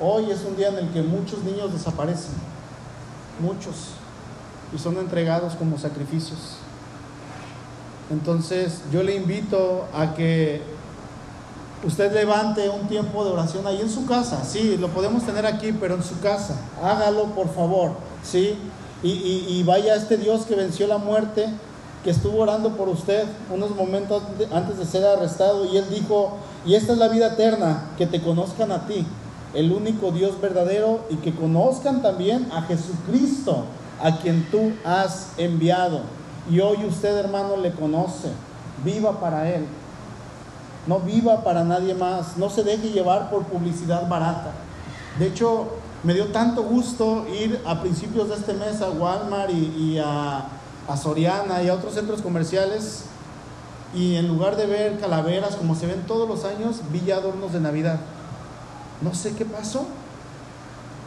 Hoy 0.00 0.30
es 0.30 0.44
un 0.44 0.56
día 0.56 0.68
en 0.68 0.78
el 0.78 0.90
que 0.90 1.02
muchos 1.02 1.42
niños 1.42 1.72
desaparecen, 1.72 2.34
muchos, 3.40 3.92
y 4.74 4.78
son 4.78 4.98
entregados 4.98 5.54
como 5.54 5.78
sacrificios. 5.78 6.58
Entonces 8.10 8.82
yo 8.92 9.02
le 9.02 9.14
invito 9.16 9.86
a 9.94 10.14
que 10.14 10.62
usted 11.84 12.12
levante 12.12 12.68
un 12.68 12.88
tiempo 12.88 13.24
de 13.24 13.30
oración 13.30 13.66
ahí 13.66 13.80
en 13.80 13.90
su 13.90 14.06
casa, 14.06 14.44
sí, 14.44 14.76
lo 14.78 14.88
podemos 14.88 15.24
tener 15.24 15.46
aquí, 15.46 15.72
pero 15.72 15.94
en 15.94 16.02
su 16.02 16.18
casa, 16.20 16.56
hágalo 16.82 17.26
por 17.26 17.52
favor, 17.54 17.92
sí, 18.22 18.58
y, 19.02 19.62
vaya 19.64 19.94
este 19.94 20.16
Dios 20.16 20.44
que 20.44 20.56
venció 20.56 20.86
la 20.86 20.98
muerte, 20.98 21.46
que 22.02 22.10
estuvo 22.10 22.40
orando 22.40 22.70
por 22.76 22.88
usted 22.88 23.24
unos 23.52 23.70
momentos 23.70 24.22
antes 24.52 24.78
de 24.78 24.84
ser 24.86 25.04
arrestado, 25.04 25.66
y 25.66 25.76
él 25.76 25.84
dijo, 25.90 26.36
y 26.66 26.74
esta 26.74 26.92
es 26.92 26.98
la 26.98 27.08
vida 27.08 27.28
eterna, 27.28 27.90
que 27.96 28.06
te 28.06 28.20
conozcan 28.20 28.72
a 28.72 28.86
ti, 28.86 29.06
el 29.54 29.72
único 29.72 30.10
Dios 30.10 30.40
verdadero, 30.40 31.00
y 31.10 31.16
que 31.16 31.34
conozcan 31.34 32.02
también 32.02 32.48
a 32.52 32.62
Jesucristo, 32.62 33.64
a 34.02 34.18
quien 34.18 34.48
tú 34.50 34.72
has 34.84 35.30
enviado. 35.38 36.00
Y 36.50 36.60
hoy 36.60 36.84
usted, 36.86 37.16
hermano, 37.16 37.56
le 37.56 37.72
conoce, 37.72 38.28
viva 38.84 39.20
para 39.20 39.48
Él. 39.48 39.64
No 40.86 41.00
viva 41.00 41.44
para 41.44 41.64
nadie 41.64 41.94
más, 41.94 42.36
no 42.36 42.48
se 42.48 42.62
deje 42.62 42.88
llevar 42.90 43.30
por 43.30 43.44
publicidad 43.44 44.08
barata. 44.08 44.52
De 45.18 45.26
hecho, 45.26 45.66
me 46.04 46.14
dio 46.14 46.26
tanto 46.26 46.62
gusto 46.62 47.26
ir 47.28 47.60
a 47.66 47.80
principios 47.80 48.28
de 48.28 48.36
este 48.36 48.54
mes 48.54 48.80
a 48.80 48.90
Walmart 48.90 49.50
y, 49.50 49.98
a, 49.98 50.48
a, 50.86 50.96
Soriana 50.96 51.62
y 51.62 51.68
a 51.68 51.74
otros 51.74 51.94
centros 51.94 52.22
comerciales 52.22 53.04
y 53.94 54.16
en 54.16 54.28
lugar 54.28 54.56
de 54.56 54.66
ver 54.66 54.98
calaveras 55.00 55.56
como 55.56 55.74
se 55.74 55.86
ven 55.86 56.02
todos 56.06 56.28
los 56.28 56.44
años, 56.44 56.82
vi 56.92 57.00
ya 57.00 57.16
adornos 57.16 57.52
de 57.52 57.60
Navidad. 57.60 57.98
No 59.00 59.14
sé 59.14 59.34
qué 59.34 59.44
pasó, 59.44 59.86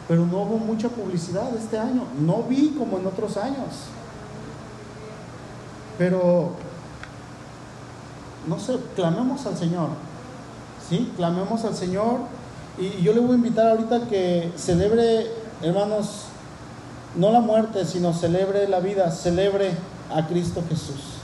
pero 0.08 0.26
no 0.26 0.42
hubo 0.42 0.58
mucha 0.58 0.88
publicidad 0.88 1.54
este 1.56 1.78
año. 1.78 2.04
No 2.20 2.42
vi 2.42 2.74
como 2.76 2.98
en 2.98 3.06
otros 3.06 3.36
años. 3.36 3.86
Pero 5.96 6.52
no 8.48 8.58
sé, 8.58 8.78
clamemos 8.96 9.46
al 9.46 9.56
Señor. 9.56 9.90
¿Sí? 10.88 11.12
Clamemos 11.16 11.64
al 11.64 11.76
Señor. 11.76 12.20
Y 12.78 13.02
yo 13.02 13.12
le 13.12 13.20
voy 13.20 13.32
a 13.32 13.34
invitar 13.34 13.68
ahorita 13.68 14.08
que 14.08 14.50
celebre, 14.56 15.26
hermanos, 15.62 16.24
no 17.16 17.30
la 17.30 17.40
muerte, 17.40 17.84
sino 17.84 18.14
celebre 18.14 18.66
la 18.68 18.80
vida, 18.80 19.10
celebre 19.10 19.72
a 20.10 20.26
Cristo 20.26 20.62
Jesús. 20.68 21.18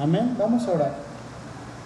Amén. 0.00 0.34
Vamos 0.38 0.66
a 0.66 0.72
orar. 0.72 1.07